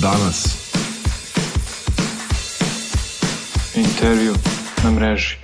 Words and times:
danas. 0.00 0.44
Intervju 3.74 4.34
na 4.84 4.90
mreži. 4.90 5.36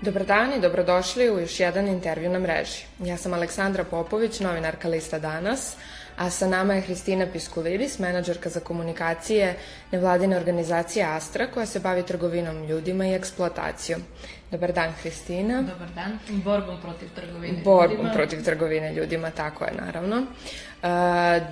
Dobar 0.00 0.24
dan 0.24 0.52
i 0.52 0.60
dobrodošli 0.60 1.30
u 1.30 1.40
još 1.40 1.60
jedan 1.60 1.88
intervju 1.88 2.30
na 2.30 2.38
mreži. 2.38 2.84
Ja 3.04 3.16
sam 3.16 3.34
Aleksandra 3.34 3.84
Popović, 3.84 4.40
novinarka 4.40 4.88
Lista 4.88 5.18
Danas, 5.18 5.76
a 6.18 6.30
sa 6.30 6.46
nama 6.46 6.74
je 6.74 6.80
Hristina 6.80 7.26
Piskulidis, 7.32 7.98
menadžerka 7.98 8.50
za 8.50 8.60
komunikacije 8.60 9.56
nevladine 9.92 10.36
organizacije 10.36 11.04
Astra, 11.04 11.46
koja 11.46 11.66
se 11.66 11.80
bavi 11.80 12.02
trgovinom 12.02 12.66
ljudima 12.66 13.06
i 13.06 13.14
eksploatacijom. 13.14 14.02
Dobar 14.50 14.72
dan, 14.72 14.92
Hristina. 15.02 15.62
Dobar 15.62 15.88
dan. 15.94 16.18
Borbom 16.28 16.80
protiv 16.82 17.08
trgovine 17.14 17.62
Borbom 17.64 17.96
ljudima. 17.96 18.12
protiv 18.14 18.44
trgovine 18.44 18.94
ljudima, 18.94 19.30
tako 19.30 19.64
je, 19.64 19.72
naravno. 19.84 20.16
E, 20.16 20.26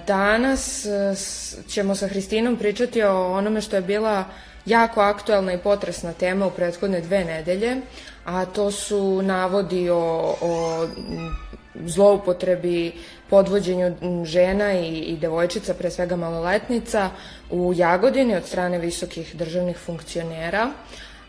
Danas 0.06 0.86
e, 0.86 1.14
ćemo 1.68 1.94
sa 1.94 2.08
Hristinom 2.08 2.56
pričati 2.56 3.02
o 3.02 3.32
onome 3.32 3.60
što 3.60 3.76
je 3.76 3.82
bila 3.82 4.24
jako 4.66 5.00
aktuelna 5.00 5.52
i 5.52 5.58
potresna 5.58 6.12
tema 6.12 6.46
u 6.46 6.50
prethodne 6.50 7.00
dve 7.00 7.24
nedelje, 7.24 7.76
a 8.24 8.44
to 8.44 8.70
su 8.70 9.22
navodi 9.22 9.90
o, 9.90 10.34
o 10.40 10.86
zloupotrebi, 11.84 12.92
podvođenju 13.30 14.24
žena 14.24 14.72
i, 14.72 14.98
i 14.98 15.16
devojčica, 15.16 15.74
pre 15.74 15.90
svega 15.90 16.16
maloletnica, 16.16 17.10
u 17.50 17.72
Jagodini 17.76 18.36
od 18.36 18.44
strane 18.44 18.78
visokih 18.78 19.36
državnih 19.36 19.76
funkcionera 19.76 20.72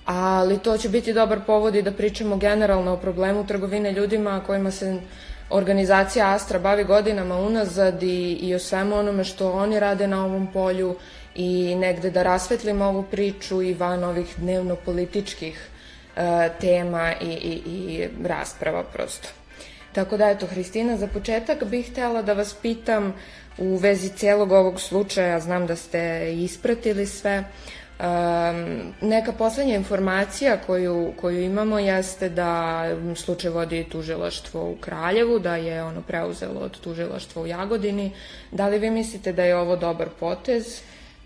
ali 0.07 0.57
to 0.57 0.77
će 0.77 0.89
biti 0.89 1.13
dobar 1.13 1.39
povod 1.45 1.75
i 1.75 1.81
da 1.81 1.91
pričamo 1.91 2.37
generalno 2.37 2.93
o 2.93 2.97
problemu 2.97 3.47
trgovine 3.47 3.91
ljudima 3.91 4.43
kojima 4.45 4.71
se 4.71 4.99
organizacija 5.49 6.33
Astra 6.33 6.59
bavi 6.59 6.83
godinama 6.83 7.37
unazad 7.37 8.03
i, 8.03 8.37
i 8.41 8.55
o 8.55 8.59
svemu 8.59 8.95
onome 8.95 9.23
što 9.23 9.51
oni 9.51 9.79
rade 9.79 10.07
na 10.07 10.25
ovom 10.25 10.47
polju 10.53 10.95
i 11.35 11.75
negde 11.75 12.09
da 12.09 12.23
rasvetlimo 12.23 12.85
ovu 12.85 13.03
priču 13.03 13.61
i 13.61 13.73
van 13.73 14.03
ovih 14.03 14.35
dnevno-političkih 14.37 15.67
e, 16.15 16.49
tema 16.61 17.13
i, 17.21 17.25
i, 17.25 17.61
i 17.65 18.07
rasprava 18.23 18.83
prosto. 18.83 19.29
Tako 19.97 20.17
da, 20.17 20.29
eto, 20.29 20.45
Hristina, 20.47 20.97
za 20.97 21.07
početak 21.07 21.63
bih 21.63 21.87
htela 21.91 22.21
da 22.21 22.33
vas 22.33 22.53
pitam 22.53 23.13
u 23.57 23.75
vezi 23.75 24.09
celog 24.09 24.51
ovog 24.51 24.81
slučaja, 24.81 25.39
znam 25.39 25.67
da 25.67 25.75
ste 25.75 26.33
ispratili 26.33 27.05
sve, 27.05 27.43
Um, 27.99 28.93
neka 29.01 29.31
poslednja 29.31 29.75
informacija 29.75 30.57
koju, 30.67 31.13
koju 31.21 31.41
imamo 31.41 31.79
jeste 31.79 32.29
da 32.29 32.83
slučaj 33.15 33.51
vodi 33.51 33.83
tužilaštvo 33.91 34.71
u 34.71 34.75
Kraljevu, 34.75 35.39
da 35.39 35.55
je 35.55 35.83
ono 35.83 36.01
preuzelo 36.01 36.59
od 36.59 36.79
tužilaštva 36.79 37.41
u 37.41 37.47
Jagodini. 37.47 38.11
Da 38.51 38.67
li 38.67 38.79
vi 38.79 38.91
mislite 38.91 39.33
da 39.33 39.43
je 39.43 39.57
ovo 39.57 39.75
dobar 39.75 40.09
potez? 40.19 40.81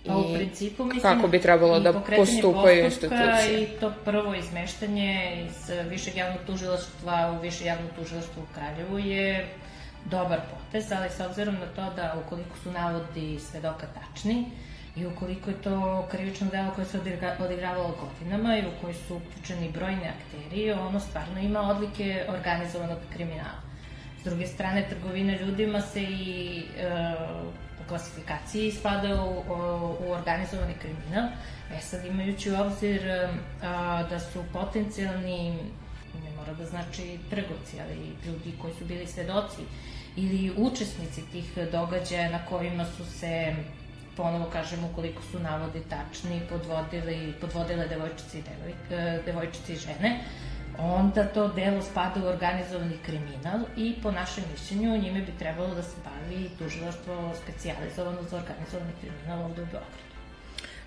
Pa 0.07 0.17
u 0.17 0.33
principu 0.33 0.85
mislim 0.85 1.01
kako 1.01 1.27
bi 1.27 1.41
trebalo 1.41 1.79
da 1.79 1.93
postupaju 2.15 2.85
institucije? 2.85 3.63
I 3.63 3.79
to 3.79 3.93
prvo 4.05 4.35
izmeštanje 4.35 5.37
iz 5.45 5.71
višeg 5.89 6.17
javnog 6.17 6.39
tužilaštva 6.47 7.37
u 7.37 7.41
više 7.41 7.65
javno 7.65 7.87
tužilaštvo 7.95 8.43
u 8.43 8.53
Kraljevu 8.53 8.99
je 8.99 9.47
dobar 10.05 10.39
potez, 10.51 10.91
ali 10.91 11.09
s 11.09 11.19
obzirom 11.19 11.55
na 11.55 11.65
to 11.65 11.95
da 11.95 12.15
ukoliko 12.25 12.57
su 12.63 12.71
navodi 12.71 13.39
svedoka 13.39 13.87
tačni 13.87 14.45
i 14.95 15.05
ukoliko 15.05 15.49
je 15.49 15.61
to 15.61 16.07
krivično 16.11 16.47
delo 16.51 16.71
koje 16.75 16.85
se 16.85 16.99
odigra- 16.99 17.45
odigravalo 17.45 17.95
godinama 18.01 18.57
i 18.57 18.61
u 18.61 18.81
koji 18.81 18.93
su 18.93 19.15
uključeni 19.15 19.71
brojni 19.71 20.07
akteri, 20.07 20.71
ono 20.71 20.99
stvarno 20.99 21.39
ima 21.39 21.61
odlike 21.61 22.25
organizovanog 22.29 22.97
kriminala. 23.13 23.61
S 24.21 24.23
druge 24.23 24.47
strane, 24.47 24.85
trgovina 24.89 25.37
ljudima 25.37 25.81
se 25.81 26.01
i 26.01 26.63
e, 26.77 27.15
klasifikaciji 27.87 28.71
spada 28.71 29.23
u, 29.23 29.43
u, 30.07 30.11
organizovani 30.11 30.73
kriminal. 30.73 31.29
E 31.77 31.81
sad, 31.81 32.05
imajući 32.05 32.51
u 32.51 32.55
obzir 32.61 33.07
e, 33.07 33.29
a, 33.61 34.03
da 34.09 34.19
su 34.19 34.43
potencijalni, 34.53 35.53
ne 36.23 36.31
mora 36.37 36.53
da 36.53 36.65
znači 36.65 37.19
trgovci, 37.29 37.81
ali 37.81 37.95
ljudi 38.25 38.57
koji 38.61 38.73
su 38.73 38.85
bili 38.85 39.07
svedoci 39.07 39.61
ili 40.15 40.53
učesnici 40.57 41.21
tih 41.31 41.57
događaja 41.71 42.31
na 42.31 42.45
kojima 42.45 42.85
su 42.85 43.05
se 43.05 43.55
ponovo 44.17 44.49
kažem, 44.53 44.83
ukoliko 44.83 45.21
su 45.31 45.39
navodi 45.39 45.81
tačni, 45.89 46.41
podvodili, 46.49 47.33
podvodile 47.41 47.87
devojčice 47.87 48.39
i, 48.39 48.41
devoj, 48.41 48.73
e, 48.91 49.21
devojčice 49.25 49.73
i 49.73 49.75
žene, 49.75 50.19
onda 50.81 51.23
to 51.27 51.47
delo 51.47 51.81
spada 51.81 52.23
u 52.23 52.27
organizovani 52.27 52.97
kriminal 53.05 53.59
i 53.77 53.95
po 54.03 54.11
našem 54.11 54.43
mišljenju 54.51 54.97
njime 54.97 55.21
bi 55.21 55.31
trebalo 55.39 55.75
da 55.75 55.83
se 55.83 55.95
bavi 56.03 56.49
tužilaštvo 56.59 57.33
specijalizovano 57.43 58.23
za 58.23 58.37
organizovani 58.37 58.91
kriminal 59.01 59.45
ovde 59.45 59.61
u 59.61 59.65
Beogradu. 59.65 60.10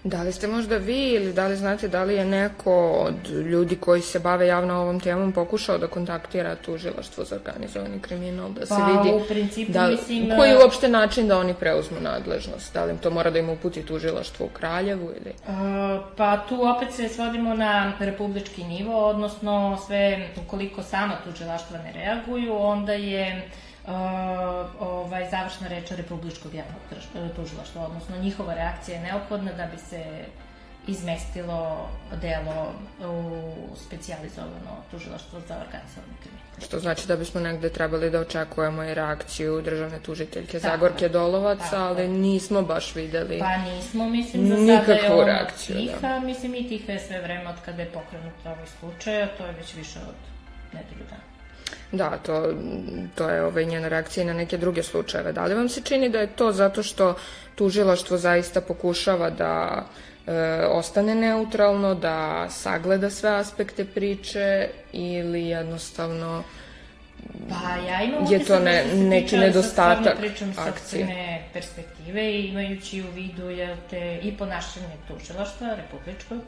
Da 0.05 0.23
li 0.23 0.33
ste 0.33 0.47
možda 0.47 0.77
vi 0.77 1.09
ili 1.09 1.33
da 1.33 1.47
li 1.47 1.57
znate 1.57 1.89
da 1.89 2.05
li 2.05 2.15
je 2.15 2.25
neko 2.25 2.91
od 2.91 3.31
ljudi 3.31 3.77
koji 3.77 4.03
se 4.03 4.19
bave 4.19 4.47
javno 4.47 4.81
ovom 4.81 5.01
temom 5.01 5.33
pokušao 5.33 5.79
da 5.79 5.87
kontaktira 5.87 6.55
tužilaštvo 6.57 7.25
za 7.25 7.37
organizovani 7.37 8.01
kriminal, 8.01 8.51
da 8.51 8.67
se 8.67 8.75
Pa, 8.79 8.87
vidi 8.87 9.17
u 9.17 9.29
principu, 9.29 9.73
da, 9.73 9.87
mislim, 9.87 10.31
koji 10.39 10.49
je 10.51 10.59
uopšte 10.59 10.89
način 10.89 11.29
da 11.29 11.39
oni 11.39 11.55
preuzmu 11.55 12.01
nadležnost? 12.01 12.75
Da 12.75 12.85
li 12.85 12.91
im 12.91 12.99
to 12.99 13.11
mora 13.11 13.31
da 13.31 13.39
im 13.39 13.49
uputi 13.49 13.83
tužilaštvo 13.83 14.47
u 14.47 14.49
Kraljevu 14.49 15.11
ili... 15.21 15.33
Uh, 15.49 15.55
Pa 16.17 16.45
tu 16.49 16.59
opet 16.77 16.93
se 16.93 17.09
svodimo 17.09 17.55
na 17.55 17.93
republički 18.01 18.65
nivo, 18.65 19.09
odnosno 19.09 19.79
sve, 19.87 20.29
ukoliko 20.47 20.83
sama 20.83 21.15
tužilaštva 21.25 21.79
ne 21.79 21.93
reaguju, 21.93 22.57
onda 22.57 22.93
je 22.93 23.49
uh, 23.87 23.93
ovaj, 24.81 25.31
završna 25.31 25.69
reč 25.69 25.91
republičkog 25.91 26.55
javnog 26.55 26.81
trž- 26.91 27.37
tužilaštva, 27.37 27.85
odnosno 27.87 28.17
njihova 28.17 28.55
reakcija 28.55 28.97
je 28.97 29.03
neophodna 29.03 29.53
da 29.53 29.67
bi 29.67 29.79
se 29.79 30.25
izmestilo 30.87 31.89
delo 32.21 32.73
u 33.01 33.53
specijalizovano 33.87 34.73
tužilaštvo 34.91 35.41
za 35.49 35.55
organizovani 35.55 36.15
kriminal. 36.23 36.45
Što 36.67 36.79
znači 36.79 37.09
da 37.09 37.17
bismo 37.17 37.41
negde 37.41 37.69
trebali 37.69 38.11
da 38.11 38.21
očekujemo 38.21 38.85
i 38.85 38.95
reakciju 38.95 39.63
državne 39.63 39.99
tužiteljke 39.99 40.61
Tako 40.61 40.71
Zagorke. 40.71 41.09
Dolovac, 41.09 41.59
Tako 41.59 41.77
ali 41.77 42.09
nismo 42.09 42.63
baš 42.63 42.95
videli. 42.95 43.39
Pa 43.39 43.57
nismo, 43.57 44.09
mislim, 44.09 44.47
za 44.47 44.57
sada 44.57 44.73
je 44.73 44.79
Nikakvu 44.79 45.19
ono 45.19 45.25
reakciju, 45.25 45.77
tiha, 45.77 46.09
da. 46.09 46.21
mislim 46.21 46.55
i 46.55 46.69
tiha 46.69 46.93
je 46.93 47.01
sve 47.01 47.21
vreme 47.21 47.51
od 47.51 47.57
kada 47.65 47.83
je 47.83 47.89
pokrenut 47.93 48.35
ovaj 48.45 48.67
slučaj, 48.81 49.23
a 49.23 49.29
to 49.39 49.47
je 49.47 49.53
već 49.53 49.75
više 49.75 49.99
od 49.99 50.15
nedelju 50.73 51.05
dana. 51.11 51.34
Da, 51.93 52.19
to, 52.19 52.53
to 53.15 53.29
je 53.29 53.45
ovaj, 53.45 53.65
njena 53.65 53.89
reakcija 53.89 54.25
i 54.25 54.27
na 54.27 54.33
neke 54.33 54.59
druge 54.59 54.83
slučajeve. 54.83 55.33
Da 55.33 55.45
li 55.45 55.55
vam 55.55 55.69
se 55.69 55.81
čini 55.81 56.09
da 56.09 56.19
je 56.19 56.27
to 56.27 56.53
zato 56.53 56.83
što 56.83 57.15
tužilaštvo 57.55 58.17
zaista 58.19 58.61
pokušava 58.61 59.31
da 59.31 59.85
e, 60.27 60.33
ostane 60.67 61.15
neutralno, 61.15 61.95
da 61.95 62.47
sagleda 62.51 63.11
sve 63.11 63.31
aspekte 63.31 63.85
priče 63.85 64.69
ili 64.93 65.43
jednostavno 65.43 66.43
Pa 67.49 67.77
ja 67.83 68.03
imam 68.03 68.27
Je 68.31 68.45
to 68.45 68.59
ne- 68.59 68.85
da 68.85 68.95
neki 68.95 69.37
nedostatak 69.37 70.17
sa 70.55 70.63
akcije. 70.63 71.43
perspektive 71.53 72.23
i 72.25 72.47
imajući 72.47 73.03
u 73.03 73.15
vidu 73.15 73.51
jel 73.51 73.77
te, 73.91 74.19
i 74.23 74.37
ponašanje 74.37 74.87
tužilaštva 75.09 75.75
republičkog 75.75 76.39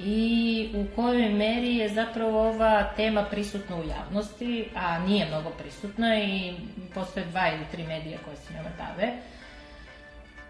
i 0.00 0.68
u 0.74 0.96
kojoj 0.96 1.28
meri 1.28 1.76
je 1.76 1.88
zapravo 1.88 2.48
ova 2.48 2.84
tema 2.96 3.24
prisutna 3.24 3.76
u 3.76 3.84
javnosti, 3.88 4.68
a 4.74 4.98
nije 4.98 5.26
mnogo 5.26 5.50
prisutna 5.50 6.18
i 6.18 6.54
postoje 6.94 7.26
dva 7.26 7.48
ili 7.48 7.64
tri 7.72 7.82
medija 7.82 8.18
koje 8.24 8.36
se 8.36 8.54
njome 8.54 8.70
bave, 8.78 9.12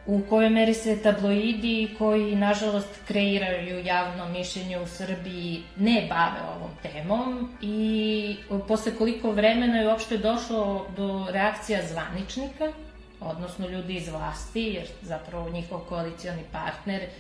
u 0.07 0.21
kojoj 0.29 0.51
meri 0.51 0.75
se 0.75 1.03
tabloidi 1.03 1.95
koji, 1.99 2.37
nažalost, 2.37 3.01
kreiraju 3.07 3.85
javno 3.85 4.29
mišljenje 4.29 4.79
u 4.79 4.87
Srbiji 4.87 5.63
ne 5.77 6.07
bave 6.09 6.41
ovom 6.57 6.71
temom 6.83 7.57
i 7.61 8.37
posle 8.69 8.93
koliko 8.99 9.31
vremena 9.31 9.79
je 9.79 9.89
uopšte 9.89 10.19
došlo 10.19 10.87
do 10.97 11.27
reakcija 11.31 11.81
zvaničnika, 11.87 12.73
odnosno 13.21 13.69
ljudi 13.69 13.95
iz 13.95 14.09
vlasti, 14.09 14.63
jer 14.63 14.87
zapravo 15.03 15.51
njihov 15.51 15.81
koalicioni 15.81 16.43
partner 16.53 17.03
je 17.03 17.11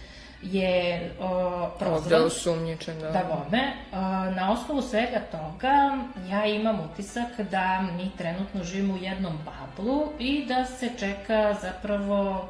o, 1.20 1.26
ovde 1.26 1.78
prozvan 1.78 2.25
osumnjičen. 2.25 3.00
Da, 3.00 3.10
da 3.10 3.22
bome. 3.28 3.72
A, 3.93 4.31
Na 4.37 4.52
osnovu 4.52 4.82
svega 4.82 5.20
toga 5.31 5.98
ja 6.31 6.46
imam 6.46 6.81
utisak 6.81 7.40
da 7.50 7.81
mi 7.96 8.10
trenutno 8.19 8.64
živimo 8.64 8.94
u 8.94 8.98
jednom 8.98 9.38
bablu 9.44 10.08
i 10.19 10.46
da 10.48 10.64
se 10.64 10.90
čeka 10.98 11.54
zapravo 11.62 12.48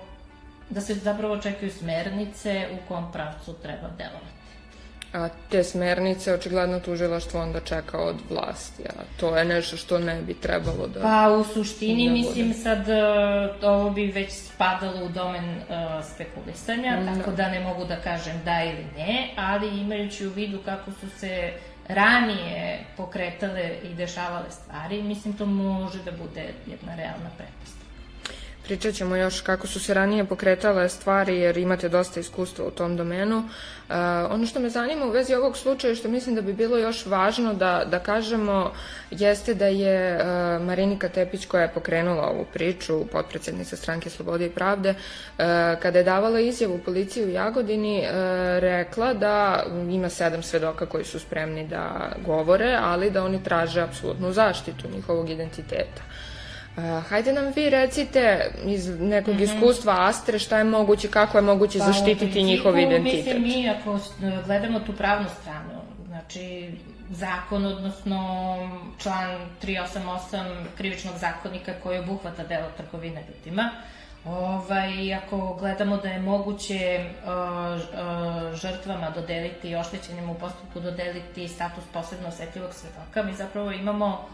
da 0.71 0.81
se 0.81 0.95
zapravo 0.95 1.39
čekaju 1.39 1.71
smernice 1.73 2.69
u 2.73 2.89
kom 2.89 3.13
pravcu 3.13 3.53
treba 3.53 3.89
delovati. 3.99 4.36
A 5.17 5.29
te 5.51 5.65
smernice 5.65 6.35
očigledno 6.35 6.81
tužilaštvo 6.81 7.41
onda 7.41 7.61
čeka 7.61 7.99
od 7.99 8.17
vlasti, 8.31 8.83
a 8.89 9.03
to 9.21 9.37
je 9.37 9.45
nešto 9.45 9.77
što 9.77 9.99
ne 9.99 10.23
bi 10.23 10.35
trebalo 10.35 10.87
da... 10.87 11.01
Pa 11.01 11.29
u 11.31 11.45
suštini 11.45 12.07
Da 12.07 12.13
mislim 12.13 12.49
bude. 12.49 12.59
sad 12.59 12.89
e, 12.89 13.03
ovo 13.63 13.91
bi 13.91 14.07
već 14.07 14.33
spadalo 14.33 15.05
u 15.05 15.09
domen 15.09 15.45
e, 15.45 15.61
spekulisanja, 16.15 17.01
Da. 17.01 17.19
tako 17.19 17.31
da 17.31 17.49
ne 17.49 17.61
mogu 17.61 17.85
da 17.85 17.97
kažem 17.97 18.41
da 18.45 18.63
ili 18.65 18.85
ne, 18.97 19.31
ali 19.37 19.81
imajući 19.81 20.27
u 20.27 20.31
vidu 20.31 20.59
kako 20.65 20.91
su 20.91 21.11
se 21.11 21.53
ranije 21.89 22.85
pokretale 22.97 23.71
i 23.83 23.95
dešavale 23.95 24.51
stvari, 24.51 25.03
mislim 25.03 25.35
to 25.37 25.47
može 25.47 26.03
da 26.03 26.13
bude 26.13 26.45
jedna 26.67 26.95
realna 26.97 27.31
pretpostavka. 27.37 27.86
Pričat 28.67 28.95
ćemo 28.95 29.17
još 29.17 29.41
kako 29.41 29.67
su 29.67 29.81
se 29.81 29.95
ranije 29.95 30.25
pokretale 30.25 30.89
stvari 30.89 31.39
jer 31.39 31.57
imate 31.57 31.89
dosta 31.89 32.21
iskustva 32.21 32.65
u 32.67 32.71
tom 32.71 32.97
domenu. 32.97 33.39
Uh, 33.39 33.95
ono 34.31 34.47
što 34.47 34.61
me 34.61 34.71
zanima 34.71 35.07
u 35.07 35.11
vezi 35.11 35.35
ovog 35.35 35.57
slučaja 35.57 35.95
što 35.95 36.09
mislim 36.09 36.35
da 36.35 36.43
bi 36.43 36.53
bilo 36.53 36.79
još 36.79 37.07
važno 37.07 37.55
da, 37.55 37.85
da 37.91 37.99
kažemo 37.99 38.73
jeste 39.11 39.55
da 39.55 39.67
je 39.67 40.17
uh, 40.17 40.67
Marinika 40.67 41.09
Tepić 41.09 41.47
koja 41.47 41.63
je 41.63 41.75
pokrenula 41.75 42.29
ovu 42.29 42.45
priču, 42.53 43.05
potpredsednica 43.13 43.77
stranke 43.77 44.11
Slobode 44.11 44.47
i 44.47 44.51
Pravde, 44.51 44.91
uh, 44.91 45.45
kada 45.83 45.99
je 45.99 46.05
davala 46.05 46.41
izjavu 46.41 46.81
policiji 46.85 47.25
u 47.25 47.31
Jagodini, 47.31 48.05
rekla 48.59 49.15
da 49.15 49.65
ima 49.91 50.09
sedam 50.09 50.43
svedoka 50.43 50.87
koji 50.87 51.05
su 51.05 51.19
spremni 51.19 51.69
da 51.69 52.13
govore, 52.27 52.79
ali 52.83 53.11
da 53.11 53.25
oni 53.25 53.45
traže 53.45 53.81
apsolutnu 53.81 54.33
zaštitu 54.33 54.89
njihovog 54.95 55.31
identiteta. 55.31 56.03
Uh, 56.77 57.05
hajde 57.09 57.33
nam 57.33 57.53
vi 57.57 57.71
recite 57.71 58.51
iz 58.65 59.01
nekog 59.01 59.35
mm 59.35 59.39
-hmm. 59.39 59.43
iskustva 59.43 59.95
Astre 59.99 60.39
šta 60.39 60.59
je 60.59 60.65
moguće, 60.65 61.09
kako 61.09 61.39
je 61.39 61.43
moguće 61.43 61.79
pa, 61.79 61.85
zaštititi 61.85 62.19
principu, 62.19 62.47
njihov 62.47 62.79
identitet. 62.79 63.25
Mislim, 63.25 63.43
mi 63.43 63.71
ako 63.71 63.99
gledamo 64.47 64.81
tu 64.81 64.93
pravnu 64.93 65.29
stranu, 65.41 65.81
znači 66.07 66.71
zakon, 67.11 67.65
odnosno 67.65 68.19
član 68.99 69.49
388 69.63 70.65
krivičnog 70.77 71.15
zakonika 71.17 71.73
koji 71.83 71.99
obuhvata 71.99 72.45
delo 72.45 72.67
trgovine 72.77 73.25
ljudima, 73.29 73.71
Ovaj, 74.27 75.15
ako 75.15 75.55
gledamo 75.61 75.97
da 75.97 76.09
je 76.09 76.21
moguće 76.21 77.05
uh, 77.05 77.31
uh, 77.31 78.55
žrtvama 78.55 79.11
dodeliti 79.11 79.71
i 79.71 79.77
oštećenim 79.77 80.31
u 80.31 80.35
postupku 80.35 80.81
dodeliti 80.81 81.49
status 81.49 81.85
posebno 81.93 82.29
osetljivog 82.29 82.75
svedoka, 82.75 83.23
mi 83.23 83.35
zapravo 83.35 83.73
imamo 83.73 84.29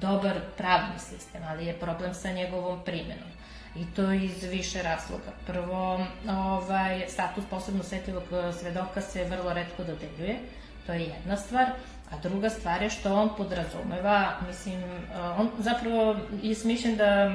dobar 0.00 0.40
pravni 0.56 0.98
sistem, 0.98 1.42
ali 1.48 1.66
je 1.66 1.80
problem 1.80 2.14
sa 2.14 2.32
njegovom 2.32 2.84
primenom. 2.84 3.28
I 3.76 3.84
to 3.96 4.12
iz 4.12 4.42
više 4.42 4.82
razloga. 4.82 5.32
Prvo, 5.46 6.06
ovaj, 6.28 7.04
status 7.08 7.44
posebno 7.50 7.80
osetljivog 7.80 8.22
e, 8.32 8.52
svedoka 8.52 9.00
se 9.00 9.24
vrlo 9.24 9.52
redko 9.52 9.84
dodeljuje, 9.84 10.38
to 10.86 10.92
je 10.92 11.00
jedna 11.00 11.36
stvar. 11.36 11.66
A 12.10 12.18
druga 12.22 12.50
stvar 12.50 12.82
je 12.82 12.90
što 12.90 13.14
on 13.14 13.30
podrazumeva, 13.36 14.32
mislim, 14.46 14.82
e, 14.82 15.20
on 15.38 15.50
zapravo 15.58 16.16
je 16.42 16.54
smišljen 16.54 16.96
da 16.96 17.32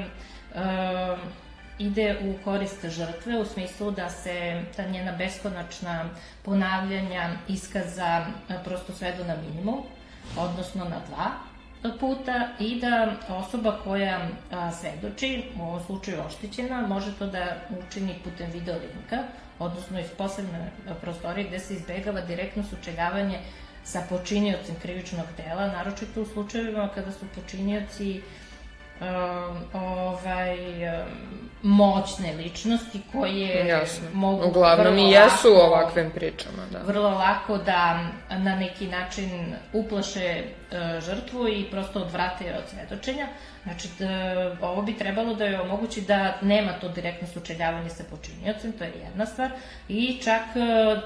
uh, 0.53 1.19
ide 1.77 2.17
u 2.21 2.43
korist 2.43 2.85
žrtve 2.85 3.37
u 3.37 3.45
smislu 3.45 3.91
da 3.91 4.09
se 4.09 4.61
ta 4.75 4.83
njena 4.83 5.11
beskonačna 5.11 6.09
ponavljanja 6.43 7.29
iskaza 7.47 8.25
prosto 8.63 8.93
svedu 8.93 9.23
na 9.23 9.35
minimum, 9.35 9.83
odnosno 10.37 10.83
na 10.83 10.99
dva, 11.09 11.31
puta 11.99 12.49
i 12.59 12.79
da 12.79 13.15
osoba 13.29 13.79
koja 13.83 14.27
a, 14.51 14.71
svedoči, 14.71 15.43
u 15.59 15.63
ovom 15.63 15.83
slučaju 15.85 16.17
oštećena, 16.27 16.87
može 16.87 17.13
to 17.19 17.27
da 17.27 17.55
učini 17.87 18.15
putem 18.23 18.51
video 18.51 18.75
linka, 18.75 19.23
odnosno 19.59 19.99
iz 19.99 20.09
posebne 20.17 20.71
prostorije 21.01 21.47
gde 21.47 21.59
se 21.59 21.73
izbegava 21.73 22.21
direktno 22.21 22.63
sučeljavanje 22.63 23.39
sa 23.83 24.01
počiniocem 24.09 24.75
krivičnog 24.81 25.25
dela, 25.37 25.67
naročito 25.67 26.21
u 26.21 26.25
slučajevima 26.25 26.89
kada 26.95 27.11
su 27.11 27.25
počinioci 27.35 28.21
um, 29.03 29.81
ovaj, 29.81 30.87
um, 30.87 31.07
moćne 31.63 32.33
ličnosti 32.33 33.01
koje 33.11 33.67
Jasno. 33.67 34.07
mogu 34.13 34.47
uglavnom 34.47 34.97
i 34.97 35.11
jesu 35.11 35.53
u 35.53 35.57
ovakvim 35.57 36.11
pričama 36.11 36.63
da. 36.71 36.79
vrlo 36.79 37.09
lako 37.09 37.57
da 37.57 38.07
na 38.29 38.55
neki 38.55 38.87
način 38.87 39.55
uplaše 39.73 40.43
uh, 40.43 41.03
žrtvu 41.03 41.47
i 41.47 41.67
prosto 41.71 41.99
odvrate 41.99 42.55
od 42.57 42.63
svedočenja 42.69 43.27
znači 43.63 43.87
da, 43.99 44.67
ovo 44.67 44.81
bi 44.81 44.97
trebalo 44.97 45.35
da 45.35 45.45
je 45.45 45.61
omogući 45.61 46.01
da 46.01 46.37
nema 46.41 46.73
to 46.73 46.89
direktno 46.89 47.27
sučeljavanje 47.27 47.89
sa 47.89 48.03
počinjocem 48.09 48.71
to 48.71 48.83
je 48.83 48.93
jedna 49.03 49.25
stvar. 49.25 49.51
I 49.89 50.19
čak 50.23 50.41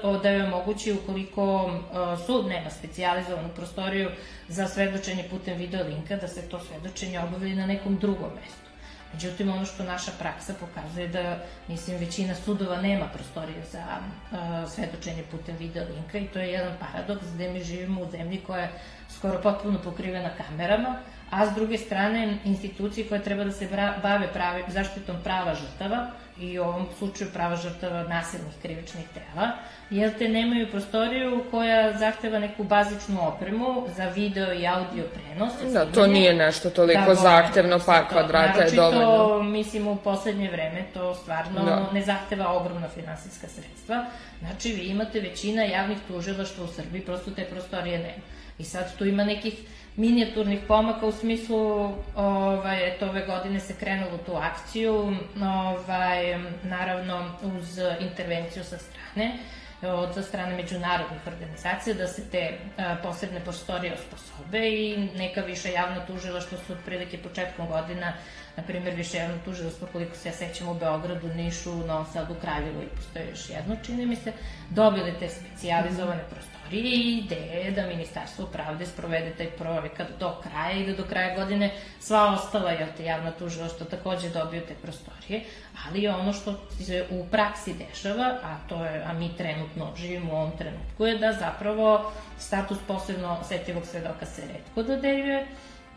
uh, 0.04 0.22
da 0.22 0.28
je 0.30 0.44
omogući 0.44 0.92
ukoliko 0.92 1.64
uh, 1.64 2.26
sud 2.26 2.46
nema 2.46 2.70
specijalizovanu 2.70 3.48
prostoriju 3.48 4.10
za 4.48 4.68
svedočenje 4.68 5.24
putem 5.30 5.58
video 5.58 5.86
linka 5.86 6.16
da 6.16 6.28
se 6.28 6.48
to 6.48 6.60
svedočenje 6.60 7.20
obavi 7.20 7.54
na 7.54 7.66
nekom 7.66 7.96
drugom 7.96 8.30
mestu. 8.34 8.68
Međutim, 9.12 9.48
ono 9.48 9.64
što 9.64 9.84
naša 9.84 10.10
praksa 10.18 10.54
pokazuje 10.60 11.08
da, 11.08 11.38
mislim, 11.68 11.96
većina 11.96 12.34
sudova 12.34 12.80
nema 12.82 13.06
prostorije 13.06 13.62
za 13.72 13.84
uh, 13.88 14.70
svedočenje 14.70 15.22
putem 15.30 15.56
video 15.56 15.84
linka 15.94 16.18
i 16.18 16.28
to 16.28 16.38
je 16.38 16.52
jedan 16.52 16.72
paradoks 16.80 17.26
gde 17.34 17.52
mi 17.52 17.64
živimo 17.64 18.00
u 18.00 18.10
zemlji 18.10 18.40
koja 18.46 18.60
je 18.60 18.72
skoro 19.08 19.40
potpuno 19.42 19.78
pokrivena 19.84 20.30
kamerama, 20.36 20.96
a 21.30 21.46
s 21.46 21.54
druge 21.54 21.78
strane 21.78 22.38
institucije 22.44 23.08
koje 23.08 23.22
treba 23.22 23.44
da 23.44 23.52
se 23.52 23.68
bave 24.02 24.28
pravi, 24.32 24.62
zaštitom 24.68 25.16
prava 25.24 25.54
žrtava 25.54 26.06
i 26.40 26.58
u 26.58 26.62
ovom 26.62 26.86
slučaju 26.98 27.30
prava 27.32 27.56
žrtava 27.56 28.02
nasilnih 28.02 28.52
krivičnih 28.62 29.04
tela, 29.14 29.50
jer 29.90 30.18
te 30.18 30.28
nemaju 30.28 30.70
prostoriju 30.70 31.44
koja 31.50 31.98
zahteva 31.98 32.38
neku 32.38 32.64
bazičnu 32.64 33.28
opremu 33.28 33.86
za 33.96 34.08
video 34.08 34.52
i 34.52 34.66
audio 34.66 35.04
prenos. 35.14 35.52
Da, 35.72 35.86
to 35.86 36.06
nije 36.06 36.34
nešto 36.34 36.70
toliko 36.70 37.08
da, 37.08 37.14
zahtevno, 37.14 37.78
pa 37.86 38.08
kvadrata 38.08 38.62
je 38.62 38.70
dovoljno. 38.70 39.00
Naročito, 39.00 39.42
mislim, 39.42 39.88
u 39.88 39.96
poslednje 39.96 40.50
vreme 40.50 40.84
to 40.94 41.14
stvarno 41.14 41.64
da. 41.64 41.88
ne 41.92 42.02
zahteva 42.02 42.52
ogromna 42.52 42.88
finansijska 42.88 43.48
sredstva. 43.48 44.04
Znači, 44.40 44.68
vi 44.68 44.86
imate 44.86 45.20
većina 45.20 45.62
javnih 45.62 45.98
tužilaštva 46.08 46.64
u 46.64 46.68
Srbiji, 46.68 47.00
prosto 47.00 47.30
te 47.30 47.44
prostorije 47.44 47.98
nema. 47.98 48.22
I 48.58 48.64
sad 48.64 48.96
tu 48.96 49.04
ima 49.04 49.24
nekih 49.24 49.54
minijaturnih 49.98 50.60
pomaka 50.68 51.06
u 51.06 51.12
smislu, 51.12 51.94
ovaj, 52.16 52.88
eto, 52.88 53.08
ove 53.08 53.26
godine 53.26 53.60
se 53.60 53.74
krenulo 53.74 54.14
u 54.14 54.18
tu 54.18 54.32
akciju, 54.36 55.16
ovaj, 55.42 56.38
naravno 56.62 57.30
uz 57.42 57.78
intervenciju 58.00 58.64
sa 58.64 58.78
strane, 58.78 59.38
od 59.82 60.14
sa 60.14 60.22
strane 60.22 60.56
međunarodnih 60.56 61.26
organizacija 61.26 61.94
da 61.94 62.06
se 62.06 62.30
te 62.30 62.58
a, 62.76 62.96
posebne 63.02 63.40
prostorije 63.40 63.94
osposobe 63.94 64.68
i 64.68 65.08
neka 65.16 65.40
više 65.40 65.72
javna 65.72 66.06
tužila 66.06 66.40
što 66.40 66.56
su 66.56 66.72
otprilike 66.72 67.18
početkom 67.18 67.66
godina 67.66 68.12
na 68.56 68.62
primjer 68.62 68.94
više 68.94 69.16
javno 69.16 69.36
tužilaštvo 69.44 69.88
koliko 69.92 70.16
se 70.16 70.28
ja 70.28 70.32
sećam 70.32 70.68
u 70.68 70.74
Beogradu, 70.74 71.28
Nišu, 71.28 71.74
Novom 71.74 72.06
Sadu, 72.12 72.34
Kraljevu 72.40 72.82
i 72.82 72.96
postoje 72.96 73.28
još 73.30 73.50
jedno, 73.50 73.76
čini 73.86 74.06
mi 74.06 74.16
se, 74.16 74.32
dobili 74.70 75.14
te 75.18 75.28
specijalizovane 75.28 76.22
prostorije 76.30 76.57
i 76.76 77.18
ideja 77.24 77.54
je 77.54 77.70
da 77.70 77.86
Ministarstvo 77.86 78.46
pravde 78.46 78.86
sprovede 78.86 79.30
taj 79.30 79.50
projekat 79.50 80.06
do 80.20 80.34
kraja 80.42 80.72
i 80.72 80.86
da 80.86 80.92
do 80.92 81.04
kraja 81.04 81.36
godine 81.36 81.70
sva 82.00 82.32
ostala 82.32 82.70
je 82.70 82.88
te 82.96 83.04
javna 83.04 83.30
tužilaštva 83.30 83.86
takođe 83.86 84.28
dobiju 84.28 84.62
te 84.68 84.74
prostorije, 84.82 85.44
ali 85.86 86.08
ono 86.08 86.32
što 86.32 86.54
se 86.80 87.06
u 87.10 87.26
praksi 87.30 87.74
dešava, 87.74 88.38
a 88.42 88.56
to 88.68 88.84
je, 88.84 89.04
a 89.06 89.12
mi 89.12 89.36
trenutno 89.36 89.92
živimo 89.96 90.32
u 90.32 90.36
ovom 90.36 90.52
trenutku, 90.58 91.06
je 91.06 91.18
da 91.18 91.32
zapravo 91.32 92.12
status 92.38 92.78
posebno 92.86 93.38
osetljivog 93.40 93.86
svedoka 93.86 94.26
se 94.26 94.42
redko 94.52 94.82
dodeljuje, 94.82 95.46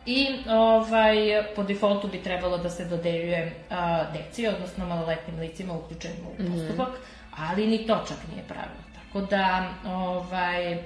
I 0.06 0.28
ovaj, 0.50 1.16
po 1.56 1.64
defaultu 1.64 2.08
bi 2.08 2.24
trebalo 2.24 2.58
da 2.58 2.70
se 2.70 2.86
dodeljuje 2.86 3.54
a, 3.70 4.04
deci, 4.14 4.48
odnosno 4.48 4.86
maloletnim 4.86 5.40
licima 5.40 5.74
uključenim 5.74 6.26
u 6.26 6.38
postupak, 6.38 6.90
mm 6.90 6.94
-hmm. 6.94 7.50
ali 7.50 7.68
ni 7.68 7.88
to 7.88 8.04
čak 8.08 8.18
nije 8.32 8.44
pravilo. 8.48 8.91
Tako 9.14 9.26
da, 9.26 9.68
ovaj, 9.86 10.78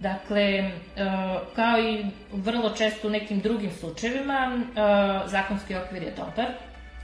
Dakle, 0.00 0.42
e, 0.42 0.70
kao 1.56 1.78
i 1.78 2.06
vrlo 2.32 2.70
često 2.70 3.08
u 3.08 3.10
nekim 3.10 3.40
drugim 3.40 3.70
slučajevima, 3.80 4.58
e, 4.58 5.28
zakonski 5.28 5.76
okvir 5.76 6.02
je 6.02 6.10
dobar, 6.10 6.46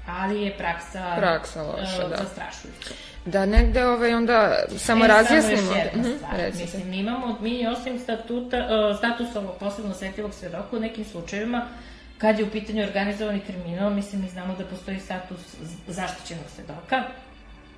ali 0.07 0.43
je 0.43 0.57
praksa, 0.59 1.15
praksa 1.17 1.63
loša, 1.63 2.03
e, 2.07 2.09
da. 2.09 2.17
zastrašujuća. 2.17 2.95
Da 3.25 3.47
negde 3.47 3.87
ovaj, 3.87 4.15
onda 4.15 4.57
samo 4.79 5.05
e, 5.05 5.09
razjasnimo. 5.09 5.63
Samo 5.63 5.77
još 5.77 5.85
jedna 5.85 6.09
mhm, 6.09 6.17
stvar. 6.17 6.35
Mm, 6.35 6.59
Mislim, 6.59 6.91
mi 6.91 6.99
imamo, 6.99 7.39
mi 7.41 7.67
osim 7.67 7.99
statuta, 7.99 8.57
statusa 8.99 9.39
ovog 9.39 9.57
posebno 9.61 9.91
osetljivog 9.91 10.35
svedoka 10.35 10.77
u 10.77 10.81
nekim 10.81 11.05
slučajevima, 11.05 11.67
kad 12.19 12.39
je 12.39 12.45
u 12.45 12.51
pitanju 12.51 12.83
organizovani 12.83 13.41
kriminal, 13.41 13.91
mislim, 13.91 14.23
mi 14.23 14.29
znamo 14.29 14.55
da 14.59 14.65
postoji 14.65 14.99
status 14.99 15.41
zaštićenog 15.87 16.45
svedoka, 16.55 17.03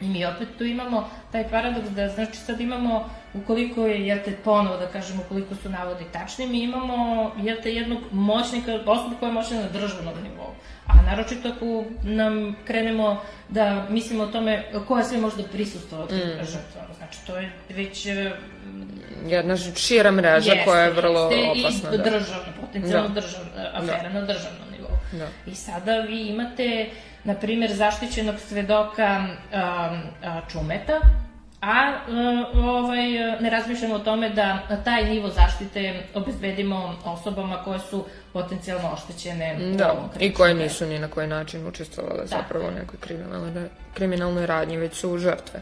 mi 0.08 0.26
opet 0.26 0.48
tu 0.58 0.64
imamo 0.64 1.10
taj 1.32 1.48
paradoks 1.48 1.88
da, 1.90 2.08
znači 2.08 2.36
sad 2.36 2.60
imamo, 2.60 3.10
ukoliko 3.34 3.86
je, 3.86 4.06
jel 4.06 4.18
te, 4.24 4.36
ponovo 4.44 4.76
da 4.76 4.86
kažemo, 4.86 5.22
ukoliko 5.26 5.54
su 5.54 5.68
navodi 5.68 6.04
tačni, 6.12 6.46
mi 6.46 6.62
imamo, 6.62 7.30
jel 7.42 7.56
te, 7.62 7.74
jednog 7.74 7.98
moćnika, 8.10 8.78
osobu 8.86 9.16
koja 9.20 9.28
je 9.28 9.34
moćna 9.34 9.60
na 9.60 9.68
državnom 9.68 10.14
nivou. 10.22 10.54
A 10.86 11.02
naročito 11.02 11.48
ako 11.48 11.84
nam 12.02 12.56
krenemo 12.64 13.20
da 13.48 13.86
mislimo 13.88 14.24
o 14.24 14.26
tome 14.26 14.64
koja 14.88 15.04
sve 15.04 15.18
možda 15.18 15.42
prisustva 15.42 15.98
od 15.98 16.12
mm. 16.12 16.44
žrtva. 16.44 16.82
Znači, 16.96 17.18
to 17.26 17.36
je 17.36 17.52
već... 17.68 18.06
E, 18.06 18.32
Jedna 19.26 19.56
šira 19.56 20.10
mreža 20.10 20.52
jeste, 20.52 20.64
koja 20.64 20.82
je 20.82 20.90
vrlo 20.90 21.26
opasna. 21.26 21.94
I 21.94 21.98
da. 21.98 22.04
državna, 22.04 22.52
potencijalno 22.60 23.08
da. 23.08 23.20
državna, 23.20 23.70
afera 23.74 24.08
da. 24.08 24.20
na 24.20 24.20
državnom 24.20 24.68
nivou. 24.72 24.96
Da. 25.12 25.28
I 25.46 25.54
sada 25.54 26.00
vi 26.00 26.26
imate 26.26 26.90
na 27.24 27.34
primjer, 27.34 27.72
zaštićenog 27.72 28.34
svedoka 28.48 29.26
um, 29.26 30.02
Čumeta, 30.48 31.00
a 31.62 31.98
ovaj, 32.54 33.10
ne 33.40 33.50
razmišljamo 33.50 33.94
o 33.94 33.98
tome 33.98 34.30
da 34.30 34.58
taj 34.84 35.04
nivo 35.04 35.28
zaštite 35.28 36.02
obezbedimo 36.14 36.96
osobama 37.04 37.64
koje 37.64 37.78
su 37.78 38.04
potencijalno 38.32 38.90
oštećene 38.92 39.56
da, 39.74 39.94
i 40.20 40.34
koje 40.34 40.54
nisu 40.54 40.86
ni 40.86 40.98
na 40.98 41.08
koji 41.08 41.26
način 41.26 41.66
učestvovale 41.66 42.26
zapravo 42.26 42.68
u 42.68 42.70
nekoj 42.70 42.98
kriminalnoj, 43.00 43.68
kriminalnoj 43.94 44.46
radnji, 44.46 44.76
već 44.76 44.94
su 44.94 45.18
žrtve. 45.18 45.60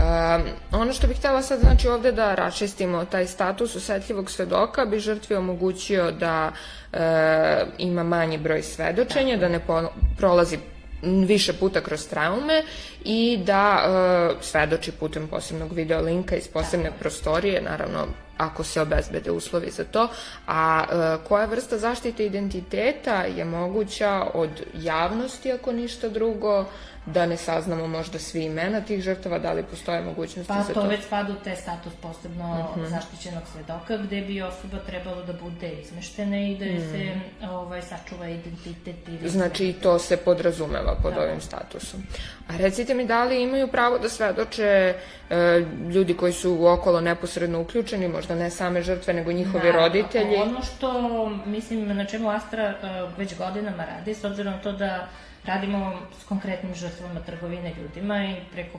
Um, 0.00 0.42
ono 0.72 0.92
što 0.92 1.06
bih 1.06 1.16
htela 1.16 1.42
sad 1.42 1.60
znači 1.60 1.88
ovde 1.88 2.12
da 2.12 2.34
raščistimo 2.34 3.04
taj 3.04 3.26
status 3.26 3.76
osetljivog 3.76 4.30
svedoka 4.30 4.84
bi 4.84 4.98
žrtvi 4.98 5.36
omogućio 5.36 6.10
da 6.10 6.52
e, 6.92 7.64
ima 7.78 8.02
manji 8.02 8.38
broj 8.38 8.62
svedočenja, 8.62 9.36
da 9.36 9.48
ne 9.48 9.60
po, 9.66 9.82
prolazi 10.16 10.58
više 11.02 11.52
puta 11.52 11.80
kroz 11.80 12.08
traume 12.08 12.62
i 13.04 13.38
da 13.44 13.82
e, 13.84 14.42
svedoči 14.42 14.92
putem 14.92 15.28
posebnog 15.28 15.72
video 15.72 16.00
linka 16.00 16.36
iz 16.36 16.48
posebne 16.48 16.90
prostorije, 17.00 17.62
naravno 17.62 18.06
ako 18.38 18.64
se 18.64 18.80
obezbede 18.80 19.30
uslovi 19.30 19.70
za 19.70 19.84
to, 19.84 20.08
a 20.46 20.84
e, 20.84 21.28
koja 21.28 21.46
vrsta 21.46 21.78
zaštite 21.78 22.26
identiteta 22.26 23.22
je 23.22 23.44
moguća 23.44 24.26
od 24.34 24.50
javnosti 24.74 25.52
ako 25.52 25.72
ništa 25.72 26.08
drugo, 26.08 26.64
da 27.06 27.26
ne 27.26 27.36
saznamo 27.36 27.86
možda 27.86 28.18
svi 28.18 28.44
imena 28.44 28.80
tih 28.80 29.02
žrtava, 29.02 29.38
da 29.38 29.52
li 29.52 29.62
postoje 29.62 30.02
mogućnosti 30.02 30.48
pa, 30.48 30.62
za 30.62 30.68
to? 30.68 30.74
Pa 30.74 30.80
to 30.80 30.88
već 30.88 31.04
spada 31.04 31.32
u 31.32 31.44
te 31.44 31.56
status 31.56 31.92
posebno 32.02 32.50
uh 32.50 32.76
mhm. 32.76 32.86
-huh. 32.86 32.90
zaštićenog 32.90 33.42
svedoka, 33.52 33.96
gde 33.96 34.20
bi 34.20 34.42
osoba 34.42 34.78
trebalo 34.86 35.22
da 35.22 35.32
bude 35.32 35.70
izmeštena 35.70 36.36
i 36.36 36.56
da 36.56 36.64
mm. 36.64 36.80
se 36.80 37.20
ovaj, 37.46 37.82
sačuva 37.82 38.28
identitet. 38.28 39.08
I 39.24 39.28
znači 39.28 39.68
i 39.68 39.72
to 39.72 39.98
se 39.98 40.16
podrazumeva 40.16 40.96
pod 41.02 41.14
da. 41.14 41.20
ovim 41.20 41.40
statusom. 41.40 42.02
A 42.48 42.56
recite 42.56 42.94
mi, 42.94 43.06
da 43.06 43.24
li 43.24 43.42
imaju 43.42 43.68
pravo 43.68 43.98
da 43.98 44.08
svedoče 44.08 44.94
e, 45.30 45.64
ljudi 45.94 46.14
koji 46.14 46.32
su 46.32 46.66
okolo 46.66 47.00
neposredno 47.00 47.60
uključeni, 47.60 48.08
možda 48.08 48.34
ne 48.34 48.50
same 48.50 48.82
žrtve, 48.82 49.14
nego 49.14 49.32
njihovi 49.32 49.72
da, 49.72 49.72
roditelji? 49.72 50.36
Ono 50.36 50.62
što, 50.62 51.28
mislim, 51.46 51.96
na 51.96 52.04
čemu 52.04 52.30
Astra 52.30 52.62
e, 52.62 52.74
već 53.16 53.36
godinama 53.36 53.84
radi, 53.84 54.14
s 54.14 54.24
obzirom 54.24 54.52
na 54.52 54.60
to 54.60 54.72
da 54.72 55.08
Radimo 55.44 55.92
s 56.20 56.24
konkretnim 56.24 56.74
žrtvama 56.90 57.20
trgovine 57.20 57.74
ljudima 57.74 58.24
i 58.24 58.36
preko 58.52 58.78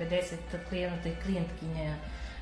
550 0.00 0.36
klijenata 0.68 1.08
i 1.08 1.16
klijentkinja 1.22 1.94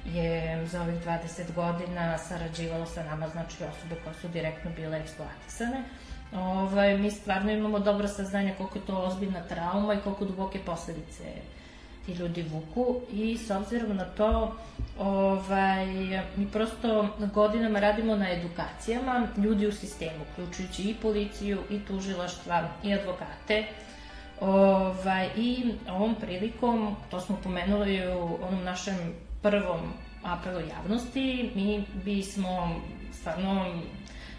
je 0.05 0.67
za 0.67 0.83
ovih 0.83 0.95
20 0.95 1.55
godina 1.55 2.19
sarađivalo 2.19 2.87
sa 2.87 3.05
nama, 3.05 3.29
znači 3.29 3.57
osobe 3.65 4.01
koje 4.05 4.15
su 4.15 4.29
direktno 4.29 4.71
bile 4.77 4.99
eksploatisane. 4.99 5.83
Ovaj, 6.33 6.99
mi 6.99 7.11
stvarno 7.11 7.53
imamo 7.53 7.79
dobro 7.79 8.09
saznanje 8.09 8.55
koliko 8.57 8.79
je 8.79 8.87
to 8.87 8.99
ozbiljna 8.99 9.43
trauma 9.43 9.95
i 9.95 10.01
koliko 10.05 10.25
duboke 10.25 10.59
posledice 10.67 11.25
ti 12.09 12.15
ljudi 12.15 12.43
vuku 12.43 13.01
i 13.13 13.39
s 13.39 13.51
obzirom 13.51 13.97
na 13.97 14.05
to 14.05 14.57
ovaj, 14.99 15.87
mi 16.37 16.47
prosto 16.53 17.09
godinama 17.35 17.81
radimo 17.81 18.17
na 18.17 18.33
edukacijama 18.33 19.29
ljudi 19.37 19.67
u 19.67 19.73
sistemu, 19.73 20.25
uključujući 20.33 20.83
i 20.83 20.95
policiju, 21.03 21.59
i 21.71 21.81
tužilaštva, 21.85 22.69
i 22.83 22.95
advokate. 22.95 23.65
Ovaj, 24.41 25.29
I 25.37 25.75
ovom 25.91 26.15
prilikom, 26.15 26.97
to 27.11 27.21
smo 27.21 27.37
pomenuli 27.43 28.09
u 28.09 28.39
onom 28.49 28.65
našem 28.65 28.97
prvom 29.43 29.93
apelu 30.23 30.61
javnosti, 30.61 31.51
mi 31.55 31.85
bismo 32.05 32.81
stvarno 33.13 33.67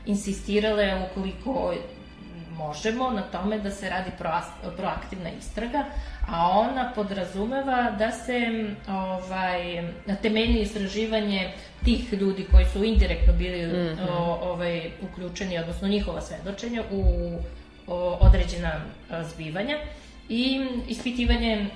insistirale 0.05 1.07
ukoliko 1.11 1.73
možemo 2.59 3.09
na 3.09 3.21
tome 3.21 3.59
da 3.59 3.71
se 3.71 3.89
radi 3.89 4.11
proaktivna 4.77 5.29
istraga, 5.39 5.85
a 6.27 6.49
ona 6.59 6.91
podrazumeva 6.95 7.91
da 7.91 8.11
se 8.11 8.39
ovaj, 8.89 9.81
na 10.05 10.15
temelji 10.15 10.61
istraživanje 10.61 11.53
tih 11.85 12.13
ljudi 12.13 12.45
koji 12.51 12.65
su 12.65 12.83
indirektno 12.83 13.33
bili 13.33 13.67
mm 13.67 13.71
-hmm. 13.71 14.09
o, 14.11 14.39
ovaj, 14.41 14.91
uključeni, 15.01 15.59
odnosno 15.59 15.87
njihova 15.87 16.21
svedočenja 16.21 16.83
u 16.91 17.03
određena 18.19 18.71
zbivanja 19.23 19.77
i 20.29 20.67
ispitivanje 20.87 21.67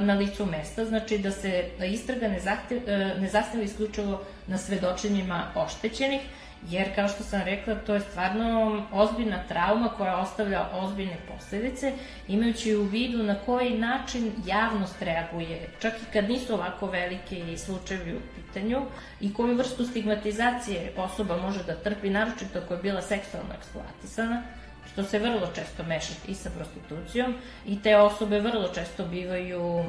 na 0.00 0.14
licu 0.14 0.46
mesta, 0.46 0.84
znači 0.84 1.18
da 1.18 1.30
se 1.30 1.70
istraga 1.92 2.28
ne, 2.28 2.40
zahtev, 2.40 2.80
ne 3.20 3.28
zastavlja 3.28 3.64
isključivo 3.64 4.22
na 4.46 4.58
svedočenjima 4.58 5.46
oštećenih, 5.54 6.20
jer 6.68 6.94
kao 6.94 7.08
što 7.08 7.22
sam 7.22 7.42
rekla, 7.42 7.74
to 7.74 7.94
je 7.94 8.00
stvarno 8.00 8.82
ozbiljna 8.92 9.42
trauma 9.48 9.88
koja 9.88 10.16
ostavlja 10.16 10.68
ozbiljne 10.72 11.16
posledice, 11.28 11.92
imajući 12.28 12.76
u 12.76 12.82
vidu 12.82 13.22
na 13.22 13.34
koji 13.34 13.78
način 13.78 14.32
javnost 14.46 15.02
reaguje, 15.02 15.68
čak 15.80 15.92
i 15.92 16.12
kad 16.12 16.28
nisu 16.28 16.54
ovako 16.54 16.86
velike 16.86 17.56
slučajevi 17.56 18.16
u 18.16 18.20
pitanju, 18.36 18.82
i 19.20 19.34
koju 19.34 19.56
vrstu 19.56 19.86
stigmatizacije 19.86 20.92
osoba 20.96 21.36
može 21.36 21.64
da 21.64 21.74
trpi, 21.74 22.10
naročito 22.10 22.58
ako 22.58 22.74
je 22.74 22.82
bila 22.82 23.02
seksualno 23.02 23.54
eksploatisana, 23.58 24.42
što 24.92 25.04
se 25.04 25.18
vrlo 25.18 25.48
često 25.54 25.82
meša 25.82 26.12
i 26.28 26.34
sa 26.34 26.50
prostitucijom 26.50 27.34
i 27.66 27.82
te 27.82 27.96
osobe 27.96 28.40
vrlo 28.40 28.68
često 28.74 29.04
bivaju 29.04 29.62
uh, 29.62 29.84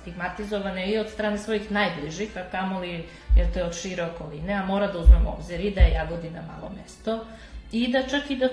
stigmatizovane 0.00 0.90
i 0.90 0.98
od 0.98 1.10
strane 1.10 1.38
svojih 1.38 1.70
najbližih, 1.70 2.36
a 2.36 2.50
kamoli 2.50 3.04
jer 3.36 3.52
to 3.52 3.58
je 3.58 3.64
od 3.64 3.74
šire 3.74 4.04
okoline, 4.04 4.54
a 4.54 4.66
mora 4.66 4.86
da 4.86 4.98
uzmemo 4.98 5.30
obzir 5.38 5.60
i 5.60 5.70
da 5.70 5.80
je 5.80 5.92
Jagodina 5.92 6.42
malo 6.42 6.72
mesto 6.82 7.24
i 7.72 7.88
da 7.92 8.02
čak 8.02 8.30
i 8.30 8.36
da 8.36 8.48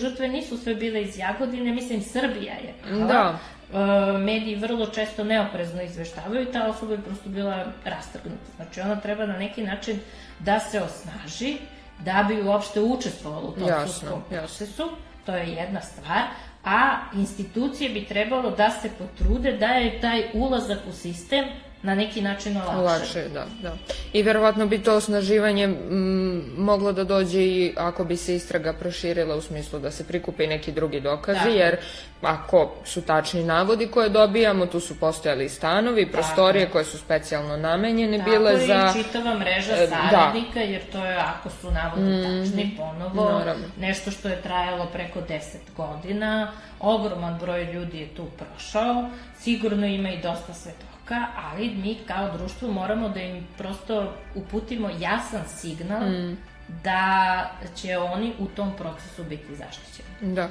žrtve 0.00 0.28
nisu 0.28 0.58
sve 0.58 0.74
bile 0.74 1.02
iz 1.02 1.18
Jagodine, 1.18 1.72
mislim 1.72 2.02
Srbija 2.02 2.54
je. 2.54 2.74
Da. 3.06 3.38
Uh, 3.72 4.20
mediji 4.20 4.56
vrlo 4.56 4.86
često 4.86 5.24
neoprezno 5.24 5.82
izveštavaju 5.82 6.42
i 6.42 6.52
ta 6.52 6.66
osoba 6.66 6.92
je 6.92 7.02
prosto 7.02 7.28
bila 7.28 7.64
rastrgnuta. 7.84 8.50
Znači 8.56 8.80
ona 8.80 9.00
treba 9.00 9.26
na 9.26 9.38
neki 9.38 9.62
način 9.62 10.00
da 10.38 10.60
se 10.60 10.80
osnaži, 10.80 11.56
da 11.98 12.24
bi 12.28 12.42
uopšte 12.42 12.80
učestvovalo 12.80 13.48
u 13.48 13.52
tom 13.52 13.68
jasno, 13.68 13.92
sudskom 13.92 14.22
procesu. 14.30 14.88
To 15.26 15.34
je 15.34 15.48
jedna 15.48 15.80
stvar. 15.80 16.22
A 16.64 16.96
institucije 17.14 17.90
bi 17.90 18.04
trebalo 18.04 18.50
da 18.50 18.70
se 18.70 18.90
potrude 18.98 19.52
da 19.52 19.66
je 19.66 20.00
taj 20.00 20.24
ulazak 20.34 20.78
u 20.88 20.92
sistem 20.92 21.44
na 21.84 21.94
neki 21.94 22.22
način. 22.22 22.56
Olakše, 22.56 23.28
da, 23.28 23.46
da. 23.62 23.76
I 24.12 24.22
verovatno 24.22 24.66
bi 24.66 24.82
to 24.82 24.94
osnaživanje 24.94 25.64
m, 25.64 26.44
moglo 26.56 26.92
da 26.92 27.04
dođe 27.04 27.42
i 27.42 27.74
ako 27.76 28.04
bi 28.04 28.16
se 28.16 28.34
istraga 28.34 28.72
proširila 28.72 29.36
u 29.36 29.40
smislu 29.40 29.78
da 29.78 29.90
se 29.90 30.04
prikupe 30.04 30.46
neki 30.46 30.72
drugi 30.72 31.00
dokazi, 31.00 31.44
da. 31.44 31.48
jer 31.50 31.76
ako 32.22 32.72
su 32.84 33.02
tačni 33.02 33.44
navodi 33.44 33.86
koje 33.86 34.08
dobijamo, 34.08 34.66
tu 34.66 34.80
su 34.80 35.00
postojali 35.00 35.48
stanovi, 35.48 36.12
prostorije 36.12 36.70
koje 36.70 36.84
su 36.84 36.98
specijalno 36.98 37.56
namenjene 37.56 38.18
Tako 38.18 38.30
bile 38.30 38.66
za... 38.66 38.86
Tako 38.86 38.98
i 38.98 39.02
čitava 39.02 39.38
mreža 39.38 39.72
e, 39.76 39.86
da. 39.86 39.96
saradnika, 40.10 40.54
da. 40.54 40.60
jer 40.60 40.82
to 40.92 41.04
je, 41.04 41.16
ako 41.16 41.50
su 41.60 41.70
navodi 41.70 42.02
mm 42.02 42.24
tačni, 42.24 42.76
ponovo, 42.76 43.38
Naravno. 43.38 43.64
nešto 43.80 44.10
što 44.10 44.28
je 44.28 44.42
trajalo 44.42 44.86
preko 44.92 45.20
10 45.20 45.40
godina, 45.76 46.52
ogroman 46.80 47.38
broj 47.38 47.64
ljudi 47.64 47.98
je 47.98 48.08
tu 48.08 48.26
prošao, 48.38 49.10
sigurno 49.40 49.86
ima 49.86 50.10
i 50.10 50.22
dosta 50.22 50.54
svetoga 50.54 50.93
nauka, 51.04 51.26
ali 51.52 51.70
mi 51.70 51.98
kao 52.06 52.36
društvo 52.38 52.72
moramo 52.72 53.08
da 53.08 53.20
im 53.20 53.46
prosto 53.58 54.12
uputimo 54.34 54.90
jasan 54.98 55.48
signal 55.48 56.08
mm. 56.08 56.38
da 56.84 57.50
će 57.76 57.98
oni 57.98 58.32
u 58.38 58.46
tom 58.46 58.72
procesu 58.76 59.24
biti 59.24 59.56
zaštićeni. 59.56 60.34
Da. 60.34 60.48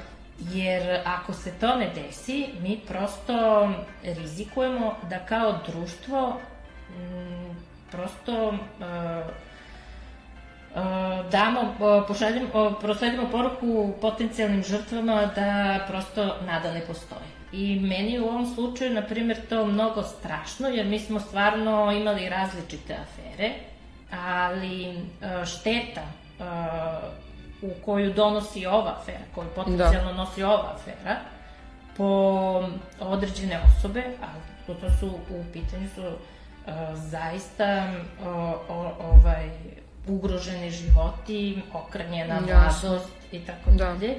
Jer 0.52 1.00
ako 1.04 1.32
se 1.32 1.52
to 1.60 1.76
ne 1.76 1.90
desi, 1.94 2.48
mi 2.60 2.80
prosto 2.88 3.68
rizikujemo 4.02 4.94
da 5.10 5.18
kao 5.18 5.58
društvo 5.66 6.40
m, 6.96 7.56
prosto 7.90 8.48
uh, 8.48 8.56
damo, 11.30 11.74
pošaljemo, 12.08 12.74
prosledimo 12.80 13.30
poruku 13.30 13.92
potencijalnim 14.00 14.62
žrtvama 14.62 15.26
da 15.34 15.78
prosto 15.88 16.36
nada 16.46 16.72
ne 16.72 16.80
postoji. 16.80 17.43
I 17.56 17.80
meni 17.80 18.18
u 18.18 18.24
ovom 18.24 18.54
slučaju, 18.54 18.94
na 18.94 19.02
primjer, 19.02 19.38
to 19.48 19.66
mnogo 19.66 20.02
strašno, 20.02 20.68
jer 20.68 20.86
mi 20.86 20.98
smo 20.98 21.20
stvarno 21.20 21.92
imali 21.92 22.28
različite 22.28 22.94
afere, 22.94 23.50
ali 24.10 24.88
e, 24.88 24.96
šteta 25.46 26.00
e, 26.00 26.44
u 27.62 27.70
koju 27.84 28.12
donosi 28.12 28.66
ova 28.66 28.96
afera, 29.00 29.24
koju 29.34 29.48
potencijalno 29.54 30.12
da. 30.12 30.16
nosi 30.16 30.42
ova 30.42 30.74
afera, 30.74 31.16
po 31.96 32.68
određene 33.00 33.60
osobe, 33.66 34.02
a 34.22 34.26
to, 34.66 34.74
su 35.00 35.06
u 35.06 35.44
pitanju 35.52 35.88
su 35.94 36.02
uh, 36.02 36.72
zaista 36.94 37.92
o, 38.24 38.54
ovaj 38.98 39.50
ugroženi 40.06 40.70
životi, 40.70 41.62
okranjena 41.72 42.40
mladost 42.40 43.12
i 43.32 43.38
tako 43.38 43.70
da. 43.70 43.84
dalje 43.84 44.16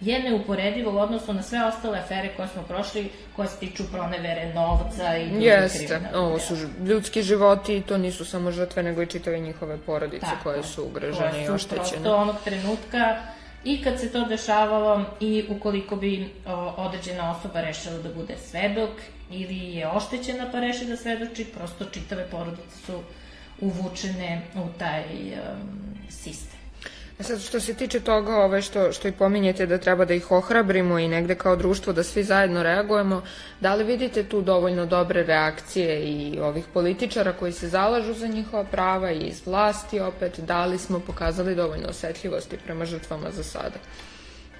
je 0.00 0.22
neuporedivo 0.22 0.92
u 0.92 0.98
odnosu 0.98 1.32
na 1.32 1.42
sve 1.42 1.64
ostale 1.64 1.98
afere 1.98 2.32
koje 2.36 2.48
smo 2.48 2.62
prošli, 2.62 3.10
koje 3.36 3.48
se 3.48 3.58
tiču 3.58 3.82
pronevere 3.92 4.54
novca 4.54 5.16
i 5.16 5.44
Jeste, 5.44 6.00
ovo 6.14 6.38
su 6.38 6.56
ljudski 6.84 7.22
životi 7.22 7.76
i 7.76 7.82
to 7.82 7.98
nisu 7.98 8.24
samo 8.24 8.50
žrtve, 8.50 8.82
nego 8.82 9.02
i 9.02 9.06
čitave 9.06 9.38
njihove 9.38 9.78
porodice 9.78 10.26
Tako, 10.26 10.42
koje 10.42 10.62
su 10.62 10.84
ugrožene 10.84 11.44
i 11.44 11.48
oštećene. 11.48 11.90
Prosto 11.90 12.16
onog 12.16 12.36
trenutka 12.44 13.16
i 13.64 13.82
kad 13.82 14.00
se 14.00 14.12
to 14.12 14.24
dešavalo 14.24 15.04
i 15.20 15.44
ukoliko 15.48 15.96
bi 15.96 16.30
o, 16.46 16.52
određena 16.76 17.30
osoba 17.30 17.60
rešila 17.60 17.98
da 17.98 18.12
bude 18.14 18.34
svedok 18.50 18.90
ili 19.30 19.58
je 19.58 19.88
oštećena 19.88 20.48
pa 20.52 20.60
reši 20.60 20.84
da 20.84 20.96
svedoči, 20.96 21.44
prosto 21.44 21.84
čitave 21.84 22.26
porodice 22.30 22.76
su 22.86 23.00
uvučene 23.60 24.42
u 24.54 24.78
taj 24.78 25.02
um, 25.02 25.68
sistem. 26.08 26.55
A 27.18 27.22
sad 27.22 27.40
što 27.40 27.60
se 27.60 27.74
tiče 27.74 28.00
toga 28.00 28.36
ovaj, 28.36 28.62
što, 28.62 28.92
što 28.92 29.08
i 29.08 29.12
pominjete 29.12 29.66
da 29.66 29.78
treba 29.78 30.04
da 30.04 30.14
ih 30.14 30.30
ohrabrimo 30.30 30.98
i 30.98 31.08
negde 31.08 31.34
kao 31.34 31.56
društvo 31.56 31.92
da 31.92 32.02
svi 32.02 32.24
zajedno 32.24 32.62
reagujemo, 32.62 33.22
da 33.60 33.74
li 33.74 33.84
vidite 33.84 34.22
tu 34.22 34.42
dovoljno 34.42 34.86
dobre 34.86 35.22
reakcije 35.22 36.00
i 36.00 36.40
ovih 36.40 36.64
političara 36.74 37.32
koji 37.32 37.52
se 37.52 37.68
zalažu 37.68 38.14
za 38.14 38.26
njihova 38.26 38.64
prava 38.64 39.10
i 39.12 39.18
iz 39.18 39.46
vlasti 39.46 40.00
opet, 40.00 40.40
da 40.40 40.64
li 40.66 40.78
smo 40.78 41.00
pokazali 41.00 41.54
dovoljno 41.54 41.88
osetljivosti 41.88 42.58
prema 42.64 42.84
žrtvama 42.84 43.30
za 43.30 43.42
sada? 43.42 43.78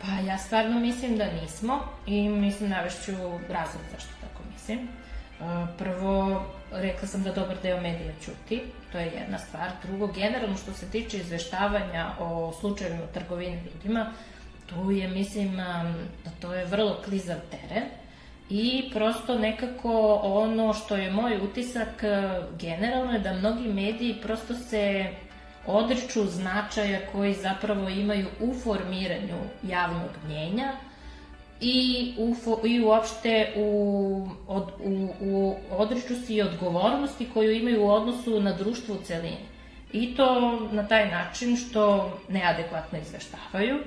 Pa 0.00 0.06
ja 0.26 0.38
stvarno 0.38 0.80
mislim 0.80 1.18
da 1.18 1.24
nismo 1.42 1.80
i 2.06 2.28
mislim 2.28 2.70
navešću 2.70 3.12
razlog 3.48 3.82
zašto 3.92 4.10
tako 4.20 4.42
mislim. 4.52 4.88
Prvo, 5.78 6.44
rekla 6.72 7.08
sam 7.08 7.22
da 7.22 7.32
dobar 7.32 7.56
deo 7.62 7.80
medija 7.80 8.12
ćuti, 8.24 8.62
to 8.92 8.98
je 8.98 9.06
jedna 9.06 9.38
stvar. 9.38 9.70
Drugo, 9.82 10.06
generalno 10.06 10.56
što 10.56 10.72
se 10.72 10.90
tiče 10.90 11.16
izveštavanja 11.16 12.10
o 12.20 12.52
slučajevima 12.60 13.06
trgovine 13.14 13.62
ljudima, 13.64 14.12
tu 14.66 14.90
je, 14.90 15.08
mislim, 15.08 15.56
da 16.24 16.30
to 16.40 16.54
je 16.54 16.64
vrlo 16.64 17.02
klizav 17.04 17.36
teren 17.50 17.84
i 18.50 18.90
prosto 18.92 19.38
nekako 19.38 20.20
ono 20.22 20.74
što 20.74 20.96
je 20.96 21.10
moj 21.10 21.38
utisak 21.38 22.04
generalno 22.58 23.12
je 23.12 23.18
da 23.18 23.32
mnogi 23.32 23.68
mediji 23.68 24.18
prosto 24.22 24.54
se 24.54 25.06
odriču 25.66 26.24
značaja 26.26 27.00
koji 27.12 27.34
zapravo 27.34 27.88
imaju 27.88 28.26
u 28.40 28.54
formiranju 28.54 29.38
javnog 29.62 30.10
mnjenja, 30.24 30.72
i, 31.60 32.12
u, 32.18 32.36
i 32.66 32.80
uopšte 32.80 33.52
u, 33.56 34.28
od, 34.48 34.68
u, 34.84 35.08
u 35.20 35.56
si 36.26 36.34
i 36.34 36.42
odgovornosti 36.42 37.28
koju 37.34 37.52
imaju 37.52 37.84
u 37.84 37.90
odnosu 37.90 38.40
na 38.40 38.52
društvo 38.52 38.94
u 38.94 39.02
celini. 39.04 39.38
I 39.92 40.14
to 40.14 40.60
na 40.72 40.88
taj 40.88 41.10
način 41.10 41.56
što 41.56 42.12
neadekvatno 42.28 42.98
izveštavaju, 42.98 43.78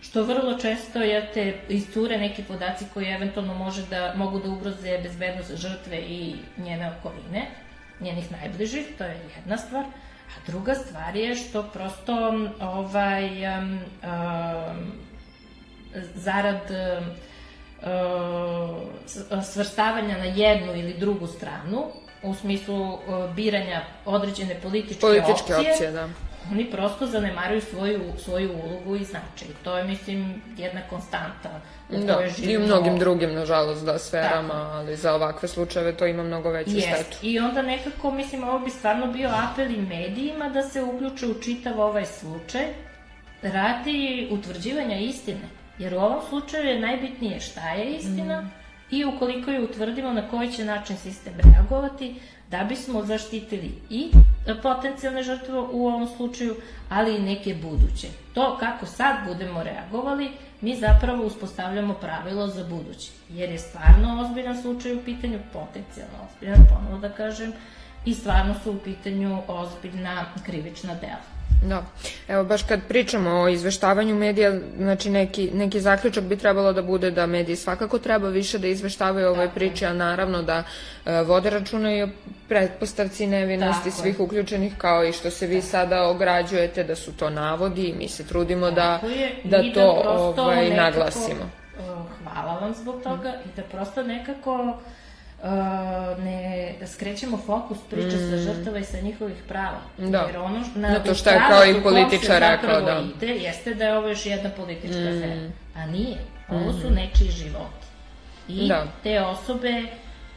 što 0.00 0.22
vrlo 0.22 0.58
često 0.58 0.98
je 0.98 1.30
te 1.34 1.60
isture 1.68 2.18
neki 2.18 2.42
podaci 2.42 2.84
koji 2.94 3.06
eventualno 3.06 3.54
može 3.54 3.86
da, 3.86 4.12
mogu 4.16 4.38
da 4.38 4.50
ugroze 4.50 4.98
bezbednost 5.02 5.56
žrtve 5.56 5.98
i 5.98 6.34
njene 6.58 6.92
okoline, 6.98 7.46
njenih 8.00 8.32
najbližih, 8.32 8.86
to 8.98 9.04
je 9.04 9.20
jedna 9.36 9.56
stvar. 9.56 9.84
A 10.26 10.50
druga 10.50 10.74
stvar 10.74 11.16
je 11.16 11.34
što 11.34 11.62
prosto 11.62 12.14
ovaj, 12.60 13.58
um, 13.58 13.80
um, 14.02 14.92
zarad 16.14 16.70
uh, 16.70 17.06
svrstavanja 19.44 20.18
na 20.18 20.24
jednu 20.24 20.76
ili 20.76 20.94
drugu 20.94 21.26
stranu, 21.26 21.84
u 22.22 22.34
smislu 22.34 22.92
uh, 22.92 23.00
biranja 23.34 23.82
određene 24.04 24.60
političke, 24.62 25.00
političke 25.00 25.54
opcije, 25.54 25.72
opcije 25.72 25.90
da. 25.90 26.08
oni 26.52 26.70
prosto 26.70 27.06
zanemaruju 27.06 27.60
svoju, 27.60 28.02
svoju 28.18 28.52
ulogu 28.52 28.96
i 28.96 29.04
značaj. 29.04 29.48
To 29.64 29.78
je, 29.78 29.84
mislim, 29.84 30.42
jedna 30.56 30.80
konstanta 30.90 31.60
u 31.90 31.96
da, 31.96 32.14
kojoj 32.14 32.30
živimo. 32.30 32.52
I 32.52 32.56
u 32.56 32.66
mnogim 32.66 32.98
drugim, 32.98 33.34
nažalost, 33.34 33.84
da, 33.84 33.98
sferama, 33.98 34.48
Tako. 34.48 34.76
ali 34.76 34.96
za 34.96 35.14
ovakve 35.14 35.48
slučajeve 35.48 35.92
to 35.92 36.06
ima 36.06 36.22
mnogo 36.22 36.50
veću 36.50 36.70
yes. 36.70 36.94
štetu. 36.94 37.16
I 37.22 37.38
onda 37.38 37.62
nekako, 37.62 38.10
mislim, 38.10 38.44
ovo 38.44 38.58
bi 38.58 38.70
stvarno 38.70 39.06
bio 39.06 39.30
apel 39.32 39.70
i 39.70 39.82
medijima 39.82 40.48
da 40.48 40.62
se 40.62 40.82
uključe 40.82 41.26
u 41.26 41.40
čitav 41.42 41.80
ovaj 41.80 42.06
slučaj 42.06 42.66
radi 43.42 44.28
utvrđivanja 44.30 44.96
istine. 44.96 45.48
Jer 45.78 45.94
u 45.94 45.98
ovom 45.98 46.20
slučaju 46.28 46.68
je 46.68 46.80
najbitnije 46.80 47.40
šta 47.40 47.68
je 47.70 47.96
istina 47.96 48.40
mm. 48.40 48.50
i 48.90 49.04
ukoliko 49.04 49.50
je 49.50 49.64
utvrdimo 49.64 50.12
na 50.12 50.28
koji 50.28 50.52
će 50.52 50.64
način 50.64 50.96
sistem 50.96 51.34
reagovati, 51.44 52.14
da 52.50 52.64
bismo 52.64 53.04
zaštitili 53.04 53.72
i 53.90 54.10
potencijalne 54.62 55.22
žrtve 55.22 55.58
u 55.58 55.86
ovom 55.86 56.08
slučaju, 56.16 56.56
ali 56.88 57.16
i 57.16 57.22
neke 57.22 57.54
buduće. 57.54 58.08
To 58.34 58.56
kako 58.60 58.86
sad 58.86 59.16
budemo 59.26 59.62
reagovali, 59.62 60.30
mi 60.60 60.76
zapravo 60.76 61.24
uspostavljamo 61.24 61.94
pravilo 61.94 62.46
za 62.46 62.64
buduće. 62.64 63.10
Jer 63.28 63.50
je 63.50 63.58
stvarno 63.58 64.22
ozbiljan 64.22 64.62
slučaj 64.62 64.94
u 64.94 65.02
pitanju, 65.04 65.38
potencijalno 65.52 66.18
ozbiljan, 66.28 66.66
ponovo 66.68 66.98
da 66.98 67.08
kažem, 67.08 67.52
i 68.04 68.14
stvarno 68.14 68.54
su 68.64 68.72
u 68.72 68.78
pitanju 68.78 69.42
ozbiljna 69.48 70.24
krivična 70.46 70.94
dela. 70.94 71.35
Da. 71.62 71.82
Evo, 72.28 72.44
baš 72.44 72.62
kad 72.62 72.80
pričamo 72.88 73.30
o 73.30 73.48
izveštavanju 73.48 74.14
medija, 74.14 74.58
znači 74.76 75.10
neki, 75.10 75.50
neki 75.54 75.80
zaključak 75.80 76.24
bi 76.24 76.36
trebalo 76.36 76.72
da 76.72 76.82
bude 76.82 77.10
da 77.10 77.26
mediji 77.26 77.56
svakako 77.56 77.98
treba 77.98 78.28
više 78.28 78.58
da 78.58 78.66
izveštavaju 78.66 79.28
ove 79.28 79.50
priče, 79.54 79.86
a 79.86 79.92
naravno 79.92 80.42
da 80.42 80.62
e, 81.06 81.22
vode 81.22 81.50
računa 81.50 81.94
i 81.94 82.02
o 82.02 82.08
pretpostavci 82.48 83.26
nevinosti 83.26 83.90
Tako 83.90 84.02
svih 84.02 84.18
je. 84.18 84.24
uključenih, 84.24 84.72
kao 84.78 85.04
i 85.04 85.12
što 85.12 85.30
se 85.30 85.46
vi 85.46 85.60
Tako. 85.60 85.70
sada 85.70 86.08
ograđujete 86.08 86.84
da 86.84 86.96
su 86.96 87.12
to 87.12 87.30
navodi 87.30 87.84
i 87.84 87.94
mi 87.94 88.08
se 88.08 88.26
trudimo 88.26 88.70
da, 88.70 89.00
da, 89.44 89.62
da 89.62 89.72
to 89.74 90.02
da 90.36 90.42
ovaj, 90.42 90.70
nekako, 90.70 90.82
naglasimo. 90.82 91.50
Hvala 92.22 92.58
vam 92.60 92.74
zbog 92.74 93.02
toga 93.02 93.34
i 93.44 93.48
da 93.56 93.62
prosto 93.62 94.02
nekako 94.02 94.78
ne 96.18 96.74
da 96.80 96.86
skrećemo 96.86 97.36
fokus 97.46 97.78
priče 97.90 98.16
mm. 98.16 98.30
sa 98.30 98.36
žrtava 98.36 98.78
i 98.78 98.84
sa 98.84 99.00
njihovih 99.00 99.36
prava. 99.48 99.80
Da. 99.98 100.18
Jer 100.18 100.38
ono 100.38 100.64
na 100.74 100.90
da, 100.90 101.04
to 101.04 101.14
što 101.14 101.30
je 101.30 101.40
kao 101.48 101.64
i 101.64 101.82
političar 101.82 102.40
rekao, 102.40 102.80
da. 102.80 103.04
ide, 103.16 103.26
jeste 103.26 103.74
da 103.74 103.84
je 103.84 103.98
ovo 103.98 104.08
još 104.08 104.26
jedna 104.26 104.50
politička 104.50 104.98
mm. 104.98 105.08
afera. 105.08 105.50
A 105.74 105.86
nije. 105.86 106.16
Ovo 106.48 106.72
su 106.72 106.90
mm. 106.90 106.94
nečiji 106.94 107.30
životi. 107.30 107.86
I 108.48 108.68
da. 108.68 108.86
te 109.02 109.20
osobe 109.20 109.82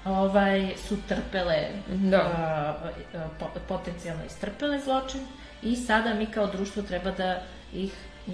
ovaj, 0.05 0.73
su 0.87 0.97
trpele, 1.07 1.67
da. 1.87 2.81
uh, 3.13 3.21
uh, 3.21 3.61
potencijalno 3.67 4.25
istrpele 4.25 4.79
zločin 4.79 5.21
i 5.63 5.75
sada 5.75 6.13
mi 6.13 6.25
kao 6.25 6.47
društvo 6.47 6.83
treba 6.83 7.11
da 7.11 7.41
ih 7.73 7.93
uh, 8.27 8.33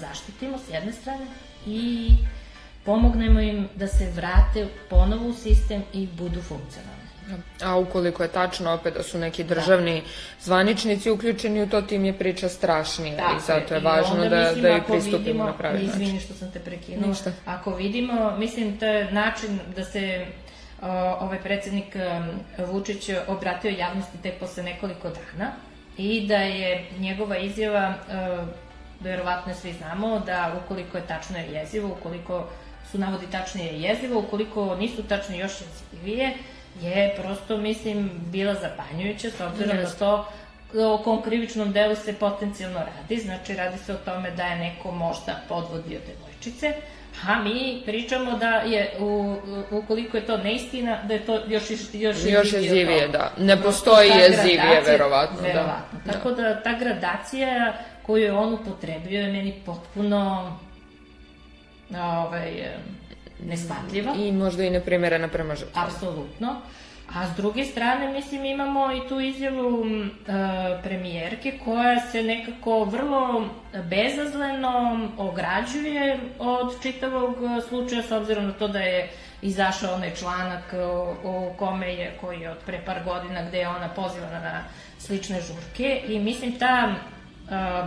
zaštitimo 0.00 0.58
s 0.58 0.70
jedne 0.72 0.92
strane 0.92 1.26
i 1.66 2.08
pomognemo 2.84 3.40
im 3.40 3.68
da 3.74 3.86
se 3.86 4.10
vrate 4.10 4.68
ponovo 4.90 5.28
u 5.28 5.32
sistem 5.32 5.82
i 5.92 6.06
budu 6.06 6.42
funkcionalni. 6.42 7.04
A 7.62 7.76
ukoliko 7.78 8.22
je 8.22 8.28
tačno 8.28 8.72
opet 8.72 8.94
da 8.94 9.02
su 9.02 9.18
neki 9.18 9.44
državni 9.44 10.00
da. 10.00 10.06
zvaničnici 10.40 11.10
uključeni 11.10 11.62
u 11.62 11.68
to, 11.68 11.82
tim 11.82 12.04
je 12.04 12.12
priča 12.12 12.48
strašnija 12.48 13.16
Tako 13.16 13.36
i 13.36 13.40
zato 13.40 13.74
je, 13.74 13.78
je 13.78 13.84
važno 13.84 14.14
onda, 14.14 14.28
da, 14.28 14.40
mislim, 14.40 14.62
da 14.62 14.76
i 14.76 14.80
pristupimo 14.80 15.18
vidimo, 15.18 15.44
na 15.44 15.52
pravi 15.52 15.86
način. 15.86 16.02
Izvini 16.02 16.20
što 16.20 16.34
sam 16.34 16.50
te 16.52 16.60
prekinula. 16.60 17.06
Ništa. 17.08 17.32
Ako 17.46 17.74
vidimo, 17.74 18.36
mislim, 18.38 18.78
to 18.78 18.86
je 18.86 19.12
način 19.12 19.58
da 19.76 19.84
se 19.84 20.26
o, 20.82 20.86
ovaj 21.20 21.38
predsednik 21.42 21.96
Vučić 22.58 23.10
obratio 23.26 23.70
javnosti 23.78 24.18
tek 24.22 24.38
posle 24.40 24.62
nekoliko 24.62 25.08
dana 25.08 25.52
i 25.98 26.26
da 26.26 26.36
je 26.36 26.86
njegova 26.98 27.36
izjava, 27.36 27.94
o, 28.08 28.46
verovatno 29.00 29.54
svi 29.54 29.72
znamo, 29.72 30.22
da 30.26 30.60
ukoliko 30.64 30.96
je 30.96 31.06
tačno 31.06 31.38
je 31.38 31.52
jezivo, 31.52 31.96
ukoliko 32.00 32.48
su 32.94 32.98
navodi 32.98 33.26
tačnije 33.32 33.80
jezivo, 33.80 34.20
ukoliko 34.20 34.76
nisu 34.76 35.02
tačni 35.02 35.38
još 35.38 35.52
jezivije, 35.60 36.32
je 36.82 37.14
prosto, 37.16 37.56
mislim, 37.56 38.10
bila 38.32 38.54
zapanjujuća, 38.54 39.30
s 39.30 39.40
obzirom 39.40 39.76
na 39.76 39.90
to 39.98 40.28
o 40.92 40.98
kom 40.98 41.22
krivičnom 41.22 41.72
delu 41.72 41.96
se 41.96 42.12
potencijalno 42.12 42.78
radi, 42.78 43.20
znači 43.20 43.54
radi 43.54 43.78
se 43.78 43.92
o 43.92 43.96
tome 43.96 44.30
da 44.30 44.42
je 44.42 44.56
neko 44.56 44.90
možda 44.90 45.40
podvodio 45.48 46.00
devojčice, 46.06 46.72
a 47.28 47.42
mi 47.42 47.82
pričamo 47.86 48.38
da 48.38 48.50
je, 48.50 48.96
u, 49.00 49.36
ukoliko 49.70 50.16
je 50.16 50.26
to 50.26 50.36
neistina, 50.36 51.02
da 51.02 51.14
je 51.14 51.26
to 51.26 51.40
još, 51.48 51.70
još, 51.92 52.16
još 52.26 52.52
jezivije. 52.52 53.08
da. 53.08 53.32
Ne 53.38 53.62
postoji 53.62 54.10
jezivije, 54.10 54.82
verovatno. 54.86 55.42
Verovatno. 55.42 55.98
Da. 56.04 56.12
Tako 56.12 56.30
da 56.30 56.62
ta 56.62 56.72
gradacija 56.78 57.74
koju 58.02 58.22
je 58.22 58.32
on 58.32 58.54
upotrebio 58.54 59.20
je 59.20 59.32
meni 59.32 59.62
potpuno 59.66 60.52
ovaj, 61.90 62.68
neshvatljiva. 63.44 64.14
I 64.18 64.32
možda 64.32 64.64
i 64.64 64.70
neprimerena 64.70 65.28
prema 65.28 65.54
žrtvama. 65.54 65.86
Apsolutno. 65.86 66.56
A 67.14 67.26
s 67.26 67.36
druge 67.36 67.64
strane, 67.64 68.12
mislim, 68.12 68.44
imamo 68.44 68.92
i 68.92 69.08
tu 69.08 69.20
izjavu 69.20 69.86
e, 69.86 70.12
premijerke 70.82 71.58
koja 71.64 72.00
se 72.00 72.22
nekako 72.22 72.84
vrlo 72.84 73.48
bezazleno 73.90 75.08
ograđuje 75.18 76.18
od 76.38 76.82
čitavog 76.82 77.36
slučaja, 77.68 78.02
s 78.02 78.12
obzirom 78.12 78.46
na 78.46 78.52
to 78.52 78.68
da 78.68 78.78
je 78.78 79.10
izašao 79.42 79.94
onaj 79.94 80.14
članak 80.14 80.74
u 81.24 81.54
kome 81.56 81.94
je, 81.94 82.16
koji 82.20 82.40
je 82.40 82.50
od 82.50 82.58
pre 82.66 82.80
par 82.86 83.04
godina, 83.04 83.48
gde 83.48 83.58
je 83.58 83.68
ona 83.68 83.88
pozivana 83.88 84.40
na 84.40 84.64
slične 84.98 85.40
žurke. 85.40 86.02
I 86.08 86.18
mislim, 86.18 86.58
ta 86.58 86.94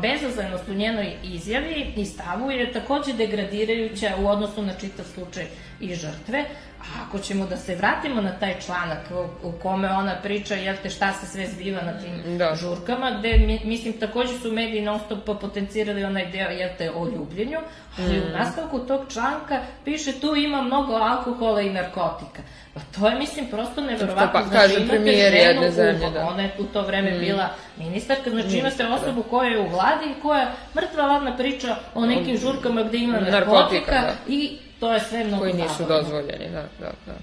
bezazlenost 0.02 0.68
u 0.70 0.74
njenoj 0.74 1.14
izjavi 1.24 1.94
i 1.96 2.06
stavu 2.06 2.52
je 2.52 2.72
takođe 2.72 3.14
degradirajuća 3.14 4.16
u 4.20 4.28
odnosu 4.28 4.62
na 4.62 4.74
čitav 4.74 5.06
slučaj 5.14 5.46
i 5.80 5.96
žrtve. 5.96 6.46
A 6.80 6.84
ako 7.08 7.20
ćemo 7.20 7.46
da 7.46 7.58
se 7.58 7.76
vratimo 7.76 8.22
na 8.22 8.40
taj 8.40 8.60
članak 8.66 9.00
u, 9.44 9.52
kome 9.52 9.90
ona 9.90 10.16
priča, 10.24 10.56
jel 10.56 10.76
te, 10.84 10.90
šta 10.90 11.14
se 11.14 11.26
sve 11.26 11.48
zbiva 11.48 11.82
na 11.82 12.00
tim 12.00 12.38
da. 12.38 12.56
žurkama, 12.56 13.12
gde, 13.20 13.60
mislim, 13.64 13.94
takođe 13.94 14.40
su 14.40 14.52
mediji 14.52 14.82
non 14.82 15.00
stop 15.00 15.40
potencirali 15.42 16.04
onaj 16.04 16.26
deo, 16.32 16.50
jel 16.50 16.70
te, 16.78 16.92
o 16.92 17.06
ljubljenju, 17.06 17.58
ali 17.98 18.18
mm. 18.18 18.22
u 18.22 18.38
nastavku 18.38 18.80
tog 18.80 19.02
članka 19.14 19.62
piše 19.86 20.20
tu 20.20 20.36
ima 20.36 20.62
mnogo 20.62 20.94
alkohola 20.94 21.62
i 21.62 21.70
narkotika. 21.70 22.42
Pa 22.74 22.82
to 23.00 23.08
je, 23.08 23.16
mislim, 23.16 23.48
prosto 23.50 23.82
neverovatno. 23.82 24.30
Pa, 24.34 24.44
znači, 24.44 24.74
kaže 24.74 24.88
premijer 24.88 25.34
jedne 25.34 25.72
zemlje, 25.72 26.10
da. 26.14 26.28
Ona 26.28 26.44
je 26.44 26.52
u 26.60 26.64
to 26.64 26.82
vreme 26.82 27.12
mm. 27.12 27.20
bila 27.20 27.50
ministarka, 27.78 28.30
znači 28.30 28.58
imate 28.58 28.84
da. 28.84 28.94
osobu 28.94 29.24
da. 29.24 29.30
koja 29.30 29.50
je 29.50 29.60
u 29.60 29.68
vladi 29.68 30.06
i 30.18 30.22
koja 30.22 30.52
mrtva 30.76 31.06
ladna 31.06 31.38
priča 31.38 31.76
o 31.94 32.06
nekim 32.06 32.38
žurkama 32.38 32.84
gde 32.84 32.98
ima 32.98 33.20
narkotika, 33.20 33.40
narkotika 33.40 34.02
da. 34.02 34.14
i 34.28 34.58
to 34.80 34.94
je 34.94 35.00
sve 35.00 35.24
mnogo 35.24 35.44
Koji 35.44 35.54
nisu 35.54 35.76
zabavno. 35.78 36.02
dozvoljeni, 36.02 36.50
da, 36.52 36.64
da, 36.80 36.92
da. 37.06 37.14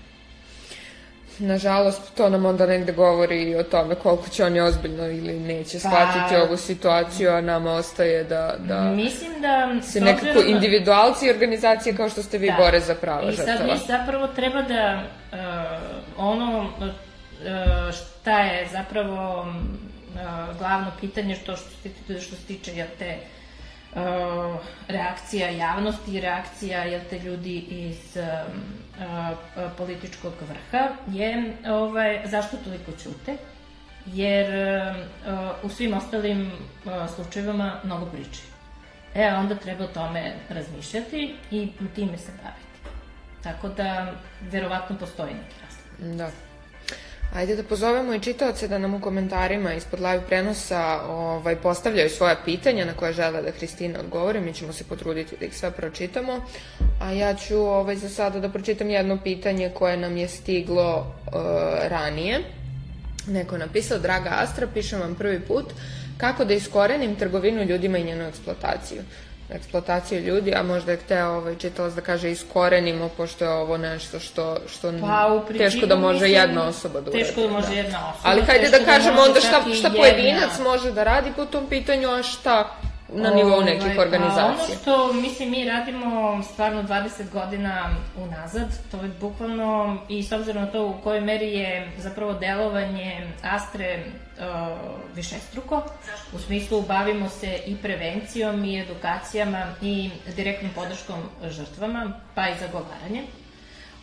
Nažalost, 1.38 2.14
to 2.16 2.28
nam 2.28 2.44
onda 2.44 2.66
negde 2.66 2.92
govori 2.92 3.56
o 3.56 3.62
tome 3.62 3.94
koliko 3.94 4.28
će 4.28 4.44
oni 4.44 4.60
ozbiljno 4.60 5.06
ili 5.06 5.40
neće 5.40 5.78
pa, 5.82 5.88
shvatiti 5.88 6.36
ovu 6.36 6.56
situaciju, 6.56 7.30
a 7.30 7.40
nama 7.40 7.72
ostaje 7.72 8.24
da, 8.24 8.54
da, 8.58 8.80
mislim 8.82 9.40
da 9.40 9.82
se 9.82 10.00
nekako 10.00 10.40
da... 10.40 10.46
individualci 10.46 11.26
i 11.26 11.30
organizacije 11.30 11.96
kao 11.96 12.08
što 12.08 12.22
ste 12.22 12.38
vi 12.38 12.50
da. 12.50 12.56
bore 12.56 12.80
za 12.80 12.94
prava 12.94 13.30
žrtava. 13.30 13.52
I 13.52 13.58
sad 13.58 13.66
mi 13.66 13.86
zapravo 13.86 14.26
treba 14.26 14.62
da 14.62 15.02
uh, 15.32 15.38
ono 16.16 16.60
uh, 16.60 16.86
šta 17.94 18.40
je 18.40 18.68
zapravo 18.72 19.40
uh, 19.40 20.58
glavno 20.58 20.90
pitanje 21.00 21.34
što, 21.34 21.56
što, 21.56 22.20
što 22.20 22.36
se 22.36 22.46
tiče 22.46 22.76
ja, 22.76 22.86
te 22.98 23.16
uh, 23.20 23.43
reakcija 24.88 25.48
javnosti 25.48 26.14
i 26.16 26.20
reakcija 26.20 26.84
jel 26.84 27.00
te 27.10 27.18
ljudi 27.18 27.58
iz 27.58 28.16
um, 28.16 28.62
uh, 28.98 29.72
političkog 29.76 30.32
vrha 30.40 30.88
je 31.06 31.52
ovaj, 31.68 32.20
zašto 32.24 32.56
toliko 32.56 32.92
ćute? 32.92 33.36
Jer 34.06 34.50
uh, 34.50 35.64
u 35.64 35.68
svim 35.68 35.94
ostalim 35.94 36.46
uh, 36.46 36.92
slučajevima 37.14 37.80
mnogo 37.84 38.06
pričaju. 38.06 38.54
E, 39.14 39.34
onda 39.34 39.54
treba 39.54 39.84
o 39.84 39.88
tome 39.88 40.32
razmišljati 40.48 41.34
i 41.50 41.68
time 41.94 42.18
se 42.18 42.32
baviti. 42.42 42.94
Tako 43.42 43.68
da, 43.68 44.12
verovatno 44.40 44.96
postoji 44.96 45.34
neki 45.34 45.54
razlog. 45.62 46.16
Da. 46.16 46.53
Ajde 47.34 47.56
da 47.56 47.62
pozovemo 47.62 48.14
i 48.14 48.20
čitaoce 48.20 48.68
da 48.68 48.78
nam 48.78 48.94
u 48.94 49.00
komentarima 49.00 49.72
ispod 49.74 50.00
live 50.00 50.22
prenosa 50.26 51.00
ovaj, 51.08 51.56
postavljaju 51.56 52.10
svoja 52.10 52.36
pitanja 52.44 52.84
na 52.84 52.94
koje 52.94 53.12
žele 53.12 53.42
da 53.42 53.50
Hristina 53.50 54.00
odgovori. 54.00 54.40
Mi 54.40 54.52
ćemo 54.54 54.72
se 54.72 54.84
potruditi 54.84 55.36
da 55.40 55.46
ih 55.46 55.56
sve 55.56 55.70
pročitamo. 55.70 56.40
A 57.00 57.12
ja 57.12 57.34
ću 57.34 57.56
ovaj, 57.56 57.96
za 57.96 58.08
sada 58.08 58.40
da 58.40 58.48
pročitam 58.48 58.90
jedno 58.90 59.18
pitanje 59.24 59.70
koje 59.74 59.96
nam 59.96 60.16
je 60.16 60.28
stiglo 60.28 60.98
uh, 60.98 61.32
ranije. 61.88 62.40
Neko 63.26 63.54
je 63.54 63.58
napisao, 63.58 63.98
draga 63.98 64.30
Astra, 64.32 64.66
pišem 64.74 65.00
vam 65.00 65.14
prvi 65.14 65.40
put, 65.40 65.72
kako 66.16 66.44
da 66.44 66.54
iskorenim 66.54 67.16
trgovinu 67.16 67.62
ljudima 67.62 67.98
i 67.98 68.04
njenu 68.04 68.24
eksploataciju 68.24 69.02
eksploataciju 69.50 70.20
ljudi, 70.20 70.54
a 70.54 70.62
možda 70.62 70.92
je 70.92 70.98
hteo 70.98 71.30
ovaj, 71.30 71.56
čitalac 71.56 71.92
da 71.92 72.00
kaže 72.00 72.30
iskorenimo, 72.30 73.08
pošto 73.16 73.44
je 73.44 73.50
ovo 73.50 73.76
nešto 73.76 74.20
što, 74.20 74.56
što 74.66 74.92
pa, 75.00 75.42
teško 75.58 75.86
da 75.86 75.96
može 75.96 76.14
mislim, 76.14 76.32
jedna 76.32 76.66
osoba 76.68 77.00
da 77.00 77.10
uradi. 77.10 77.24
Teško 77.24 77.40
da 77.40 77.48
može 77.48 77.68
da. 77.68 77.74
jedna 77.74 77.98
osoba. 77.98 78.30
Ali 78.30 78.42
hajde 78.42 78.68
da, 78.68 78.78
da 78.78 78.84
kažemo 78.84 79.22
onda 79.22 79.40
šta, 79.40 79.64
šta 79.78 79.90
pojedinac 79.90 80.58
može 80.64 80.92
da 80.92 81.04
radi 81.04 81.30
po 81.36 81.44
tom 81.44 81.66
pitanju, 81.66 82.10
a 82.10 82.22
šta 82.22 82.76
na 83.08 83.30
nivou 83.30 83.62
nekih 83.62 83.98
organizacija. 83.98 84.46
Ono 84.46 84.80
što, 84.80 85.12
mislim, 85.12 85.50
mi 85.50 85.64
radimo 85.64 86.42
stvarno 86.42 86.82
20 86.82 87.30
godina 87.32 87.90
unazad, 88.16 88.68
to 88.90 88.96
je 88.96 89.10
bukvalno, 89.20 89.98
i 90.08 90.22
s 90.22 90.32
obzirom 90.32 90.62
na 90.62 90.70
to 90.70 90.86
u 90.86 90.94
kojoj 91.02 91.20
meri 91.20 91.52
je 91.52 91.92
zapravo 91.98 92.32
delovanje 92.32 93.26
Astre 93.42 94.04
uh, 94.04 94.44
višestruko, 95.14 95.82
u 96.32 96.38
smislu 96.38 96.82
bavimo 96.82 97.28
se 97.28 97.58
i 97.66 97.76
prevencijom 97.76 98.64
i 98.64 98.80
edukacijama 98.80 99.66
i 99.82 100.10
direktnom 100.36 100.70
podrškom 100.74 101.20
žrtvama, 101.48 102.12
pa 102.34 102.48
i 102.48 102.54
zagovaranjem. 102.60 103.24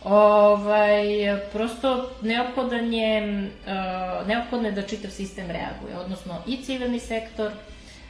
Ovaj, 0.04 1.04
prosto 1.52 2.10
neophodan 2.22 2.92
je, 2.92 3.22
uh, 3.22 4.26
neophodno 4.28 4.68
je 4.68 4.72
da 4.72 4.82
čitav 4.82 5.10
sistem 5.10 5.46
reaguje, 5.46 5.98
odnosno 6.04 6.42
i 6.46 6.62
civilni 6.64 7.00
sektor, 7.00 7.52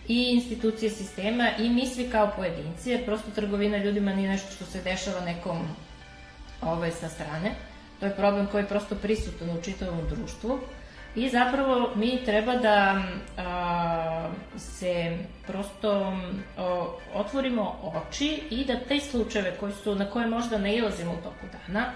i 0.08 0.30
institucije 0.32 0.90
sistema 0.90 1.50
i 1.58 1.68
mi 1.68 1.86
svi 1.86 2.10
kao 2.10 2.30
pojedinci, 2.36 2.90
jer 2.90 3.04
prosto 3.04 3.30
trgovina 3.30 3.76
ljudima 3.76 4.14
nije 4.14 4.28
nešto 4.28 4.52
što 4.52 4.64
se 4.64 4.82
dešava 4.82 5.20
nekom 5.20 5.58
ovaj, 6.62 6.90
sa 6.90 7.08
strane. 7.08 7.54
To 8.00 8.06
je 8.06 8.16
problem 8.16 8.46
koji 8.46 8.62
je 8.62 8.68
prosto 8.68 8.94
prisutan 8.94 9.50
u 9.50 9.62
čitavom 9.62 10.00
društvu. 10.08 10.58
I 11.14 11.28
zapravo 11.28 11.90
mi 11.94 12.24
treba 12.24 12.56
da 12.56 13.02
a, 13.38 14.30
se 14.56 15.18
prosto 15.46 16.16
a, 16.58 16.86
otvorimo 17.14 17.92
oči 17.94 18.42
i 18.50 18.64
da 18.64 18.80
te 18.88 19.00
slučajeve 19.00 19.56
koji 19.60 19.72
su, 19.72 19.94
na 19.94 20.10
koje 20.10 20.26
možda 20.26 20.58
ne 20.58 20.76
ilazimo 20.76 21.12
u 21.12 21.22
toku 21.22 21.46
dana, 21.52 21.86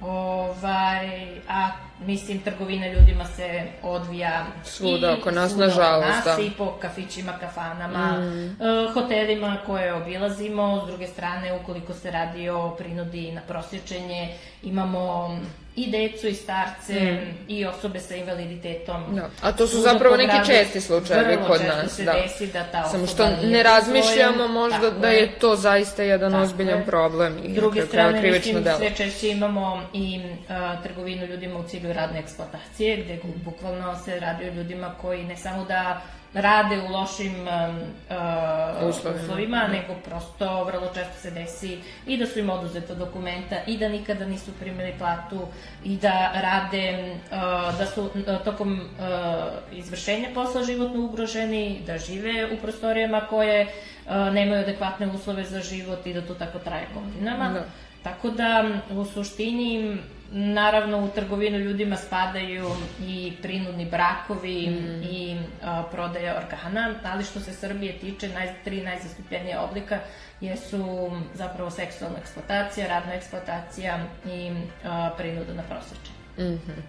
Ovaj, 0.00 1.38
a 1.48 1.70
mislim, 2.00 2.40
trgovina 2.40 2.86
ljudima 2.86 3.24
se 3.24 3.62
odvija 3.82 4.46
svuda 4.64 5.16
oko 5.20 5.30
nas, 5.30 5.56
nažalost, 5.56 6.24
da. 6.24 6.36
i 6.42 6.50
po 6.58 6.72
kafićima, 6.80 7.32
kafanama, 7.40 8.12
mm. 8.12 8.44
uh, 8.46 8.94
hotelima 8.94 9.56
koje 9.66 9.94
obilazimo. 9.94 10.82
S 10.84 10.88
druge 10.88 11.06
strane, 11.06 11.58
ukoliko 11.62 11.94
se 11.94 12.10
radi 12.10 12.48
o 12.48 12.70
prinudi 12.78 13.32
na 13.32 13.40
prosječenje, 13.40 14.34
imamo 14.62 15.36
i 15.76 15.90
decu 15.90 16.26
i 16.26 16.34
starce 16.34 16.92
mm. 17.00 17.34
i 17.48 17.66
osobe 17.66 18.00
sa 18.00 18.14
invaliditetom. 18.14 19.02
Da. 19.16 19.30
A 19.42 19.52
to 19.52 19.66
su 19.66 19.80
zapravo 19.80 20.16
neki 20.16 20.46
česti 20.46 20.80
slučajevi 20.80 21.36
kod 21.46 21.60
nas. 21.60 22.00
da. 22.04 22.12
desi 22.12 22.46
da 22.46 22.64
ta 22.72 22.88
Samo 22.88 23.06
što 23.06 23.28
ne 23.42 23.62
razmišljamo 23.62 24.34
svojom, 24.34 24.52
možda 24.52 24.90
da 24.90 25.08
je 25.08 25.38
to 25.38 25.56
zaista 25.56 26.02
jedan 26.02 26.34
ozbiljan 26.34 26.78
je. 26.78 26.86
problem 26.86 27.38
i 27.44 27.54
druge 27.54 27.86
strane, 27.86 28.30
mislim, 28.30 28.62
delo. 28.64 28.78
sve 28.78 28.90
češće 28.96 29.28
imamo 29.28 29.82
i 29.92 30.20
uh, 30.24 30.82
trgovinu 30.82 31.26
ljudima 31.26 31.58
u 31.58 31.62
cilju 31.62 31.92
radne 31.92 32.18
eksploatacije, 32.18 32.96
gde 32.96 33.18
bukvalno 33.44 33.98
se 34.04 34.20
radi 34.20 34.48
o 34.48 34.52
ljudima 34.52 34.94
koji 35.00 35.24
ne 35.24 35.36
samo 35.36 35.64
da 35.64 36.02
rade 36.34 36.78
u 36.78 36.92
lošim 36.92 37.32
uh, 37.32 38.88
uslovima, 38.88 39.22
uslovima 39.22 39.60
da. 39.60 39.68
nego 39.68 39.94
prosto 40.04 40.64
vrlo 40.64 40.88
često 40.94 41.14
se 41.20 41.30
desi 41.30 41.78
i 42.06 42.16
da 42.16 42.26
su 42.26 42.38
im 42.38 42.50
oduzeta 42.50 42.94
dokumenta 42.94 43.56
i 43.66 43.78
da 43.78 43.88
nikada 43.88 44.26
nisu 44.26 44.52
primili 44.60 44.94
platu 44.98 45.46
i 45.84 45.96
da 45.96 46.32
rade, 46.34 47.16
uh, 47.30 47.78
da 47.78 47.86
su 47.86 48.02
uh, 48.02 48.10
tokom 48.44 48.80
uh, 48.80 49.78
izvršenja 49.78 50.28
posla 50.34 50.64
životno 50.64 51.04
ugroženi, 51.04 51.82
da 51.86 51.98
žive 51.98 52.48
u 52.54 52.56
prostorijama 52.56 53.20
koje 53.20 53.62
uh, 53.66 54.12
nemaju 54.32 54.62
adekvatne 54.62 55.06
uslove 55.06 55.44
za 55.44 55.60
život 55.60 56.06
i 56.06 56.14
da 56.14 56.22
to 56.22 56.34
tako 56.34 56.58
traje 56.58 56.86
godinama. 56.94 57.48
Da. 57.48 57.64
Tako 58.02 58.30
da, 58.30 58.64
u 58.90 59.04
suštini, 59.04 59.98
Naravno, 60.32 61.04
u 61.04 61.08
trgovinu 61.08 61.58
ljudima 61.58 61.96
spadaju 61.96 62.66
i 63.00 63.32
prinudni 63.42 63.86
brakovi 63.86 64.66
mm. 64.70 65.02
i 65.02 65.36
a, 65.62 65.82
prodaja 65.92 66.36
organa, 66.36 66.94
ali 67.04 67.24
što 67.24 67.40
se 67.40 67.52
Srbije 67.52 67.98
tiče, 67.98 68.28
naj, 68.28 68.54
tri 68.64 68.82
najzastupljenije 68.82 69.58
oblika 69.58 69.98
jesu 70.40 71.10
zapravo 71.34 71.70
seksualna 71.70 72.18
eksploatacija, 72.18 72.86
radna 72.86 73.14
eksploatacija 73.14 73.98
i 74.26 74.50
a, 74.84 75.10
prinuda 75.16 75.54
na 75.54 75.62
prosveče. 75.62 76.15
Mm 76.38 76.42
-hmm. 76.42 76.82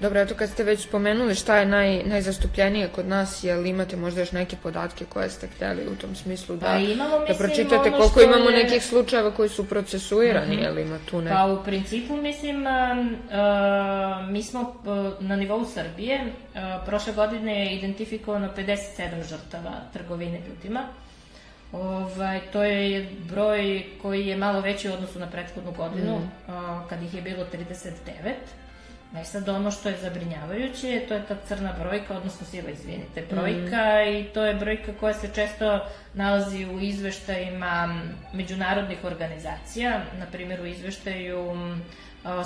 Dobro, 0.00 0.20
eto 0.20 0.34
kad 0.34 0.50
ste 0.50 0.64
već 0.64 0.80
spomenuli 0.80 1.34
šta 1.34 1.56
je 1.56 1.66
naj, 1.66 2.02
najzastupljenije 2.04 2.88
kod 2.88 3.06
nas, 3.06 3.44
jel 3.44 3.66
imate 3.66 3.96
možda 3.96 4.20
još 4.20 4.32
neke 4.32 4.56
podatke 4.62 5.04
koje 5.04 5.30
ste 5.30 5.46
hteli 5.46 5.88
u 5.92 5.96
tom 5.96 6.14
smislu 6.14 6.56
da, 6.56 6.66
pa 6.66 6.76
imamo, 6.76 7.10
da 7.10 7.18
mislim, 7.18 7.38
da 7.38 7.44
pročitate 7.44 7.90
koliko 7.90 8.20
imamo 8.20 8.50
je... 8.50 8.64
nekih 8.64 8.84
slučajeva 8.84 9.30
koji 9.30 9.48
su 9.48 9.68
procesuirani, 9.68 10.56
mm 10.56 10.58
-hmm. 10.58 10.62
jel 10.62 10.78
ima 10.78 10.98
tu 11.10 11.20
ne... 11.20 11.30
Pa 11.30 11.46
u 11.46 11.64
principu 11.64 12.16
mislim, 12.16 12.56
uh, 12.56 12.72
uh, 13.06 14.30
mi 14.30 14.42
smo 14.42 14.60
uh, 14.60 15.22
na 15.22 15.36
nivou 15.36 15.64
Srbije, 15.64 16.20
uh, 16.24 16.60
prošle 16.86 17.12
godine 17.12 17.64
je 17.64 17.76
identifikovano 17.76 18.48
57 18.56 19.28
žrtava 19.28 19.72
trgovine 19.92 20.40
ljudima. 20.48 20.82
Ovaj, 21.72 22.40
to 22.52 22.62
je 22.62 23.10
broj 23.30 23.84
koji 24.02 24.26
je 24.26 24.36
malo 24.36 24.60
veći 24.60 24.88
u 24.88 24.92
odnosu 24.92 25.18
na 25.18 25.26
prethodnu 25.26 25.72
godinu, 25.72 26.18
mm. 26.18 26.52
uh, 26.52 26.88
kad 26.88 27.02
ih 27.02 27.14
je 27.14 27.22
bilo 27.22 27.44
39. 27.52 28.32
E 29.20 29.24
sad 29.24 29.48
ono 29.48 29.70
što 29.70 29.88
je 29.88 29.96
zabrinjavajuće, 29.96 31.04
to 31.08 31.14
je 31.14 31.26
ta 31.28 31.36
crna 31.48 31.72
brojka, 31.80 32.16
odnosno 32.16 32.46
siva, 32.46 32.70
izvinite, 32.70 33.22
brojka 33.30 34.04
mm. 34.04 34.14
i 34.14 34.24
to 34.24 34.44
je 34.44 34.54
brojka 34.54 34.92
koja 35.00 35.14
se 35.14 35.28
često 35.34 35.86
nalazi 36.14 36.66
u 36.66 36.80
izveštajima 36.80 38.00
međunarodnih 38.32 39.04
organizacija, 39.04 40.00
na 40.18 40.26
primjer 40.26 40.60
u 40.60 40.66
izveštaju 40.66 41.54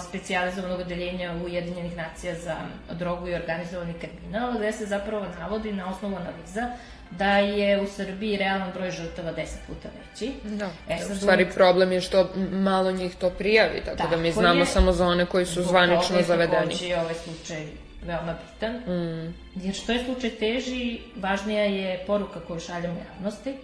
specijalizovanog 0.01 0.81
odeljenja 0.81 1.35
Ujedinjenih 1.45 1.97
nacija 1.97 2.35
za 2.35 2.57
drogu 2.91 3.29
i 3.29 3.35
organizovani 3.35 3.95
kriminal, 3.95 4.55
gde 4.55 4.73
se 4.73 4.87
zapravo 4.87 5.27
navodi 5.41 5.73
na 5.73 5.91
osnovu 5.91 6.17
analiza 6.17 6.71
da 7.11 7.39
je 7.39 7.81
u 7.81 7.87
Srbiji 7.87 8.37
realan 8.37 8.71
broj 8.75 8.91
žrtava 8.91 9.33
10 9.33 9.37
puta 9.67 9.89
veći. 10.01 10.33
Da, 10.45 10.71
E, 10.89 10.99
sad 10.99 11.11
u 11.11 11.17
stvari 11.17 11.51
problem 11.51 11.93
je 11.93 12.01
što 12.01 12.29
malo 12.53 12.93
njih 12.93 13.17
to 13.17 13.31
prijavi, 13.31 13.81
tako, 13.81 14.11
da 14.11 14.17
mi 14.17 14.29
Tako 14.29 14.41
znamo 14.41 14.61
je. 14.61 14.67
samo 14.67 14.93
za 14.93 15.07
one 15.07 15.27
koji 15.27 15.47
su 15.47 15.63
zvanično 15.63 16.17
je 16.17 16.25
zavedeni. 16.25 16.63
takođe 16.65 16.97
ovaj 16.97 17.15
slučaj 17.15 17.67
veoma 18.03 18.35
bitan. 18.45 18.75
Mm. 18.77 19.35
Jer 19.57 19.75
što 19.75 19.93
je 19.93 20.05
slučaj 20.05 20.31
teži, 20.31 21.01
važnija 21.17 21.63
je 21.63 22.05
poruka 22.07 22.41
koju 22.41 22.61
šaljemo 22.61 22.97
javnosti. 23.09 23.55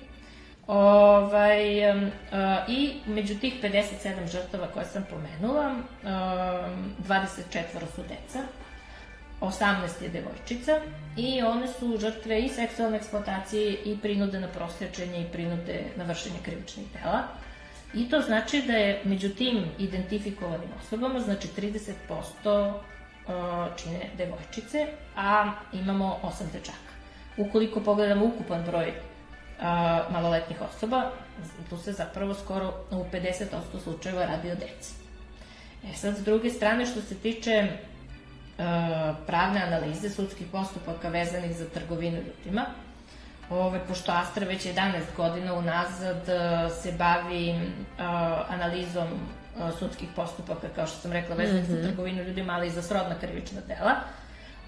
Ovaj, 0.66 1.90
uh, 1.90 1.98
I 2.68 2.92
među 3.06 3.38
tih 3.38 3.54
57 3.62 4.30
žrtava 4.32 4.66
koje 4.66 4.86
sam 4.86 5.04
pomenula, 5.10 5.70
um, 5.70 6.94
24 7.08 7.62
su 7.94 8.02
deca, 8.02 8.38
18 9.40 10.02
je 10.02 10.08
devojčica 10.08 10.80
i 11.16 11.42
one 11.42 11.68
su 11.68 11.98
žrtve 12.00 12.40
i 12.40 12.48
seksualne 12.48 12.96
eksploatacije 12.96 13.72
i 13.84 13.98
prinude 13.98 14.40
na 14.40 14.48
prosječenje 14.48 15.20
i 15.20 15.32
prinude 15.32 15.82
na 15.96 16.04
vršenje 16.04 16.38
krivičnih 16.42 16.86
dela. 16.92 17.22
I 17.94 18.08
to 18.08 18.20
znači 18.20 18.62
da 18.62 18.72
je 18.72 19.00
među 19.04 19.28
tim 19.28 19.64
identifikovanim 19.78 20.68
osobama, 20.80 21.20
znači 21.20 21.48
30% 22.44 22.72
uh, 22.72 22.74
čine 23.76 24.00
devojčice, 24.18 24.86
a 25.16 25.52
imamo 25.72 26.20
8 26.22 26.52
dečaka. 26.52 26.94
Ukoliko 27.36 27.80
pogledamo 27.80 28.26
ukupan 28.26 28.64
broj 28.64 28.92
uh, 29.58 30.12
maloletnih 30.12 30.58
osoba, 30.60 31.10
tu 31.70 31.78
se 31.78 31.92
zapravo 31.92 32.34
skoro 32.34 32.74
u 32.90 33.04
50% 33.12 33.44
slučajeva 33.82 34.26
radi 34.26 34.50
o 34.50 34.54
deci. 34.54 34.94
E 35.90 35.94
sad, 35.94 36.16
s 36.16 36.24
druge 36.24 36.50
strane, 36.50 36.86
što 36.86 37.00
se 37.00 37.14
tiče 37.14 37.68
uh, 37.68 38.64
pravne 39.26 39.62
analize 39.62 40.10
sudskih 40.10 40.46
postupaka 40.52 41.08
vezanih 41.08 41.56
za 41.56 41.64
trgovinu 41.68 42.16
ljudima, 42.16 42.66
Ove, 43.50 43.80
pošto 43.88 44.12
Astra 44.12 44.46
već 44.46 44.66
11 44.66 45.00
godina 45.16 45.54
unazad 45.54 46.16
uh, 46.16 46.72
se 46.82 46.92
bavi 46.92 47.50
uh, 47.50 48.04
analizom 48.48 49.08
uh, 49.08 49.78
sudskih 49.78 50.08
postupaka, 50.16 50.68
kao 50.74 50.86
što 50.86 50.96
sam 50.96 51.12
rekla, 51.12 51.36
vezanih 51.36 51.68
mm 51.68 51.72
-hmm. 51.72 51.80
za 51.80 51.88
trgovinu 51.88 52.22
ljudima, 52.22 52.52
ali 52.52 52.66
i 52.66 52.70
za 52.70 52.82
srodna 52.82 53.14
krivična 53.20 53.60
dela, 53.68 53.94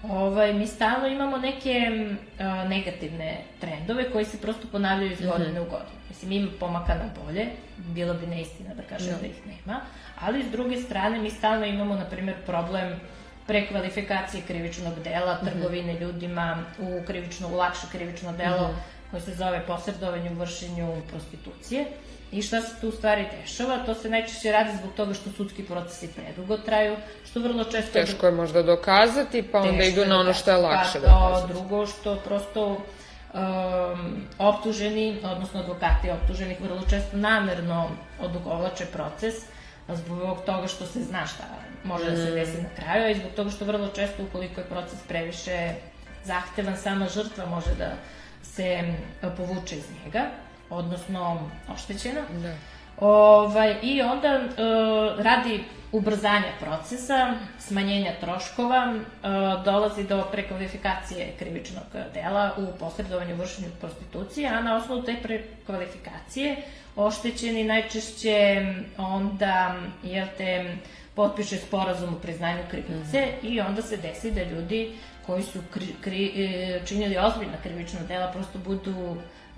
ovaj, 0.03 0.53
mi 0.53 0.67
stalno 0.67 1.07
imamo 1.07 1.37
neke 1.37 1.79
uh, 1.89 2.69
negativne 2.69 3.37
trendove 3.59 4.11
koji 4.11 4.25
se 4.25 4.41
prosto 4.41 4.67
ponavljaju 4.71 5.11
iz 5.11 5.21
godine 5.21 5.61
u 5.61 5.65
godinu. 5.65 5.97
Mislim, 6.09 6.31
ima 6.31 6.51
pomaka 6.59 6.93
na 6.93 7.23
bolje, 7.23 7.45
bilo 7.77 8.13
bi 8.13 8.27
neistina 8.27 8.73
da 8.73 8.83
kažem 8.83 9.15
da 9.21 9.27
ih 9.27 9.47
nema, 9.47 9.81
ali 10.19 10.43
s 10.43 10.51
druge 10.51 10.77
strane 10.77 11.19
mi 11.19 11.29
stalno 11.29 11.65
imamo, 11.65 11.95
na 11.95 12.05
primjer, 12.05 12.35
problem 12.45 12.99
prekvalifikacije 13.47 14.43
krivičnog 14.47 14.99
dela, 15.03 15.39
trgovine 15.39 15.99
ljudima 15.99 16.63
u 16.79 17.05
krivično, 17.07 17.47
u 17.47 17.55
lakše 17.55 17.87
krivično 17.91 18.31
delo 18.31 18.75
koje 19.11 19.21
se 19.21 19.33
zove 19.33 19.63
posredovanje 19.67 20.31
u 20.31 20.33
vršenju 20.33 21.01
prostitucije. 21.09 21.85
I 22.31 22.41
šta 22.41 22.61
se 22.61 22.81
tu 22.81 22.87
u 22.87 22.91
stvari 22.91 23.25
dešava? 23.41 23.77
To 23.77 23.93
se 23.93 24.09
najčešće 24.09 24.51
radi 24.51 24.77
zbog 24.77 24.93
toga 24.93 25.13
što 25.13 25.31
sudski 25.31 25.63
procesi 25.63 26.09
predugo 26.15 26.57
traju, 26.57 26.95
što 27.25 27.39
vrlo 27.39 27.63
često... 27.63 27.91
Teško 27.93 28.25
je 28.25 28.31
možda 28.31 28.63
dokazati, 28.63 29.43
pa 29.43 29.59
onda 29.59 29.83
idu 29.83 30.05
na 30.05 30.19
ono 30.19 30.33
što 30.33 30.51
je 30.51 30.57
dokazati. 30.57 30.77
lakše 30.77 30.99
pa, 31.01 31.13
to, 31.13 31.27
dokazati. 31.29 31.53
drugo 31.53 31.85
što 31.87 32.15
prosto 32.15 32.65
um, 32.67 34.15
optuženi, 34.39 35.19
odnosno 35.23 35.59
advokati 35.59 36.09
optuženih 36.11 36.61
vrlo 36.61 36.81
često 36.89 37.17
namerno 37.17 37.89
odugovlače 38.21 38.85
proces 38.85 39.33
zbog 39.89 40.37
toga 40.45 40.67
što 40.67 40.85
se 40.85 41.03
zna 41.03 41.25
šta 41.27 41.43
može 41.83 42.05
da 42.05 42.11
Mm. 42.11 42.25
se 42.25 42.31
desi 42.31 42.61
na 42.61 42.69
kraju, 42.75 43.05
a 43.05 43.09
i 43.09 43.15
zbog 43.15 43.31
toga 43.35 43.49
što 43.49 43.65
vrlo 43.65 43.87
često 43.87 44.23
ukoliko 44.23 44.61
je 44.61 44.67
proces 44.67 44.99
previše 45.07 45.73
zahtevan, 46.23 46.77
sama 46.77 47.07
žrtva 47.09 47.45
može 47.45 47.75
da 47.77 47.91
se 48.43 48.63
m, 48.63 48.95
povuče 49.37 49.75
iz 49.75 49.83
njega, 50.05 50.21
odnosno 50.69 51.49
oštećena. 51.73 52.21
Da. 52.43 52.53
Ovaj, 52.99 53.75
I 53.81 54.01
onda 54.01 54.27
e, 54.27 54.41
radi 55.23 55.63
ubrzanja 55.91 56.51
procesa, 56.59 57.33
smanjenja 57.59 58.11
troškova, 58.21 58.95
e, 58.95 59.27
dolazi 59.65 60.03
do 60.03 60.27
prekvalifikacije 60.31 61.33
krivičnog 61.39 61.83
dela 62.13 62.51
u 62.57 62.77
posredovanju 62.79 63.35
u 63.35 63.37
vršenju 63.37 63.67
prostitucije, 63.79 64.49
a 64.49 64.61
na 64.61 64.75
osnovu 64.75 65.03
te 65.03 65.15
prekvalifikacije 65.23 66.57
oštećeni 66.95 67.63
najčešće 67.63 68.65
onda, 68.97 69.75
jel 70.03 70.27
te, 70.37 70.75
potpiše 71.17 71.57
sporazum 71.57 72.13
o 72.15 72.19
priznanju 72.19 72.63
krivice 72.69 73.27
i 73.43 73.61
onda 73.61 73.81
se 73.81 73.97
desi 73.97 74.31
da 74.31 74.43
ljudi 74.43 74.91
koji 75.25 75.43
su 75.43 75.59
kri, 75.73 75.87
kri, 76.01 76.25
e, 76.27 76.81
činili 76.85 77.17
ozbiljna 77.17 77.57
krivična 77.63 77.99
dela 78.07 78.31
prosto 78.31 78.59
budu 78.59 78.95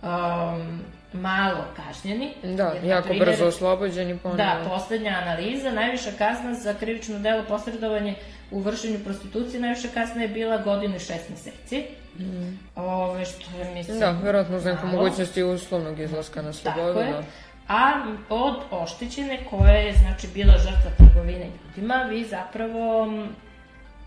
um, 0.02 0.82
malo 1.14 1.64
kažnjeni. 1.76 2.34
Da, 2.44 2.64
Jer, 2.64 2.84
jako 2.84 3.08
primjer, 3.08 3.30
brzo 3.30 3.46
oslobođeni 3.46 4.18
ponovo. 4.18 4.38
Da, 4.38 4.62
poslednja 4.68 5.12
analiza, 5.12 5.72
najviša 5.72 6.12
kazna 6.18 6.54
za 6.54 6.74
krivično 6.74 7.20
delo 7.20 7.44
posredovanje 7.48 8.16
u 8.52 8.60
vršenju 8.60 9.00
prostitucije, 9.04 9.62
najviša 9.62 9.88
kazna 9.94 10.22
je 10.22 10.28
bila 10.28 10.58
godinu 10.58 10.96
i 10.96 11.00
šest 11.00 11.30
meseci. 11.30 11.86
Mm. 12.20 12.60
Ove, 12.76 13.26
što 13.26 13.58
je, 13.58 13.74
mislim... 13.74 14.00
Da, 14.00 14.12
verovatno 14.12 14.60
za 14.60 14.72
neku 14.72 14.88
mogućnosti 14.88 15.44
uslovnog 15.44 16.00
izlaska 16.00 16.42
na 16.42 16.54
slobodu. 16.54 16.94
Tako 16.94 17.00
je. 17.00 17.12
Da. 17.12 17.24
A 17.68 17.92
od 18.30 18.56
oštećene 18.72 19.40
koja 19.50 19.74
je 19.74 19.94
znači 19.94 20.28
bila 20.34 20.54
žrtva 20.58 20.92
trgovine 20.98 21.46
ljudima, 21.46 21.96
vi 21.96 22.26
zapravo 22.26 23.08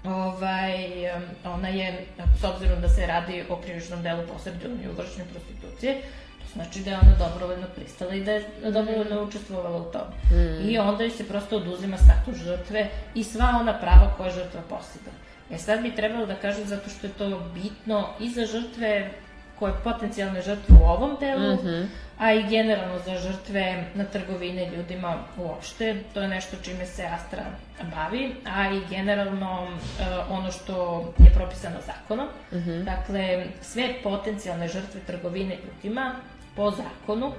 ovaj, 0.05 0.75
ona 1.45 1.69
je, 1.69 2.07
s 2.41 2.45
obzirom 2.45 2.81
da 2.81 2.89
se 2.89 3.07
radi 3.07 3.45
o 3.49 3.57
krivičnom 3.57 4.03
delu 4.03 4.23
posredovanja 4.33 4.91
u 4.91 4.97
vršenju 5.03 5.27
prostitucije, 5.33 6.03
znači 6.53 6.81
da 6.81 6.91
je 6.91 6.99
ona 7.03 7.15
dobrovoljno 7.19 7.67
pristala 7.75 8.15
i 8.15 8.25
da 8.25 8.33
je 8.33 8.49
dobrovoljno 8.63 9.23
učestvovala 9.23 9.77
u 9.77 9.93
tome. 9.93 10.13
I 10.71 10.79
onda 10.79 11.03
joj 11.03 11.11
se 11.11 11.29
prosto 11.29 11.57
oduzima 11.57 11.97
status 11.97 12.43
žrtve 12.43 12.89
i 13.15 13.25
sva 13.25 13.59
ona 13.61 13.79
prava 13.79 14.15
koje 14.17 14.31
žrtva 14.31 14.61
posjeda. 14.69 15.11
E 15.51 15.59
sad 15.59 15.83
bi 15.83 15.95
trebalo 15.95 16.27
da 16.27 16.35
kažem 16.35 16.65
zato 16.67 16.91
što 16.91 17.07
je 17.07 17.13
to 17.13 17.41
bitno 17.55 18.09
i 18.21 18.31
za 18.31 18.47
žrtve 18.47 19.11
koje 19.59 19.73
potencijalne 19.85 20.43
žrtve 20.43 20.77
u 20.83 20.85
ovom 20.85 21.17
delu, 21.21 21.59
a 22.19 22.33
i 22.33 22.43
generalno 22.49 22.99
za 22.99 23.19
žrtve 23.19 23.85
na 23.95 24.05
trgovine 24.05 24.71
ljudima 24.71 25.17
uopšte. 25.39 25.97
To 26.15 26.21
je 26.21 26.29
nešto 26.29 26.57
čime 26.63 26.87
se 26.87 27.05
Astra 27.05 27.43
bavi, 27.95 28.35
a 28.47 28.71
i 28.71 28.81
generalno 28.91 29.69
e, 29.69 30.05
ono 30.31 30.53
što 30.53 31.05
je 31.19 31.31
propisano 31.35 31.77
zakonom. 31.87 32.29
Dakle, 32.85 33.47
sve 33.61 33.95
potencijalne 34.03 34.69
žrtve 34.69 35.01
trgovine 35.07 35.57
ljudima 35.65 36.15
po 36.57 36.71
zakonu, 36.71 37.33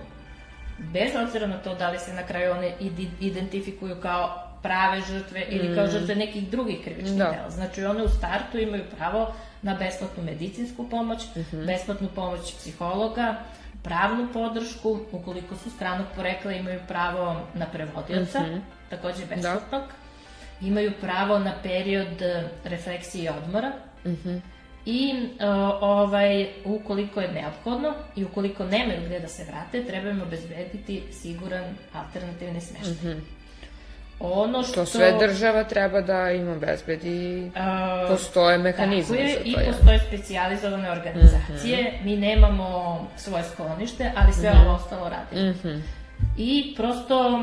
bez 0.80 1.12
obzira 1.17 1.47
na 1.47 1.58
to 1.58 1.76
da 1.76 1.89
li 1.89 1.99
se 1.99 2.13
na 2.13 2.23
kraju 2.23 2.52
one 2.52 2.71
ide- 2.80 3.12
identifikuju 3.21 3.95
kao 3.97 4.23
prave 4.63 5.02
žrtve 5.02 5.45
ili 5.49 5.76
kao 5.76 5.88
žrtve 5.89 6.15
nekih 6.15 6.49
drugih 6.49 6.78
krivičnih 6.84 7.17
Da. 7.17 7.32
dela. 7.32 7.49
Znači 7.49 7.86
one 7.86 8.04
u 8.04 8.10
startu 8.10 8.58
imaju 8.58 8.84
pravo 8.97 9.34
na 9.62 9.76
besplatnu 9.76 10.23
medicinsku 10.23 10.89
pomoć, 10.89 11.19
besplatnu 11.65 12.08
pomoć 12.10 12.54
psihologa, 12.54 13.36
pravnu 13.84 14.28
podršku, 14.34 14.99
ukoliko 15.12 15.56
su 15.56 15.69
stranog 15.69 16.06
porekla 16.15 16.52
imaju 16.52 16.80
pravo 16.88 17.23
na 17.54 17.65
prevodioca, 17.65 18.39
takođe 18.89 19.26
besplatnog, 19.26 19.84
imaju 20.62 20.91
pravo 21.02 21.39
na 21.39 21.54
period 21.63 22.21
refleksije 22.65 23.23
i 23.26 23.30
odmora, 23.30 23.71
I 24.86 25.13
e, 25.39 25.46
ovaj, 25.82 26.48
ukoliko 26.65 27.22
je 27.22 27.32
neophodno 27.32 27.93
i 28.15 28.24
ukoliko 28.26 28.65
nemaju 28.65 29.02
gde 29.06 29.19
da 29.19 29.28
se 29.28 29.43
vrate, 29.43 29.84
treba 29.84 30.10
im 30.10 30.22
obezbediti 30.22 31.04
siguran 31.12 31.63
alternativni 31.93 32.62
smeštaj. 32.62 33.15
Ono 34.19 34.63
što... 34.63 34.74
To 34.74 34.86
sve 34.86 35.13
država 35.19 35.63
treba 35.63 36.02
da 36.02 36.32
im 36.32 36.48
obezbedi. 36.50 37.52
a, 37.56 38.06
Postoje 38.10 38.58
mehanizmi 38.58 39.17
tako 39.17 39.30
je, 39.30 39.34
za 39.34 39.39
to. 39.39 39.46
I 39.46 39.52
jel? 39.52 39.65
postoje 39.65 40.00
specijalizovane 40.00 40.91
organizacije. 40.91 41.93
Mi 42.04 42.17
nemamo 42.17 43.00
svoje 43.17 43.43
sklonište, 43.43 44.12
ali 44.15 44.34
sve 44.34 44.52
ovo 44.65 44.76
ostalo 44.76 45.10
radimo. 45.10 45.50
Mhm. 45.50 46.03
I 46.38 46.74
prosto 46.78 47.30
uh, 47.30 47.40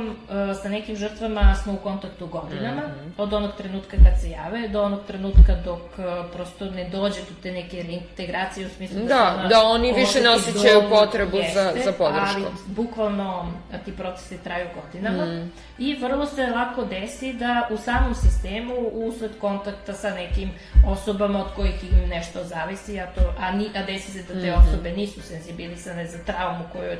sa 0.62 0.68
nekim 0.68 0.96
žrtvama 0.96 1.54
smo 1.62 1.72
u 1.72 1.76
kontaktu 1.76 2.26
godinama, 2.26 2.82
od 3.18 3.32
onog 3.32 3.50
trenutka 3.56 3.96
kad 3.96 4.20
se 4.20 4.30
jave 4.30 4.68
do 4.68 4.82
onog 4.82 5.00
trenutka 5.06 5.54
dok 5.64 5.78
uh, 5.98 6.04
prosto 6.32 6.64
ne 6.64 6.88
dođe 6.88 7.20
do 7.20 7.34
te 7.42 7.52
neke 7.52 7.82
reintegracije 7.82 8.66
u 8.66 8.70
smislu 8.70 9.00
Da, 9.08 9.34
ona 9.38 9.48
da 9.48 9.62
oni 9.62 9.92
više 9.92 10.20
ne 10.20 10.30
osjećaju 10.30 10.82
potrebu 10.90 11.36
za- 11.54 11.60
jeste, 11.60 11.82
za 11.84 11.92
podrškom. 11.92 12.44
Ali 12.44 12.44
bukvalno 12.66 13.52
a, 13.72 13.78
ti 13.78 13.92
procesi 13.92 14.38
traju 14.44 14.66
godinama 14.82 15.48
i 15.78 15.94
vrlo 15.94 16.26
se 16.26 16.46
lako 16.46 16.84
desi 16.84 17.32
da 17.32 17.68
u 17.70 17.76
samom 17.76 18.14
sistemu 18.14 18.74
usled 18.92 19.30
kontakta 19.40 19.92
sa 19.92 20.10
nekim 20.10 20.50
osobama 20.88 21.38
od 21.40 21.52
kojih 21.56 21.82
im 21.84 22.08
nešto 22.08 22.44
zavisi, 22.44 23.00
a, 23.00 23.06
to, 23.06 23.20
a, 23.40 23.52
ni, 23.52 23.66
a 23.74 23.82
desi 23.82 24.12
se 24.12 24.22
da 24.22 24.40
te 24.40 24.52
osobe 24.54 24.92
nisu 24.92 25.22
senzibilisane 25.22 26.06
za 26.06 26.18
traumu 26.18 26.64
koju 26.72 26.84
je 26.90 26.98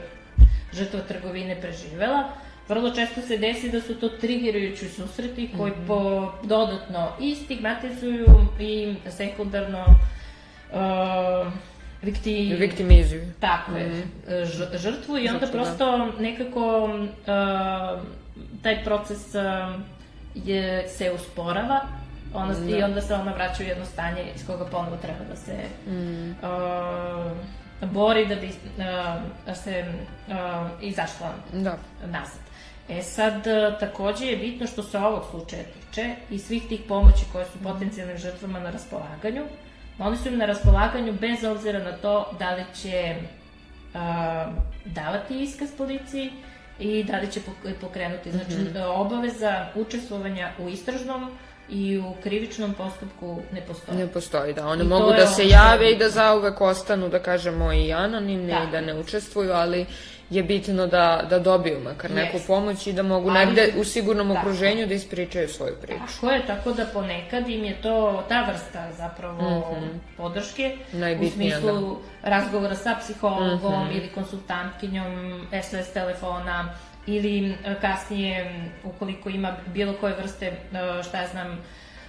žrtva 0.72 1.00
trgovine 1.00 1.60
preživela, 1.60 2.24
vrlo 2.68 2.90
često 2.90 3.20
se 3.20 3.36
desi 3.38 3.70
da 3.70 3.80
su 3.80 3.94
to 3.94 4.08
trigerujući 4.10 4.88
susreti 4.88 5.50
koji 5.56 5.72
po 5.86 5.98
dodatno 6.42 7.08
i 7.20 7.34
stigmatizuju 7.36 8.26
i 8.60 8.94
sekundarno 9.08 9.84
uh, 10.72 11.52
vikti... 12.02 12.54
viktimizuju. 12.54 13.22
Tako 13.40 13.72
je, 13.72 13.86
Mhm. 13.86 14.00
ž- 14.44 14.78
žrtvu 14.78 15.18
i 15.18 15.28
onda 15.28 15.40
Žrtvu, 15.40 15.46
da. 15.48 15.52
prosto 15.54 15.86
nekako 16.18 16.84
uh, 16.84 18.00
taj 18.62 18.84
proces 18.84 19.34
uh, 19.34 19.80
je, 20.36 20.88
se 20.88 21.12
usporava 21.12 21.80
ona, 22.34 22.54
Da. 22.54 22.76
i 22.78 22.82
onda 22.82 23.00
se 23.00 23.14
ona 23.14 23.32
vraća 23.32 23.62
u 23.62 23.66
jedno 23.66 23.84
stanje 23.86 24.22
iz 24.36 24.46
koga 24.46 24.64
ponovo 24.64 24.96
treba 24.96 25.24
da 25.24 25.36
se 25.36 25.52
Mhm. 25.86 26.30
uh, 26.32 27.36
bori 27.82 28.26
da 28.26 28.34
bi 28.34 28.46
uh, 28.46 29.56
se 29.56 29.84
uh, 30.28 30.34
izašla 30.82 31.32
Da. 31.52 31.76
nazad. 32.04 32.40
E 32.88 33.02
sad, 33.02 33.46
e, 33.46 33.76
takođe 33.80 34.26
je 34.26 34.36
bitno 34.36 34.66
što 34.66 34.82
se 34.82 34.98
ovog 34.98 35.22
slučaja 35.30 35.62
tiče 35.64 36.14
i 36.30 36.38
svih 36.38 36.62
tih 36.68 36.80
pomoći 36.88 37.24
koje 37.32 37.44
su 37.44 37.58
potencijalnim 37.62 38.18
žrtvama 38.18 38.60
na 38.60 38.70
raspolaganju, 38.70 39.42
oni 39.98 40.16
su 40.16 40.28
im 40.28 40.38
na 40.38 40.46
raspolaganju 40.46 41.12
bez 41.12 41.44
obzira 41.44 41.78
na 41.78 41.92
to 41.92 42.36
da 42.38 42.54
li 42.54 42.64
će 42.74 43.14
a, 43.94 44.52
davati 44.84 45.42
iskaz 45.42 45.68
policiji 45.78 46.30
i 46.78 47.04
da 47.04 47.18
li 47.18 47.32
će 47.32 47.40
pok- 47.40 47.74
pokrenuti. 47.80 48.30
Znači, 48.32 48.54
obaveza 48.86 49.66
učestvovanja 49.74 50.50
u 50.58 50.68
istražnom 50.68 51.30
i 51.72 51.98
u 52.00 52.14
krivičnom 52.22 52.74
postupku 52.74 53.38
ne 53.52 53.60
postoji. 53.60 53.98
Ne 53.98 54.06
postoji, 54.06 54.54
da. 54.54 54.66
One 54.66 54.84
I 54.84 54.86
mogu 54.86 55.10
da 55.12 55.26
se 55.26 55.46
jave 55.46 55.92
i 55.92 55.96
da 55.96 56.08
zauvek 56.10 56.60
ostanu, 56.60 57.08
da 57.08 57.18
kažemo, 57.20 57.72
i 57.72 57.92
anonimne 57.94 58.52
Da. 58.52 58.62
i 58.62 58.72
da 58.72 58.80
ne 58.82 58.94
učestvuju, 58.94 59.52
ali 59.52 59.86
je 60.30 60.42
bitno 60.42 60.86
da, 60.86 61.04
da 61.30 61.38
dobiju 61.38 61.80
makar 61.80 62.10
neku 62.10 62.36
Jeste. 62.36 62.46
pomoć 62.46 62.86
i 62.86 62.92
da 62.92 63.02
mogu 63.04 63.30
Ali- 63.30 63.38
negde 63.38 63.72
u 63.76 63.84
sigurnom 63.84 64.28
Tako. 64.28 64.40
okruženju 64.40 64.86
da 64.86 64.94
ispričaju 64.94 65.48
svoju 65.48 65.74
priču. 65.82 65.98
Tako 66.12 66.30
je, 66.30 66.46
tako 66.46 66.72
da 66.72 66.84
ponekad 66.84 67.48
im 67.48 67.64
je 67.64 67.82
to 67.82 68.24
ta 68.28 68.42
vrsta 68.42 68.92
zapravo 68.92 69.76
podrške 70.16 70.76
Mhm. 70.88 71.00
Najbitnija, 71.00 71.58
u 71.58 71.60
smislu 71.60 71.96
razgovora 72.22 72.74
sa 72.76 72.96
psihologom 72.96 73.84
Mhm. 73.84 73.92
ili 73.92 74.08
konsultantkinjom 74.08 75.40
SOS 75.62 75.88
telefona 75.88 76.68
ili 77.06 77.50
e, 77.50 77.74
kasnije 77.80 78.64
ukoliko 78.84 79.28
ima 79.28 79.56
bilo 79.66 79.94
koje 80.00 80.14
vrste 80.14 80.46
e, 80.46 81.02
šta 81.02 81.20
ja 81.20 81.28
znam 81.28 81.58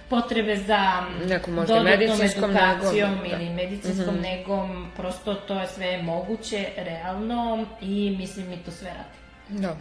potrebe 0.08 0.56
za 0.56 1.06
m, 1.22 1.28
Neku 1.28 1.50
možda 1.50 1.74
dodatnom 1.74 1.98
medicinskom 1.98 2.50
edukacijom 2.50 3.10
negom, 3.10 3.28
da. 3.30 3.36
ili 3.36 3.50
medicinskom 3.50 4.14
negom, 4.14 4.86
prosto 4.96 5.34
to 5.34 5.60
je 5.60 5.66
sve 5.66 6.02
moguće, 6.02 6.66
realno 6.76 7.66
i 7.80 8.16
mislim 8.18 8.48
mi 8.48 8.56
to 8.56 8.70
sve 8.70 8.88
radi. 8.88 9.62
Da. 9.62 9.76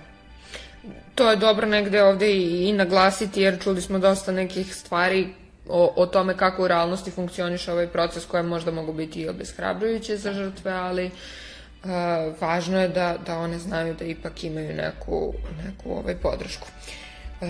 To 1.16 1.30
je 1.30 1.36
dobro 1.36 1.68
negde 1.68 2.04
ovde 2.04 2.32
i, 2.32 2.70
i 2.70 2.74
naglasiti, 2.74 3.42
jer 3.42 3.64
čuli 3.64 3.82
smo 3.82 4.00
dosta 4.00 4.32
nekih 4.32 4.76
stvari 4.76 5.28
o, 5.70 5.94
o 5.96 6.06
tome 6.06 6.38
kako 6.38 6.64
u 6.64 6.68
realnosti 6.68 7.12
funkcioniše 7.12 7.72
ovaj 7.72 7.88
proces 7.88 8.26
koje 8.26 8.44
možda 8.44 8.72
mogu 8.72 8.94
biti 8.94 9.22
i 9.22 9.30
obeshrabrujuće 9.30 10.18
za 10.18 10.34
žrtve, 10.34 10.72
ali 10.72 11.06
uh, 11.06 11.12
važno 12.42 12.82
je 12.82 12.88
da, 12.88 13.18
da 13.26 13.38
one 13.38 13.60
znaju 13.60 13.94
da 13.94 14.06
ipak 14.06 14.44
imaju 14.44 14.74
neku, 14.76 15.34
neku 15.66 15.92
ovaj 15.92 16.16
podršku. 16.16 16.68
Uh, 17.42 17.48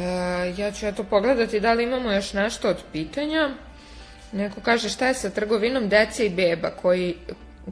ja 0.59 0.71
ću 0.71 0.85
eto 0.85 1.03
pogledati 1.03 1.59
da 1.59 1.73
li 1.73 1.83
imamo 1.83 2.11
još 2.11 2.33
nešto 2.33 2.69
od 2.69 2.77
pitanja. 2.91 3.49
Neko 4.31 4.61
kaže 4.61 4.89
šta 4.89 5.07
je 5.07 5.13
sa 5.13 5.29
trgovinom 5.29 5.89
dece 5.89 6.25
i 6.25 6.29
beba 6.29 6.69
koji, 6.69 7.15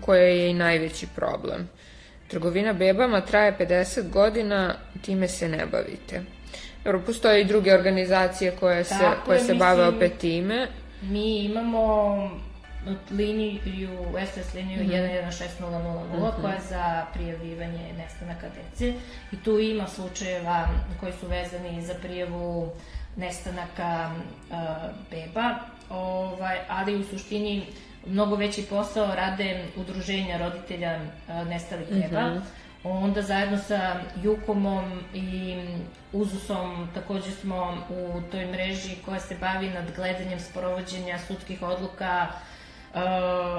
koja 0.02 0.22
je 0.22 0.50
i 0.50 0.54
najveći 0.54 1.08
problem. 1.15 1.69
Trgovina 2.28 2.74
bebama 2.74 3.22
traje 3.22 3.56
50 3.60 4.10
godina, 4.10 4.76
time 5.02 5.28
se 5.28 5.48
ne 5.50 5.65
bavite. 5.65 6.22
Dobro, 6.84 7.02
postoje 7.06 7.41
i 7.41 7.45
druge 7.45 7.74
organizacije 7.74 8.52
koje 8.60 8.84
se, 8.84 8.95
Tako 9.00 9.26
koje 9.26 9.38
je, 9.38 9.43
se 9.43 9.54
bave 9.54 9.84
mislim- 9.86 9.95
opet 9.98 10.17
time. 10.17 10.67
Mi 11.02 11.38
imamo 11.38 12.32
liniju, 13.12 13.89
SS 14.34 14.54
liniju 14.54 14.84
Mhm. 14.84 14.92
116000 14.92 16.04
koja 16.42 16.54
je 16.54 16.62
za 16.70 17.06
prijavljivanje 17.13 17.94
nestanaka 17.98 18.48
dece 18.50 18.94
i 19.32 19.44
tu 19.44 19.60
ima 19.60 19.88
slučajeva 19.88 20.68
koji 21.00 21.13
su 21.13 21.28
vezani 21.28 21.82
za 21.82 21.94
prijavu 21.94 22.72
nestanaka 23.15 24.12
uh, 24.50 24.58
beba, 25.12 25.56
ovaj, 25.89 26.58
ali 26.70 26.96
u 26.96 27.04
suštini 27.04 27.65
mnogo 28.06 28.36
veći 28.36 28.62
posao 28.63 29.15
rade 29.15 29.65
udruženja 29.76 30.38
roditelja 30.38 31.00
uh, 31.28 31.48
nestalih 31.48 31.88
beba. 31.89 32.42
Onda 32.84 33.22
zajedno 33.22 33.58
sa 33.58 33.96
Jukomom 34.24 35.04
i 35.13 35.56
Uzusom 36.13 36.88
takođe 36.94 37.32
smo 37.32 37.78
u 37.89 38.22
toj 38.32 38.46
mreži 38.46 38.96
koja 39.06 39.20
se 39.20 39.36
bavi 39.36 39.70
nadgledanjem 39.70 40.39
sprovođenja 40.39 41.20
sudskih 41.20 41.62
odluka 41.62 42.28
uh, 42.93 43.02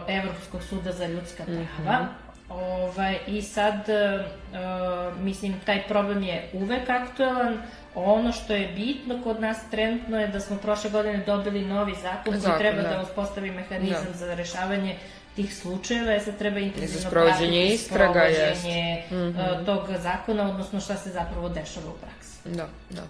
Evropskog 0.08 0.62
suda 0.62 0.92
za 0.92 1.06
ljudska 1.06 1.44
prava. 1.44 2.06
Ovaj, 2.50 3.18
I 3.26 3.42
sad, 3.42 3.74
uh, 3.74 5.18
mislim, 5.22 5.54
taj 5.66 5.82
problem 5.88 6.22
je 6.22 6.48
uvek 6.52 6.90
aktuelan. 6.90 7.62
Ono 7.94 8.32
što 8.32 8.54
je 8.54 8.68
bitno 8.68 9.22
kod 9.24 9.40
nas 9.40 9.56
trenutno 9.70 10.20
je 10.20 10.28
da 10.28 10.40
smo 10.40 10.56
prošle 10.56 10.90
godine 10.90 11.22
dobili 11.26 11.64
novi 11.64 11.94
zakon 12.02 12.40
koji 12.40 12.58
treba 12.58 12.82
da. 12.82 12.88
da, 12.88 13.02
uspostavi 13.02 13.50
mehanizam 13.50 14.06
Da. 14.12 14.18
za 14.18 14.34
rešavanje 14.34 14.96
tih 15.36 15.56
slučajeva, 15.56 16.12
jer 16.12 16.22
sad 16.22 16.38
treba 16.38 16.58
intenzivno 16.58 17.10
sprovođenje 17.10 17.66
istraga, 17.66 18.12
sprovođenje, 18.12 19.02
uh, 19.10 19.66
tog 19.66 19.88
zakona, 19.98 20.50
odnosno 20.50 20.80
šta 20.80 20.96
se 20.96 21.10
zapravo 21.10 21.48
dešava 21.48 21.86
u 21.90 21.98
praksi. 21.98 22.56
Da, 22.56 22.68
da. 22.90 23.02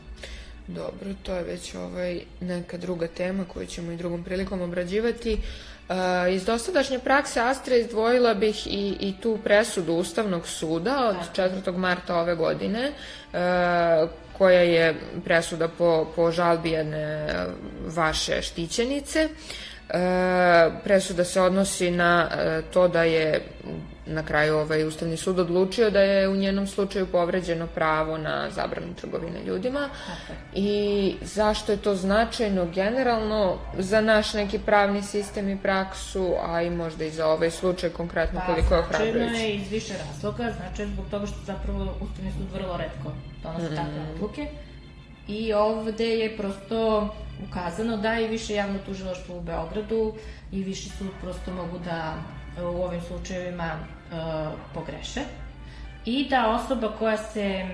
Dobro, 0.66 1.14
to 1.22 1.34
je 1.34 1.42
već 1.42 1.74
ovaj 1.74 2.20
neka 2.40 2.76
druga 2.76 3.06
tema 3.06 3.44
koju 3.44 3.66
ćemo 3.66 3.92
i 3.92 3.96
drugom 3.96 4.24
prilikom 4.24 4.60
obrađivati. 4.60 5.32
Uh, 5.32 5.40
iz 6.30 6.44
dosadašnje 6.44 6.98
prakse 6.98 7.40
Astra 7.40 7.76
izdvojila 7.76 8.34
bih 8.34 8.66
i, 8.66 8.96
i 9.00 9.14
tu 9.20 9.38
presudu 9.44 9.92
Ustavnog 9.92 10.46
suda 10.46 11.08
od 11.08 11.16
4. 11.36 11.76
marta 11.76 12.16
ove 12.16 12.34
godine, 12.34 12.92
uh, 12.92 13.38
koja 14.38 14.60
je 14.60 14.94
presuda 15.24 15.68
po, 15.68 16.06
po 16.16 16.30
žalbi 16.30 16.70
jedne 16.70 17.24
uh, 17.24 17.94
vaše 17.94 18.42
štićenice. 18.42 19.28
E, 19.92 20.70
presuda 20.84 21.24
se 21.24 21.40
odnosi 21.40 21.90
na 21.90 22.28
e, 22.30 22.62
to 22.72 22.88
da 22.88 23.02
je 23.02 23.40
na 24.10 24.22
kraju 24.22 24.56
ovaj 24.56 24.84
Ustavni 24.84 25.16
sud 25.16 25.38
odlučio 25.38 25.90
da 25.90 26.00
je 26.00 26.28
u 26.28 26.36
njenom 26.36 26.66
slučaju 26.66 27.06
povređeno 27.06 27.66
pravo 27.66 28.18
na 28.18 28.50
zabranu 28.50 28.94
trgovine 28.94 29.44
ljudima 29.46 29.80
je. 29.80 30.36
i 30.54 30.70
zašto 31.22 31.72
je 31.72 31.78
to 31.78 31.94
značajno 31.94 32.66
generalno 32.66 33.40
za 33.78 34.00
naš 34.00 34.32
neki 34.34 34.58
pravni 34.58 35.02
sistem 35.02 35.48
i 35.48 35.58
praksu, 35.58 36.34
a 36.42 36.62
i 36.62 36.70
možda 36.70 37.04
i 37.04 37.10
za 37.10 37.26
ovaj 37.26 37.50
slučaj 37.50 37.90
konkretno 37.90 38.40
koliko 38.46 38.74
je 38.74 38.82
Pa, 38.82 38.88
značajno 38.88 39.38
je 39.38 39.54
iz 39.54 39.70
više 39.70 39.94
razloga, 39.98 40.52
znači 40.56 40.86
zbog 40.86 41.04
toga 41.10 41.26
što 41.26 41.36
zapravo 41.46 41.94
Ustavni 42.00 42.32
sud 42.32 42.52
vrlo 42.52 42.76
redko 42.76 43.12
donosi 43.42 43.64
Mhm. 43.64 43.76
takve 43.76 44.12
odluke. 44.14 44.46
I 45.28 45.52
ovde 45.52 46.06
je 46.08 46.36
prosto 46.36 47.08
ukazano 47.48 47.96
da 47.96 48.20
i 48.20 48.28
više 48.28 48.54
javno 48.54 48.78
tužilaštvo 48.86 49.36
u 49.36 49.40
Beogradu 49.40 50.14
i 50.52 50.62
viši 50.64 50.88
sud 50.88 51.08
prosto 51.22 51.50
mogu 51.52 51.78
da 51.78 52.14
u 52.58 52.82
ovim 52.82 53.00
slučajevima 53.02 53.64
e, 53.64 53.76
pogreše 54.74 55.20
i 56.04 56.28
da 56.28 56.50
osoba 56.50 56.92
koja 56.98 57.16
se 57.16 57.64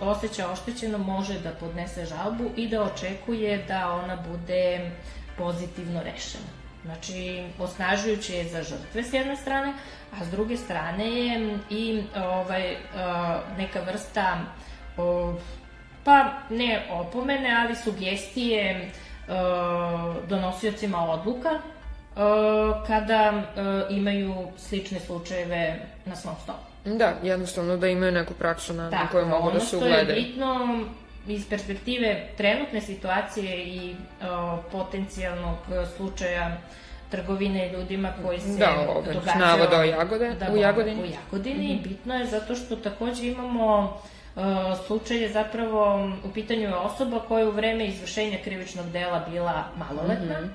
osjeća 0.00 0.50
oštećeno 0.50 0.98
može 0.98 1.38
da 1.38 1.50
podnese 1.50 2.04
žalbu 2.04 2.44
i 2.56 2.68
da 2.68 2.82
očekuje 2.82 3.64
da 3.68 3.92
ona 3.92 4.16
bude 4.16 4.90
pozitivno 5.38 6.02
rešena. 6.02 6.64
Znači, 6.84 7.44
osnažujuće 7.58 8.36
je 8.36 8.48
za 8.48 8.62
žrtve 8.62 9.02
s 9.02 9.12
jedne 9.12 9.36
strane, 9.36 9.72
a 10.20 10.24
s 10.24 10.30
druge 10.30 10.56
strane 10.56 11.10
je 11.10 11.58
i 11.70 12.02
ovaj, 12.16 12.72
e, 12.72 12.78
neka 13.58 13.80
vrsta 13.80 14.38
pa 16.04 16.32
ne 16.50 16.86
opomene, 16.90 17.56
ali 17.64 17.76
sugestije 17.76 18.70
e, 18.70 18.90
donosiocima 20.28 21.10
odluka 21.10 21.50
kada 22.86 23.32
e, 23.32 23.42
imaju 23.90 24.34
slične 24.58 25.00
slučajeve 25.00 25.76
na 26.04 26.16
svom 26.16 26.34
stolu. 26.42 26.58
Da, 26.88 27.12
jednostavno 27.22 27.76
da 27.76 27.88
imaju 27.88 28.12
neku 28.12 28.34
praksu 28.34 28.74
na, 28.74 28.82
na 28.82 28.90
Tako, 28.90 29.12
koju 29.12 29.26
mogu 29.26 29.42
da 29.42 29.50
ono 29.50 29.60
se 29.60 29.66
što 29.66 29.76
je 29.76 29.82
ugledaju. 29.82 30.22
bitno 30.22 30.80
iz 31.28 31.48
perspektive 31.48 32.28
trenutne 32.36 32.80
situacije 32.80 33.58
i 33.58 33.94
o, 34.22 34.58
potencijalnog 34.72 35.56
e, 35.72 35.86
slučaja 35.96 36.56
trgovine 37.10 37.72
ljudima 37.72 38.12
koji 38.22 38.40
se 38.40 38.58
Da, 38.58 38.70
ove, 38.88 39.12
događaju 39.14 39.38
navoda 39.38 39.78
o 39.78 39.84
Jagode- 39.84 40.34
da, 40.36 40.52
u 40.52 40.56
Jagodini. 40.56 41.02
U 41.02 41.06
Jagodini. 41.06 41.80
Bitno 41.84 42.14
je 42.14 42.26
zato 42.26 42.54
što 42.54 42.76
takođe 42.76 43.26
imamo 43.26 44.00
e, 44.36 44.40
slučaje 44.86 45.28
zapravo 45.28 45.94
u 46.24 46.30
pitanju 46.30 46.60
je 46.60 46.74
osoba 46.74 47.20
koja 47.20 47.40
je 47.40 47.46
u 47.46 47.52
vreme 47.52 47.86
izvršenja 47.86 48.38
krivičnog 48.44 48.86
dela 48.86 49.24
bila 49.30 49.64
maloletna. 49.76 50.40
Mhm. 50.40 50.48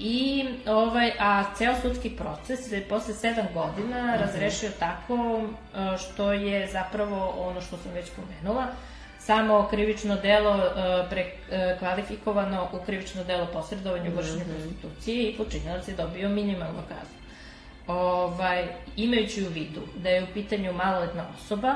I, 0.00 0.44
ovaj, 0.66 1.12
a 1.18 1.44
ceo 1.54 1.74
sudski 1.76 2.10
proces 2.10 2.72
je 2.72 2.80
posle 2.82 3.14
sedam 3.14 3.46
godina 3.54 4.02
Mhm. 4.04 4.20
razrešio 4.20 4.70
tako 4.78 5.40
e, 5.74 5.98
što 5.98 6.32
je 6.32 6.66
zapravo 6.66 7.34
ono 7.38 7.60
što 7.60 7.76
sam 7.76 7.92
već 7.92 8.06
pomenula, 8.10 8.66
samo 9.18 9.66
krivično 9.66 10.16
delo 10.16 10.56
e, 10.56 10.70
prekvalifikovano 11.10 12.68
u 12.72 12.78
krivično 12.78 13.24
delo 13.24 13.46
posredovanja 13.46 14.10
u 14.10 14.16
vršenju 14.16 14.38
Mhm. 14.38 14.50
prostitucije 14.52 15.22
i 15.24 15.36
počinilac 15.36 15.88
je 15.88 15.94
dobio 15.94 16.28
minimalnu 16.28 16.82
kaznu. 16.88 17.18
ovaj, 17.88 18.64
imajući 18.96 19.44
u 19.44 19.48
vidu 19.48 19.80
da 19.96 20.08
je 20.08 20.22
u 20.22 20.34
pitanju 20.34 20.72
maloletna 20.74 21.24
osoba, 21.36 21.74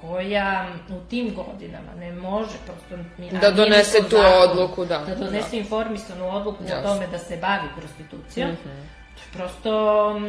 koja 0.00 0.66
u 0.88 1.08
tim 1.10 1.34
godinama 1.34 1.94
ne 1.98 2.12
može 2.12 2.56
prosto 2.64 3.04
ni 3.18 3.30
da 3.40 3.50
donese 3.50 3.98
tu 3.98 4.16
zakon, 4.16 4.50
odluku, 4.50 4.84
da. 4.84 4.98
Da 4.98 5.14
donese 5.14 5.50
da. 5.50 5.56
informisanu 5.56 6.36
odluku 6.36 6.64
Jasne. 6.64 6.78
o 6.78 6.82
tome 6.82 7.06
da 7.06 7.18
se 7.18 7.36
bavi 7.36 7.68
prostitucijom. 7.76 8.50
Mm 8.50 8.54
-hmm. 8.54 8.96
To 9.14 9.20
je 9.22 9.32
prosto 9.32 10.20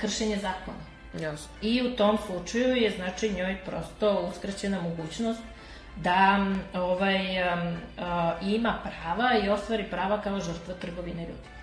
kršenje 0.00 0.36
zakona. 0.36 0.78
Jasne. 1.20 1.48
I 1.62 1.82
u 1.82 1.96
tom 1.96 2.18
slučaju 2.26 2.76
je 2.76 2.90
znači 2.90 3.30
njoj 3.30 3.56
prosto 3.64 4.28
uskraćena 4.30 4.80
mogućnost 4.80 5.40
da 5.96 6.46
ovaj, 6.74 7.52
um, 7.52 7.68
uh, 7.68 8.48
ima 8.48 8.78
prava 8.82 9.38
i 9.44 9.48
ostvari 9.48 9.84
prava 9.90 10.20
kao 10.20 10.40
žrtva 10.40 10.74
trgovine 10.74 11.22
ljudi. 11.22 11.55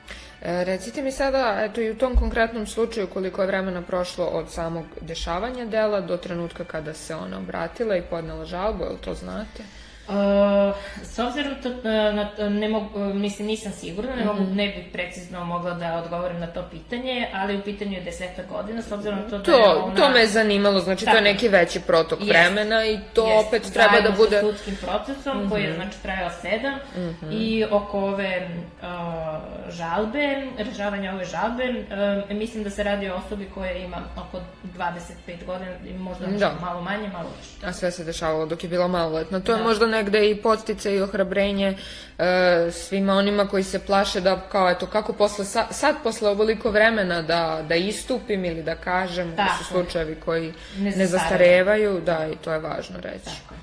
E, 0.46 0.64
recite 0.64 1.02
mi 1.02 1.12
sada, 1.12 1.60
eto 1.64 1.82
i 1.82 1.92
u 1.92 1.98
tom 1.98 2.16
konkretnom 2.16 2.68
slučaju 2.68 3.08
koliko 3.08 3.42
je 3.42 3.48
vremena 3.48 3.82
prošlo 3.82 4.26
od 4.26 4.52
samog 4.52 4.86
dešavanja 5.02 5.66
dela 5.66 6.02
do 6.02 6.18
trenutka 6.18 6.64
kada 6.64 6.94
se 6.94 7.16
ona 7.16 7.38
obratila 7.38 7.98
i 7.98 8.02
podnela 8.02 8.46
žalbu, 8.46 8.84
li 8.84 8.98
to 9.02 9.14
znate? 9.14 9.64
Uh, 10.08 10.76
s 11.04 11.20
obzirom 11.20 11.56
to, 11.64 11.70
na, 12.12 12.50
ne 12.50 12.70
mogu, 12.70 13.00
mislim, 13.00 13.48
nisam 13.48 13.72
sigurna, 13.72 14.16
ne, 14.16 14.26
mogu, 14.26 14.44
mhm. 14.44 14.56
ne 14.56 14.68
bih 14.68 14.86
precizno 14.94 15.46
mogla 15.46 15.74
da 15.74 16.02
odgovorim 16.04 16.40
na 16.40 16.48
to 16.48 16.64
pitanje, 16.72 17.28
ali 17.34 17.58
u 17.58 17.62
pitanju 17.62 17.94
je 17.94 18.02
deseta 18.02 18.42
godina, 18.50 18.82
s 18.82 18.92
obzirom 18.92 19.20
na 19.20 19.30
to 19.30 19.38
da 19.38 19.44
to, 19.44 19.52
je 19.52 19.68
ona... 19.68 19.96
To 19.96 20.10
me 20.10 20.20
je 20.20 20.28
zanimalo, 20.28 20.80
znači 20.80 21.06
Tako. 21.06 21.18
to 21.18 21.26
je 21.26 21.34
neki 21.34 21.48
veći 21.48 21.80
protok 21.80 22.20
jest, 22.22 22.30
vremena 22.30 22.86
i 22.86 23.00
to 23.14 23.28
jest, 23.28 23.48
opet 23.48 23.74
treba 23.74 24.02
da 24.02 24.12
bude... 24.12 24.40
sa 24.40 24.42
sudskim 24.42 24.76
procesom, 24.76 25.38
mm 25.38 25.46
-hmm. 25.46 25.50
koji 25.50 25.64
je 25.64 25.70
mhm. 25.70 25.82
znači 25.82 25.98
trajao 26.02 26.30
sedam 26.42 26.74
mm 26.74 27.18
-hmm. 27.22 27.32
i 27.32 27.66
oko 27.72 28.00
ove 28.00 28.50
uh, 28.82 28.88
žalbe, 29.74 30.48
rešavanja 30.58 31.14
ove 31.14 31.26
žalbe, 31.26 31.64
uh, 32.30 32.38
mislim 32.38 32.64
da 32.64 32.70
se 32.70 32.84
radi 32.84 33.10
o 33.10 33.16
osobi 33.16 33.50
koja 33.54 33.72
ima 33.72 33.98
oko 34.18 34.40
25 34.78 35.46
godina, 35.46 35.72
možda 35.98 36.26
da. 36.26 36.56
malo 36.62 36.82
manje, 36.82 37.10
malo 37.10 37.30
više. 37.40 37.68
A 37.68 37.74
sve 37.74 37.92
se 37.92 38.04
dešavalo 38.04 38.46
dok 38.46 38.64
je 38.64 38.70
bila 38.70 38.88
maloletna. 38.88 39.40
To 39.40 39.52
da. 39.52 39.58
je 39.58 39.64
možda 39.64 39.93
negde 39.94 40.30
i 40.30 40.36
postice 40.36 40.96
i 40.96 41.02
ohrabrenje 41.02 41.78
e, 42.18 42.72
svima 42.72 43.14
onima 43.14 43.48
koji 43.48 43.64
se 43.64 43.80
plaše 43.80 44.22
da 44.22 44.40
kao 44.52 44.70
eto 44.70 44.88
kako 44.88 45.14
posle 45.14 45.46
sad, 45.46 45.66
sad 45.72 45.96
posle 46.04 46.30
ovoliko 46.30 46.72
vremena 46.72 47.22
da, 47.22 47.66
da 47.70 47.76
istupim 47.76 48.46
ili 48.46 48.64
da 48.64 48.76
kažem 48.76 49.36
da 49.36 49.48
su 49.58 49.64
slučajevi 49.64 50.16
koji 50.16 50.54
ne, 50.78 50.92
ne 50.92 51.08
zastarevaju, 51.08 52.02
da 52.06 52.28
i 52.34 52.36
to 52.36 52.54
je 52.54 52.60
važno 52.60 52.98
reći. 53.02 53.26
Tako. 53.26 53.56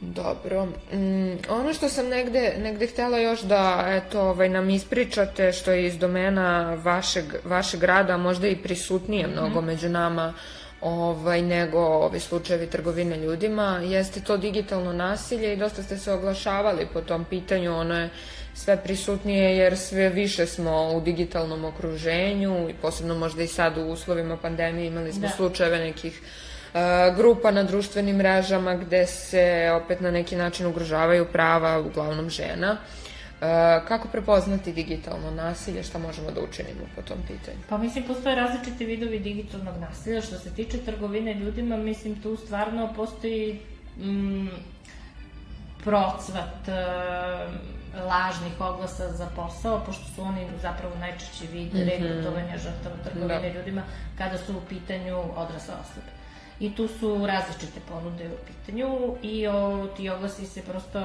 Dobro. 0.00 0.66
Mm, 0.92 1.36
ono 1.48 1.74
što 1.74 1.88
sam 1.88 2.08
negde, 2.08 2.54
negde 2.58 2.86
htela 2.86 3.18
još 3.18 3.40
da 3.40 3.84
eto, 3.88 4.20
ovaj, 4.20 4.48
nam 4.48 4.70
ispričate, 4.70 5.52
što 5.52 5.72
je 5.72 5.86
iz 5.86 5.98
domena 5.98 6.74
vašeg, 6.74 7.24
vašeg 7.44 7.82
rada, 7.82 8.16
možda 8.16 8.48
i 8.48 8.56
prisutnije 8.56 9.26
mm 9.26 9.30
-hmm. 9.30 9.32
mnogo 9.32 9.60
među 9.60 9.88
nama, 9.88 10.34
ovaj, 10.80 11.42
nego 11.42 11.78
ovi 11.78 12.20
slučajevi 12.20 12.66
trgovine 12.66 13.16
ljudima, 13.16 13.80
jeste 13.84 14.20
to 14.20 14.36
digitalno 14.36 14.92
nasilje 14.92 15.52
i 15.52 15.56
dosta 15.56 15.82
ste 15.82 15.98
se 15.98 16.12
oglašavali 16.12 16.86
po 16.92 17.00
tom 17.00 17.24
pitanju, 17.24 17.76
ono 17.76 17.94
je 17.94 18.08
sve 18.54 18.76
prisutnije 18.76 19.56
jer 19.56 19.78
sve 19.78 20.08
više 20.08 20.46
smo 20.46 20.92
u 20.94 21.00
digitalnom 21.00 21.64
okruženju 21.64 22.68
i 22.68 22.74
posebno 22.74 23.14
možda 23.14 23.42
i 23.42 23.46
sad 23.46 23.78
u 23.78 23.82
uslovima 23.82 24.36
pandemije 24.36 24.86
imali 24.86 25.12
smo 25.12 25.22
da. 25.22 25.28
slučajeve 25.28 25.78
nekih 25.78 26.20
uh, 26.20 27.16
grupa 27.16 27.50
na 27.50 27.62
društvenim 27.62 28.16
mrežama 28.16 28.74
gde 28.74 29.06
se 29.06 29.70
opet 29.84 30.00
na 30.00 30.10
neki 30.10 30.36
način 30.36 30.66
ugrožavaju 30.66 31.26
prava 31.32 31.78
uglavnom 31.78 32.30
žena. 32.30 32.72
Uh, 32.72 33.07
E, 33.07 33.07
kako 33.88 34.08
prepoznati 34.08 34.72
digitalno 34.72 35.30
nasilje, 35.30 35.82
šta 35.82 35.98
možemo 35.98 36.30
da 36.30 36.40
učinimo 36.40 36.86
po 36.96 37.02
tom 37.02 37.18
pitanju? 37.22 37.58
Pa 37.68 37.78
mislim, 37.78 38.04
postoje 38.04 38.36
različiti 38.36 38.84
vidovi 38.84 39.18
digitalnog 39.18 39.76
nasilja. 39.80 40.20
Što 40.20 40.38
se 40.38 40.54
tiče 40.54 40.78
trgovine 40.78 41.34
ljudima, 41.34 41.76
mislim, 41.76 42.22
tu 42.22 42.36
stvarno 42.36 42.92
postoji 42.96 43.60
mm, 43.98 44.48
procvat 45.84 46.68
uh, 46.68 47.54
lažnih 48.06 48.60
oglasa 48.60 49.12
za 49.12 49.26
posao, 49.36 49.82
pošto 49.86 50.04
su 50.14 50.22
oni 50.22 50.46
zapravo 50.62 50.94
najčešći 50.94 51.46
vid 51.46 51.74
mm 51.74 51.76
-hmm. 51.76 51.88
rekrutovanja 51.88 52.58
žrtava 52.58 52.96
trgovine 53.04 53.52
da. 53.52 53.58
ljudima 53.58 53.82
kada 54.18 54.38
su 54.38 54.52
u 54.52 54.60
pitanju 54.68 55.18
odrasle 55.36 55.74
osobe 55.74 56.17
i 56.60 56.74
tu 56.74 56.88
su 56.88 57.26
različite 57.26 57.80
ponude 57.88 58.28
u 58.28 58.46
pitanju 58.46 59.16
i 59.22 59.46
o, 59.46 59.86
ti 59.96 60.10
oglasi 60.10 60.46
se 60.46 60.62
prosto 60.62 60.98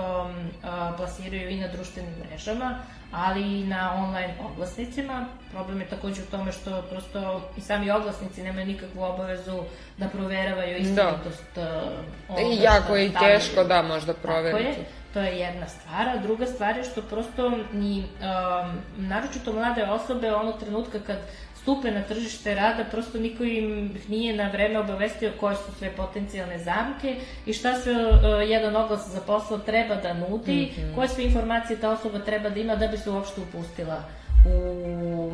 a, 0.63 0.93
plasiraju 0.97 1.49
i 1.49 1.59
na 1.59 1.67
društvenim 1.67 2.13
mrežama, 2.19 2.79
ali 3.11 3.59
i 3.59 3.63
na 3.63 3.93
online 3.95 4.33
oglasnicima. 4.53 5.25
Problem 5.51 5.81
je 5.81 5.87
takođe 5.89 6.21
u 6.21 6.25
tome 6.25 6.51
što 6.51 6.81
prosto 6.81 7.41
i 7.57 7.61
sami 7.61 7.91
oglasnici 7.91 8.43
nemaju 8.43 8.65
nikakvu 8.65 9.03
obavezu 9.03 9.63
da 9.97 10.07
proveravaju 10.07 10.77
istinitost 10.77 11.55
da. 11.55 11.83
oglasa. 12.29 12.53
I 12.53 12.63
jako 12.63 12.95
je 12.95 13.05
i 13.05 13.11
teško 13.19 13.63
da 13.63 13.81
možda 13.81 14.13
proveriti. 14.13 14.63
Tako 14.63 14.79
je. 14.79 14.85
To 15.13 15.19
je 15.19 15.39
jedna 15.39 15.67
stvar, 15.67 16.09
a 16.09 16.17
druga 16.17 16.45
stvar 16.45 16.77
je 16.77 16.83
što 16.83 17.01
prosto 17.01 17.49
ni 17.73 17.99
um, 17.99 18.79
naročito 18.97 19.53
mlade 19.53 19.83
osobe 19.83 20.33
onog 20.33 20.59
trenutka 20.59 20.99
kad 20.99 21.17
stupe 21.63 21.91
na 21.91 22.01
tržište 22.01 22.55
rada, 22.55 22.83
prosto 22.91 23.19
niko 23.19 23.43
im 23.43 23.97
nije 24.07 24.35
na 24.35 24.49
vreme 24.49 24.79
obavestio 24.79 25.31
koje 25.39 25.55
su 25.55 25.71
sve 25.77 25.89
potencijalne 25.95 26.59
zamke 26.59 27.15
i 27.45 27.53
šta 27.53 27.79
sve 27.79 27.93
uh, 27.93 28.49
jedan 28.49 28.75
oglas 28.75 29.07
za 29.09 29.21
posao 29.21 29.57
treba 29.57 29.95
da 29.95 30.13
nudi, 30.13 30.71
mm 30.77 30.81
-hmm. 30.81 30.95
koje 30.95 31.07
sve 31.07 31.23
informacije 31.23 31.79
ta 31.79 31.89
osoba 31.89 32.19
treba 32.19 32.49
da 32.49 32.59
ima 32.59 32.75
da 32.75 32.87
bi 32.87 32.97
se 32.97 33.09
uopšte 33.09 33.41
upustila 33.41 34.03
u 34.45 35.31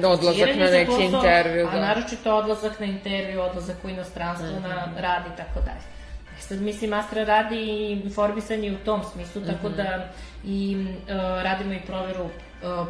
da 0.00 0.08
odlazak 0.08 0.48
na 0.56 0.66
neki 0.66 0.90
posao, 0.90 1.06
intervju, 1.06 1.66
da. 1.66 1.76
A 1.76 1.80
naročito 1.80 2.36
odlazak 2.36 2.80
na 2.80 2.86
intervju, 2.86 3.40
odlazak 3.40 3.76
u 3.84 3.88
inostranstvo, 3.88 4.48
mm 4.48 4.64
-hmm. 4.64 4.68
na 4.68 4.86
mhm. 4.86 4.98
rad 4.98 5.22
i 5.34 5.36
tako 5.36 5.60
dalje. 5.60 5.84
E 6.38 6.40
sad, 6.40 6.60
mislim, 6.60 6.92
Astra 6.92 7.24
radi 7.24 7.56
i 7.56 8.00
informisanje 8.04 8.72
u 8.72 8.84
tom 8.84 9.00
smislu, 9.12 9.42
mm 9.42 9.44
-hmm. 9.44 9.52
tako 9.52 9.68
mhm. 9.68 9.76
da 9.76 10.08
i 10.44 10.86
uh, 10.86 11.14
radimo 11.42 11.72
i 11.72 11.80
proveru 11.86 12.28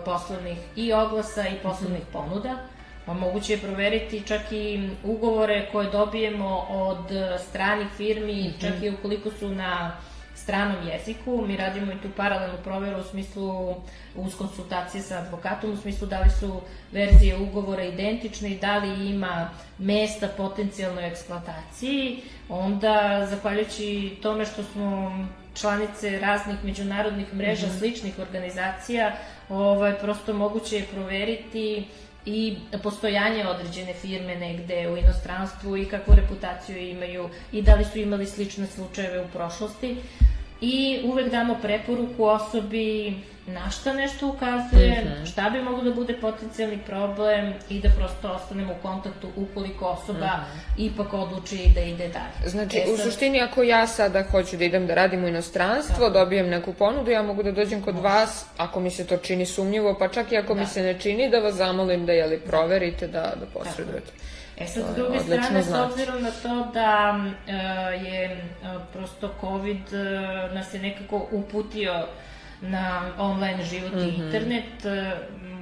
poslovnih 0.05 0.59
i 0.77 0.93
oglasa 0.93 1.49
i 1.49 1.59
poslovnih 1.63 2.03
-hmm. 2.03 2.13
ponuda. 2.13 2.59
Pa 3.07 3.15
moguće 3.15 3.53
je 3.53 3.59
proveriti 3.59 4.23
čak 4.27 4.53
i 4.53 4.91
ugovore 5.05 5.69
koje 5.73 5.91
dobijemo 5.91 6.67
od 6.71 7.07
stranih 7.49 7.89
firmi, 7.97 8.33
mm 8.33 8.47
-hmm. 8.47 8.61
čak 8.61 8.83
i 8.83 8.91
ukoliko 8.91 9.31
su 9.31 9.49
na 9.49 9.97
stranom 10.35 10.89
jeziku. 10.89 11.45
Mi 11.47 11.57
radimo 11.57 11.93
i 11.93 12.01
tu 12.03 12.09
paralelnu 12.17 12.59
proveru 12.65 13.01
u 13.01 13.05
smislu 13.05 13.75
uz 14.17 14.35
konsultacije 14.39 15.03
sa 15.03 15.19
advokatom, 15.19 15.73
u 15.73 15.77
smislu 15.77 16.07
da 16.07 16.21
li 16.21 16.31
su 16.41 16.61
verzije 16.93 17.37
ugovora 17.39 17.85
identične 17.85 18.51
i 18.51 18.59
da 18.59 18.79
li 18.79 19.11
ima 19.11 19.51
mesta 19.79 20.29
potencijalnoj 20.37 21.09
eksploataciji. 21.09 22.23
Onda, 22.49 23.27
zahvaljujući 23.31 24.19
tome 24.23 24.47
što 24.47 24.63
smo 24.63 25.13
članice 25.55 26.19
raznih 26.19 26.57
međunarodnih 26.65 27.35
mreža, 27.35 27.67
mm 27.67 27.71
-hmm. 27.71 27.79
sličnih 27.79 28.19
organizacija, 28.19 29.13
ovaj, 29.53 29.99
prosto 29.99 30.33
moguće 30.33 30.77
je 30.77 30.87
proveriti 30.93 31.85
i 32.27 32.57
postojanje 32.83 33.47
određene 33.47 33.95
firme 33.95 34.37
negde 34.37 34.89
u 34.89 34.97
inostranstvu 34.97 35.77
i 35.77 35.85
kakvu 35.85 36.15
reputaciju 36.15 36.89
imaju 36.89 37.29
i 37.53 37.63
da 37.63 37.75
li 37.75 37.85
su 37.85 37.99
imali 37.99 38.27
slične 38.27 38.67
slučajeve 38.67 39.21
u 39.21 39.29
prošlosti. 39.29 39.97
I 40.61 41.01
uvek 41.05 41.31
damo 41.31 41.59
preporuku 41.63 42.25
osobi 42.25 43.15
na 43.47 43.71
šta 43.71 43.93
nešto 43.93 44.29
ukazuje, 44.29 45.05
mm 45.05 45.09
-hmm. 45.09 45.33
šta 45.33 45.51
bi 45.51 45.63
moglo 45.63 45.85
da 45.85 45.95
bude 45.95 46.17
potencijalni 46.21 46.79
problem 46.87 47.55
i 47.69 47.81
da 47.81 47.89
prosto 47.99 48.33
ostanemo 48.33 48.73
u 48.73 48.83
kontaktu 48.83 49.29
ukoliko 49.37 49.85
osoba 49.85 50.27
mm 50.27 50.45
-hmm. 50.79 50.93
ipak 50.93 51.13
odluči 51.13 51.71
da 51.75 51.81
ide 51.81 52.09
dalje. 52.09 52.51
Znači, 52.51 52.79
e, 52.79 52.87
sad... 52.87 52.95
u 52.95 53.11
suštini 53.11 53.41
ako 53.41 53.63
ja 53.63 53.87
sada 53.87 54.25
hoću 54.31 54.57
da 54.57 54.65
idem 54.65 54.87
da 54.87 54.95
radim 54.95 55.25
u 55.25 55.29
inostranstvo, 55.29 56.11
da. 56.11 56.19
dobijem 56.19 56.49
neku 56.49 56.73
ponudu, 56.73 57.11
ja 57.11 57.23
mogu 57.23 57.43
da 57.43 57.53
dođem 57.53 57.83
kod 57.83 57.95
Može. 57.95 58.09
vas, 58.09 58.45
ako 58.57 58.81
mi 58.81 58.91
se 58.91 59.07
to 59.07 59.17
čini 59.17 59.47
sumnjivo, 59.47 59.97
pa 59.99 60.09
čak 60.09 60.33
i 60.33 60.37
ako 60.37 60.55
da. 60.55 60.61
mi 60.61 60.67
se 60.67 60.83
ne 60.83 61.01
čini, 61.01 61.31
da 61.31 61.39
vas 61.39 61.55
zamolim 61.55 62.07
da 62.07 62.13
jeli 62.13 62.41
proverite, 62.41 63.07
da, 63.07 63.33
da 63.41 63.47
posredujete. 63.55 64.13
E 64.59 64.67
sad, 64.67 64.85
s 64.93 64.97
druge 64.97 65.19
strane, 65.21 65.63
znači. 65.63 65.91
s 65.91 65.93
obzirom 65.93 66.23
na 66.23 66.31
to 66.31 66.71
da 66.75 67.17
uh, 67.17 68.07
je 68.07 68.45
uh, 68.63 68.83
prosto 68.93 69.35
COVID 69.41 69.83
uh, 69.93 70.55
nas 70.55 70.75
je 70.75 70.81
nekako 70.81 71.27
uputio 71.31 72.07
na 72.63 73.13
online 73.19 73.63
život 73.63 73.93
mm 73.93 73.99
-hmm. 73.99 74.09
i 74.09 74.13
mhm. 74.13 74.23
internet. 74.23 74.85
E, 74.85 75.13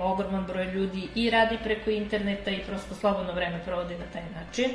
ogroman 0.00 0.44
broj 0.46 0.64
ljudi 0.64 1.08
i 1.14 1.30
radi 1.30 1.58
preko 1.64 1.90
interneta 1.90 2.50
i 2.50 2.58
prosto 2.58 2.94
slobodno 2.94 3.32
vreme 3.32 3.60
provodi 3.64 3.94
na 3.94 4.04
taj 4.12 4.22
način. 4.34 4.70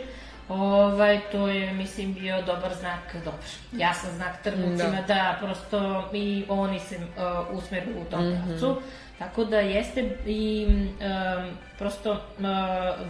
Ovaj, 0.49 1.19
to 1.31 1.47
je, 1.47 1.73
mislim, 1.73 2.13
bio 2.13 2.41
dobar 2.41 2.73
znak, 2.79 3.15
dobar, 3.25 3.39
jasan 3.71 4.11
znak 4.11 4.41
trgovcima 4.43 5.01
da. 5.07 5.13
da 5.13 5.37
prosto 5.39 6.09
i 6.13 6.45
oni 6.49 6.79
se 6.79 6.95
uh, 6.97 7.57
usmeru 7.57 7.91
u 8.01 8.05
tom 8.11 8.27
mm 8.27 8.31
-hmm. 8.31 8.47
pravcu. 8.47 8.81
Tako 9.19 9.45
da 9.45 9.59
jeste 9.59 10.17
i 10.25 10.67
um, 10.67 11.57
prosto 11.77 12.21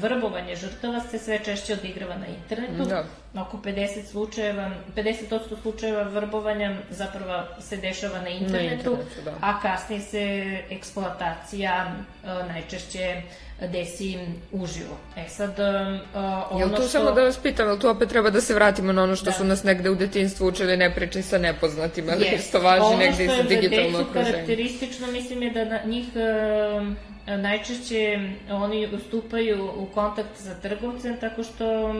vrbovanje 0.01 0.55
žrtava 0.55 0.99
se 1.11 1.19
sve 1.19 1.39
češće 1.45 1.73
odigrava 1.73 2.15
na 2.15 2.25
internetu. 2.27 2.89
Da. 2.89 3.05
Oko 3.41 3.57
50 3.57 4.05
slučajeva, 4.05 4.71
50% 4.95 5.61
slučajeva 5.61 6.03
vrbovanja 6.03 6.75
zapravo 6.89 7.43
se 7.59 7.77
dešava 7.77 8.21
na 8.21 8.29
internetu, 8.29 8.55
na 8.55 8.73
internetu 8.73 9.21
da. 9.25 9.33
a 9.41 9.61
kasnije 9.61 10.01
se 10.01 10.59
eksploatacija 10.69 11.85
uh, 12.23 12.29
najčešće 12.47 13.21
desi 13.61 14.17
uživo. 14.51 14.97
E 15.17 15.29
sad, 15.29 15.49
uh, 15.49 16.51
ono 16.51 16.59
Jel 16.59 16.69
tu 16.69 16.75
što... 16.75 16.87
samo 16.87 17.11
da 17.11 17.23
vas 17.23 17.37
pitam, 17.37 17.67
jel 17.67 17.79
tu 17.79 17.89
opet 17.89 18.09
treba 18.09 18.29
da 18.29 18.41
se 18.41 18.53
vratimo 18.53 18.93
na 18.93 19.03
ono 19.03 19.15
što 19.15 19.25
da. 19.25 19.31
su 19.31 19.43
nas 19.43 19.63
negde 19.63 19.89
u 19.89 19.95
detinstvu 19.95 20.47
učili 20.47 20.77
ne 20.77 20.95
pričaj 20.95 21.21
sa 21.21 21.37
nepoznatima, 21.37 22.11
yes. 22.11 22.31
ili 22.31 22.41
što 22.41 22.59
važi 22.59 22.97
negde 22.97 23.25
i 23.25 23.27
sa 23.27 23.43
digitalno 23.43 23.99
okruženje? 23.99 23.99
Ono 23.99 24.11
što 24.11 24.19
je 24.19 24.25
za 24.25 24.31
decu 24.31 24.33
karakteristično, 24.33 25.07
mislim 25.07 25.43
je 25.43 25.65
da 25.65 25.83
njih 25.85 26.07
uh, 26.15 27.14
najčešće 27.27 28.19
oni 28.49 28.95
ustupaju 28.95 29.71
u 29.77 29.85
kontakt 29.85 30.37
sa 30.37 30.55
trgovcem 30.61 31.17
tako 31.19 31.43
što 31.43 31.95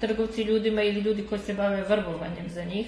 trgovci 0.00 0.42
ljudima 0.42 0.82
ili 0.82 1.00
ljudi 1.00 1.26
koji 1.26 1.40
se 1.40 1.54
bave 1.54 1.82
vrbovanjem 1.82 2.48
za 2.48 2.64
njih 2.64 2.86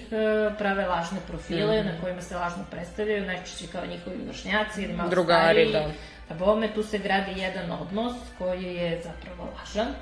prave 0.57 0.85
lažne 0.87 1.19
profile 1.27 1.81
mm 1.81 1.85
-hmm. 1.85 1.93
na 1.95 2.01
kojima 2.01 2.21
se 2.21 2.35
lažno 2.35 2.63
predstavljaju, 2.71 3.25
najčešće 3.25 3.67
kao 3.71 3.85
njihovi 3.85 4.17
vršnjaci 4.27 4.83
ili 4.83 4.93
malo 4.93 5.09
Drugari, 5.09 5.67
stariji. 5.69 5.71
Da 5.71 5.93
A 6.29 6.33
bome 6.33 6.73
tu 6.73 6.83
se 6.83 6.97
gradi 6.97 7.41
jedan 7.41 7.71
odnos 7.71 8.13
koji 8.37 8.63
je 8.63 9.01
zapravo 9.03 9.49
lažan, 9.59 9.93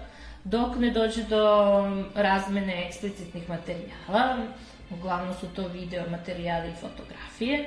dok 0.43 0.75
ne 0.75 0.91
dođe 0.91 1.23
do 1.23 1.43
razmene 2.15 2.87
eksplicitnih 2.87 3.49
materijala, 3.49 4.37
uglavnom 4.89 5.33
su 5.33 5.47
to 5.55 5.67
video 5.67 6.09
materijali 6.09 6.69
i 6.69 6.75
fotografije, 6.81 7.65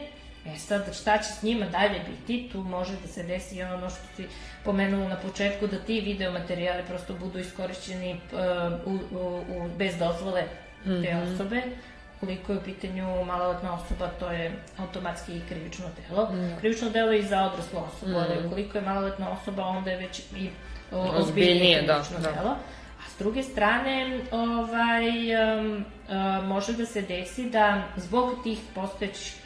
E 0.55 0.59
sad, 0.59 0.95
šta 0.95 1.19
će 1.19 1.29
s 1.33 1.43
njima 1.43 1.67
dalje 1.67 2.01
biti, 2.11 2.49
tu 2.53 2.63
može 2.63 2.93
da 3.03 3.09
se 3.09 3.23
desi 3.23 3.63
ono 3.63 3.91
što 3.91 4.01
si 4.17 4.27
pomenula 4.65 5.09
na 5.09 5.17
početku, 5.17 5.67
da 5.67 5.79
ti 5.79 6.01
video 6.01 6.33
materijali 6.33 6.83
prosto 6.89 7.15
budu 7.15 7.39
iskorišćeni 7.39 8.21
uh, 8.33 8.39
u, 8.87 9.19
u, 9.19 9.39
u, 9.39 9.69
bez 9.77 9.99
dozvole 9.99 10.45
te 10.85 10.91
mm 10.91 11.03
-hmm. 11.03 11.35
osobe, 11.35 11.63
koliko 12.21 12.53
je 12.53 12.59
u 12.59 12.63
pitanju 12.63 13.25
maloletna 13.25 13.75
osoba, 13.75 14.09
to 14.21 14.31
je 14.31 14.53
automatski 14.79 15.37
i 15.37 15.43
krivično 15.49 15.87
delo. 15.97 16.31
Mm. 16.33 16.57
Krivično 16.61 16.91
delo 16.91 17.13
je 17.13 17.19
i 17.19 17.27
za 17.27 17.43
odraslu 17.43 17.81
osobu, 17.81 18.13
mm. 18.13 18.17
ali 18.17 18.47
ukoliko 18.47 18.79
je 18.79 18.85
maloletna 18.85 19.31
osoba, 19.31 19.63
onda 19.63 19.91
je 19.91 19.97
već 19.97 20.19
i 20.37 20.51
ozbiljnije 20.93 21.83
da, 21.83 21.95
krivično 21.95 22.19
da, 22.19 22.33
delo. 22.33 22.51
A 22.51 22.57
s 23.19 23.21
druge 23.21 23.43
strane, 23.43 24.21
ovaj, 24.31 25.09
um, 25.59 25.85
uh, 26.09 26.45
može 26.45 26.73
da 26.73 26.87
se 26.87 27.03
desi 27.03 27.51
da 27.51 27.83
zbog 27.97 28.43
tih 28.45 28.59
postojećih 28.75 29.37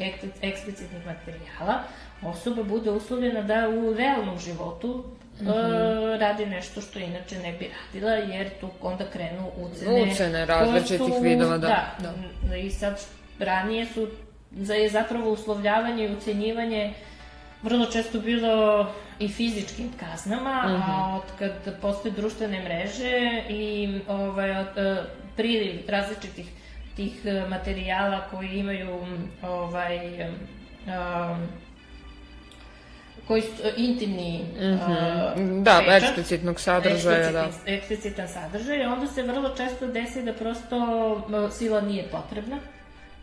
eksplicitnih 0.42 1.06
materijala 1.06 1.82
osoba 2.22 2.62
bude 2.62 2.90
uslovljena 2.90 3.42
da 3.42 3.68
u 3.68 3.94
realnom 3.94 4.38
životu 4.38 5.04
mm 5.40 5.46
-hmm. 5.46 6.18
radi 6.18 6.46
nešto 6.46 6.80
što 6.80 6.98
inače 6.98 7.38
ne 7.38 7.52
bi 7.52 7.70
radila, 7.70 8.12
jer 8.12 8.50
tu 8.60 8.68
onda 8.80 9.04
krenu 9.12 9.50
ucene. 9.56 10.12
Ucene 10.12 10.46
različitih 10.46 11.14
su, 11.14 11.22
vidova, 11.22 11.58
da. 11.58 11.94
Da, 11.98 12.12
da. 12.48 12.56
I 12.56 12.70
sad 12.70 13.00
ranije 13.38 13.86
su 13.86 14.08
za 14.50 14.74
je 14.74 14.88
zapravo 14.88 15.32
uslovljavanje 15.32 16.04
i 16.04 16.12
ucenjivanje 16.12 16.94
vrlo 17.62 17.86
često 17.86 18.20
bilo 18.20 18.86
i 19.18 19.28
fizičkim 19.28 19.90
kaznama, 20.00 20.62
mm 20.62 20.70
-hmm. 20.70 20.82
a 20.88 21.06
mhm. 21.06 21.14
od 21.16 21.22
kad 21.38 21.80
postoje 21.80 22.12
društvene 22.12 22.62
mreže 22.62 23.42
i 23.48 24.00
ovaj, 24.08 24.50
od, 24.50 24.78
e, 24.78 25.02
priliv 25.36 25.80
različitih 25.88 26.46
tih 26.96 27.26
e, 27.26 27.46
materijala 27.48 28.20
koji 28.30 28.48
imaju 28.48 29.06
ovaj, 29.42 29.98
um, 30.86 31.48
koji 33.26 33.42
su 33.42 33.48
intimni 33.76 34.44
mm 34.54 34.60
-hmm. 34.60 35.58
uh, 35.58 35.64
da, 35.64 35.82
pečat, 35.86 36.02
eksplicitnog 36.02 36.60
sadržaja, 36.60 37.32
da. 37.32 37.48
Eksplicitan 37.66 38.28
sadržaj, 38.28 38.86
onda 38.86 39.06
se 39.06 39.22
vrlo 39.22 39.56
često 39.56 39.86
desi 39.86 40.22
da 40.22 40.32
prosto 40.32 40.76
uh, 40.76 41.52
sila 41.52 41.80
nije 41.80 42.04
potrebna, 42.10 42.58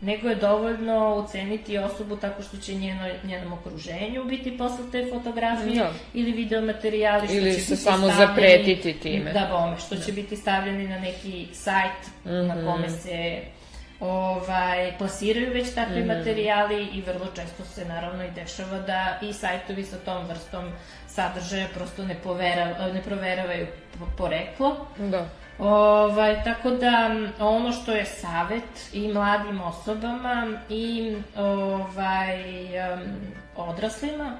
nego 0.00 0.28
je 0.28 0.34
dovoljno 0.34 1.14
uceniti 1.14 1.78
osobu 1.78 2.16
tako 2.16 2.42
što 2.42 2.56
će 2.56 2.74
njeno, 2.74 3.08
njenom 3.24 3.52
okruženju 3.52 4.24
biti 4.24 4.58
poslate 4.58 5.06
fotografije 5.12 5.74
da. 5.74 5.92
ili 6.14 6.32
videomaterijali 6.32 7.26
što 7.26 7.36
ili 7.36 7.54
će 7.54 7.60
se 7.60 7.76
samo 7.76 8.06
zapretiti 8.06 8.92
time. 8.92 9.32
Da, 9.32 9.48
bome, 9.52 9.76
što 9.78 9.94
da. 9.94 10.02
će 10.02 10.12
biti 10.12 10.36
stavljeni 10.36 10.88
na 10.88 10.98
neki 10.98 11.48
sajt 11.52 12.06
mm 12.24 12.28
-hmm. 12.28 12.46
na 12.46 12.54
kome 12.54 12.86
mhm. 12.86 12.96
se 12.96 13.40
ovaj, 14.00 14.98
plasiraju 14.98 15.52
već 15.52 15.74
takvi 15.74 16.02
mm. 16.02 16.06
materijali 16.06 16.88
i 16.92 17.02
vrlo 17.02 17.26
često 17.36 17.64
se 17.64 17.84
naravno 17.84 18.24
i 18.24 18.30
dešava 18.30 18.78
da 18.78 19.18
i 19.22 19.32
sajtovi 19.32 19.84
sa 19.84 19.96
tom 19.96 20.26
vrstom 20.26 20.72
sadržaja 21.08 21.66
prosto 21.74 22.04
ne, 22.04 22.14
povera, 22.24 22.92
ne 22.92 23.02
proveravaju 23.02 23.66
poreklo. 24.16 24.86
Da. 24.98 25.28
Ovaj, 25.60 26.44
tako 26.44 26.70
da 26.70 27.10
ono 27.40 27.72
što 27.72 27.92
je 27.92 28.04
savet 28.04 28.90
i 28.92 29.12
mladim 29.12 29.60
osobama 29.60 30.46
i 30.68 31.16
ovaj, 31.36 32.44
odraslima, 33.56 34.36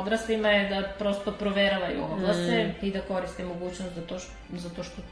odraslima 0.00 0.48
je 0.48 0.68
da 0.68 0.88
prosto 0.98 1.32
proveravaju 1.32 2.04
oglase 2.04 2.64
mm. 2.64 2.86
i 2.86 2.90
da 2.90 3.00
koriste 3.00 3.44
mogućnost 3.44 3.94
da 3.94 4.00
to, 4.00 4.18
što, 4.18 4.32
zato 4.50 4.82
što 4.82 5.02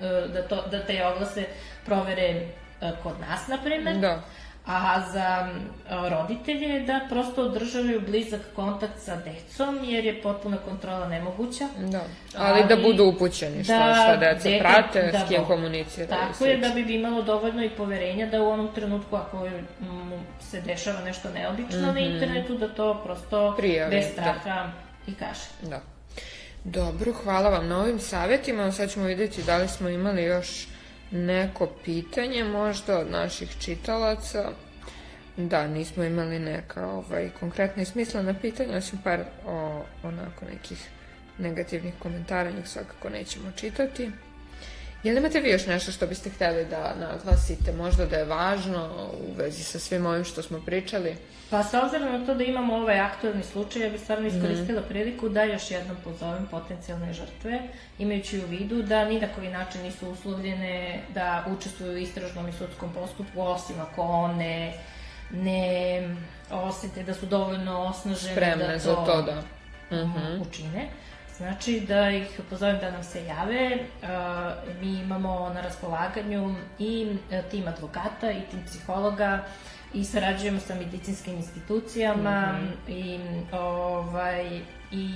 e, 0.00 0.28
da, 0.28 0.42
to, 0.48 0.64
da 0.70 0.80
te 0.80 1.06
oglase 1.06 1.44
provere 1.84 2.46
E, 2.84 2.92
kod 3.02 3.20
nas, 3.20 3.48
na 3.48 3.58
primer. 3.64 3.96
Da. 3.96 4.22
A 4.66 5.00
za 5.12 5.48
roditelje 6.10 6.80
da 6.80 7.00
prosto 7.08 7.42
održavaju 7.42 8.00
blizak 8.00 8.40
kontakt 8.56 8.98
sa 8.98 9.16
decom, 9.16 9.84
jer 9.84 10.04
je 10.04 10.22
potpuna 10.22 10.56
kontrola 10.56 11.08
nemoguća. 11.08 11.68
Da, 11.78 12.04
ali, 12.36 12.60
ali 12.60 12.68
da 12.68 12.76
budu 12.76 13.04
upućeni 13.04 13.56
da 13.56 13.62
šta 13.62 14.16
deca 14.16 14.48
dete, 14.48 14.58
prate, 14.58 15.10
da, 15.12 15.18
s 15.18 15.28
kim 15.28 15.44
komuniciraju. 15.44 16.08
Tako 16.08 16.44
je, 16.44 16.56
da 16.56 16.68
bi 16.68 16.94
imalo 16.94 17.22
dovoljno 17.22 17.64
i 17.64 17.70
poverenja 17.70 18.26
da 18.26 18.42
u 18.42 18.48
onom 18.48 18.74
trenutku 18.74 19.16
ako 19.16 19.48
mu 19.80 20.18
se 20.40 20.60
dešava 20.60 21.00
nešto 21.00 21.30
neobično 21.30 21.78
mm 21.78 21.82
-hmm. 21.82 21.94
na 21.94 22.00
mhm. 22.00 22.12
internetu, 22.12 22.58
da 22.58 22.68
to 22.68 23.00
prosto 23.04 23.54
Prijavi, 23.56 23.96
bez 23.96 24.04
da. 24.04 24.12
straha 24.12 24.44
da. 24.44 24.72
i 25.06 25.14
kaže. 25.14 25.70
Da. 25.70 25.80
Dobro, 26.64 27.12
hvala 27.12 27.50
vam 27.50 27.68
na 27.68 27.80
ovim 27.80 27.98
savjetima. 27.98 28.72
Sad 28.72 28.90
ćemo 28.90 29.06
vidjeti 29.06 29.42
da 29.42 29.56
li 29.56 29.68
smo 29.68 29.88
imali 29.88 30.22
još 30.22 30.66
neko 31.14 31.68
pitanje 31.84 32.44
možda 32.44 32.98
od 32.98 33.10
naših 33.10 33.56
čitalaca. 33.60 34.50
Da, 35.36 35.66
nismo 35.66 36.04
imali 36.04 36.38
neka 36.38 36.86
ovaj, 36.86 37.30
konkretna 37.40 37.82
i 37.82 37.86
smislena 37.86 38.34
pitanja, 38.34 38.76
osim 38.76 38.98
par 39.04 39.20
o, 39.46 39.84
onako 40.02 40.44
nekih 40.52 40.88
negativnih 41.38 41.94
komentara, 41.98 42.50
njih 42.50 42.68
svakako 42.68 43.08
nećemo 43.08 43.52
čitati. 43.56 44.10
Je 45.04 45.12
li 45.12 45.18
imate 45.18 45.40
vi 45.40 45.50
još 45.50 45.66
nešto 45.66 45.92
što 45.92 46.06
biste 46.06 46.30
hteli 46.30 46.64
da 46.64 46.94
naglasite, 47.00 47.72
možda 47.72 48.06
da 48.06 48.16
je 48.16 48.24
važno 48.24 49.10
u 49.12 49.32
vezi 49.36 49.64
sa 49.64 49.78
svim 49.78 50.06
ovim 50.06 50.24
što 50.24 50.42
smo 50.42 50.60
pričali? 50.66 51.16
Pa 51.50 51.62
s 51.62 51.74
obzirom 51.74 52.20
na 52.20 52.26
to 52.26 52.34
da 52.34 52.44
imamo 52.44 52.76
ovaj 52.76 53.00
aktualni 53.00 53.42
slučaj, 53.42 53.82
ja 53.82 53.90
bih 53.90 54.00
stvarno 54.00 54.28
mhm. 54.28 54.36
iskoristila 54.36 54.80
mm. 54.80 54.88
priliku 54.88 55.28
da 55.28 55.42
još 55.42 55.70
jednom 55.70 55.96
pozovem 56.04 56.46
potencijalne 56.50 57.12
žrtve, 57.12 57.60
imajući 57.98 58.38
u 58.38 58.46
vidu 58.46 58.82
da 58.82 59.04
ni 59.04 59.20
na 59.20 59.28
koji 59.34 59.48
način 59.48 59.82
nisu 59.82 60.08
uslovljene 60.08 61.00
da 61.14 61.44
učestvuju 61.58 61.92
u 61.92 61.96
istražnom 61.96 62.48
i 62.48 62.52
sudskom 62.52 62.92
postupku, 62.94 63.40
osim 63.40 63.76
ako 63.80 64.02
one 64.02 64.72
ne 65.30 66.16
osete 66.50 67.02
da 67.02 67.14
su 67.14 67.26
dovoljno 67.26 67.80
osnažene 67.80 68.32
Spremne 68.32 68.66
da 68.66 68.72
to, 68.72 68.78
za 68.78 68.94
to 68.94 69.22
da. 69.22 69.42
Mm 69.96 70.12
-hmm. 70.12 70.48
učine. 70.48 70.88
Znači 71.36 71.80
da 71.80 72.10
ih 72.10 72.40
pozovem 72.50 72.78
da 72.78 72.90
nam 72.90 73.04
se 73.04 73.24
jave. 73.24 73.78
Mi 74.80 74.98
imamo 74.98 75.50
na 75.54 75.60
raspolaganju 75.60 76.54
i 76.78 77.16
e, 77.30 77.42
tim 77.50 77.68
advokata 77.68 78.30
i 78.30 78.40
tim 78.50 78.64
psihologa 78.66 79.44
i 79.94 80.04
sarađujemo 80.04 80.60
sa 80.60 80.74
medicinskim 80.74 81.34
institucijama 81.34 82.52
mm 82.52 82.74
-hmm. 82.88 82.92
i 82.92 83.20
ovaj 83.52 84.60
i 84.92 85.08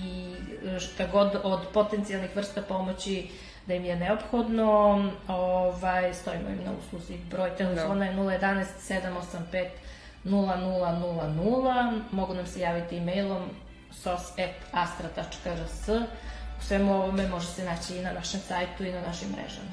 šta 0.80 1.06
god 1.12 1.40
od 1.42 1.60
potencijalnih 1.74 2.36
vrsta 2.36 2.62
pomoći 2.62 3.28
da 3.66 3.74
im 3.74 3.84
je 3.84 3.96
neophodno, 3.96 5.10
ovaj, 5.28 6.14
stojimo 6.14 6.48
im 6.48 6.64
na 6.64 6.72
usluzi. 6.78 7.18
Broj 7.30 7.50
telefona 7.56 8.04
je 8.04 8.16
011 8.16 8.64
785 8.88 9.68
0000, 10.24 12.00
mogu 12.10 12.34
nam 12.34 12.46
se 12.46 12.60
javiti 12.60 12.96
e-mailom 12.96 13.42
sos.astra.rs. 14.02 15.88
U 16.60 16.64
svemu 16.64 16.94
ovome 16.94 17.28
može 17.28 17.46
se 17.46 17.64
naći 17.64 17.96
i 17.96 18.02
na 18.02 18.12
našem 18.12 18.40
sajtu 18.48 18.84
i 18.84 18.92
na 18.92 19.00
našim 19.00 19.28
mrežama. 19.28 19.70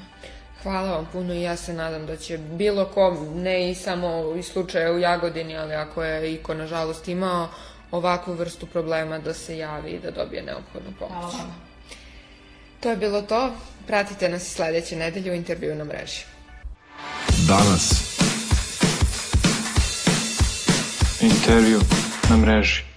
Hvala 0.62 0.90
vam 0.90 1.08
puno 1.12 1.34
i 1.34 1.42
ja 1.42 1.56
se 1.56 1.72
nadam 1.72 2.06
da 2.06 2.16
će 2.16 2.38
bilo 2.38 2.84
ko, 2.84 3.26
ne 3.34 3.70
i 3.70 3.74
samo 3.74 4.34
iz 4.38 4.46
slučaja 4.46 4.92
u 4.92 4.98
Jagodini, 4.98 5.56
ali 5.56 5.74
ako 5.74 6.04
je 6.04 6.34
iko 6.34 6.54
nažalost 6.54 7.08
imao 7.08 7.48
ovakvu 7.90 8.34
vrstu 8.34 8.66
problema 8.66 9.18
da 9.18 9.34
se 9.34 9.58
javi 9.58 9.90
i 9.90 10.00
da 10.00 10.10
dobije 10.10 10.42
neophodnu 10.42 10.92
pomoć. 10.98 11.12
Hvala 11.12 11.36
vam. 11.38 11.66
To 12.80 12.90
je 12.90 12.96
bilo 12.96 13.22
to. 13.22 13.52
Pratite 13.86 14.28
nas 14.28 14.46
i 14.46 14.50
sledeće 14.50 14.96
nedelje 14.96 15.32
u 15.32 15.34
intervju 15.34 15.74
na 15.74 15.84
mreži. 15.84 16.24
Danas. 17.48 18.16
Intervju 21.20 21.80
na 22.30 22.36
mreži. 22.36 22.95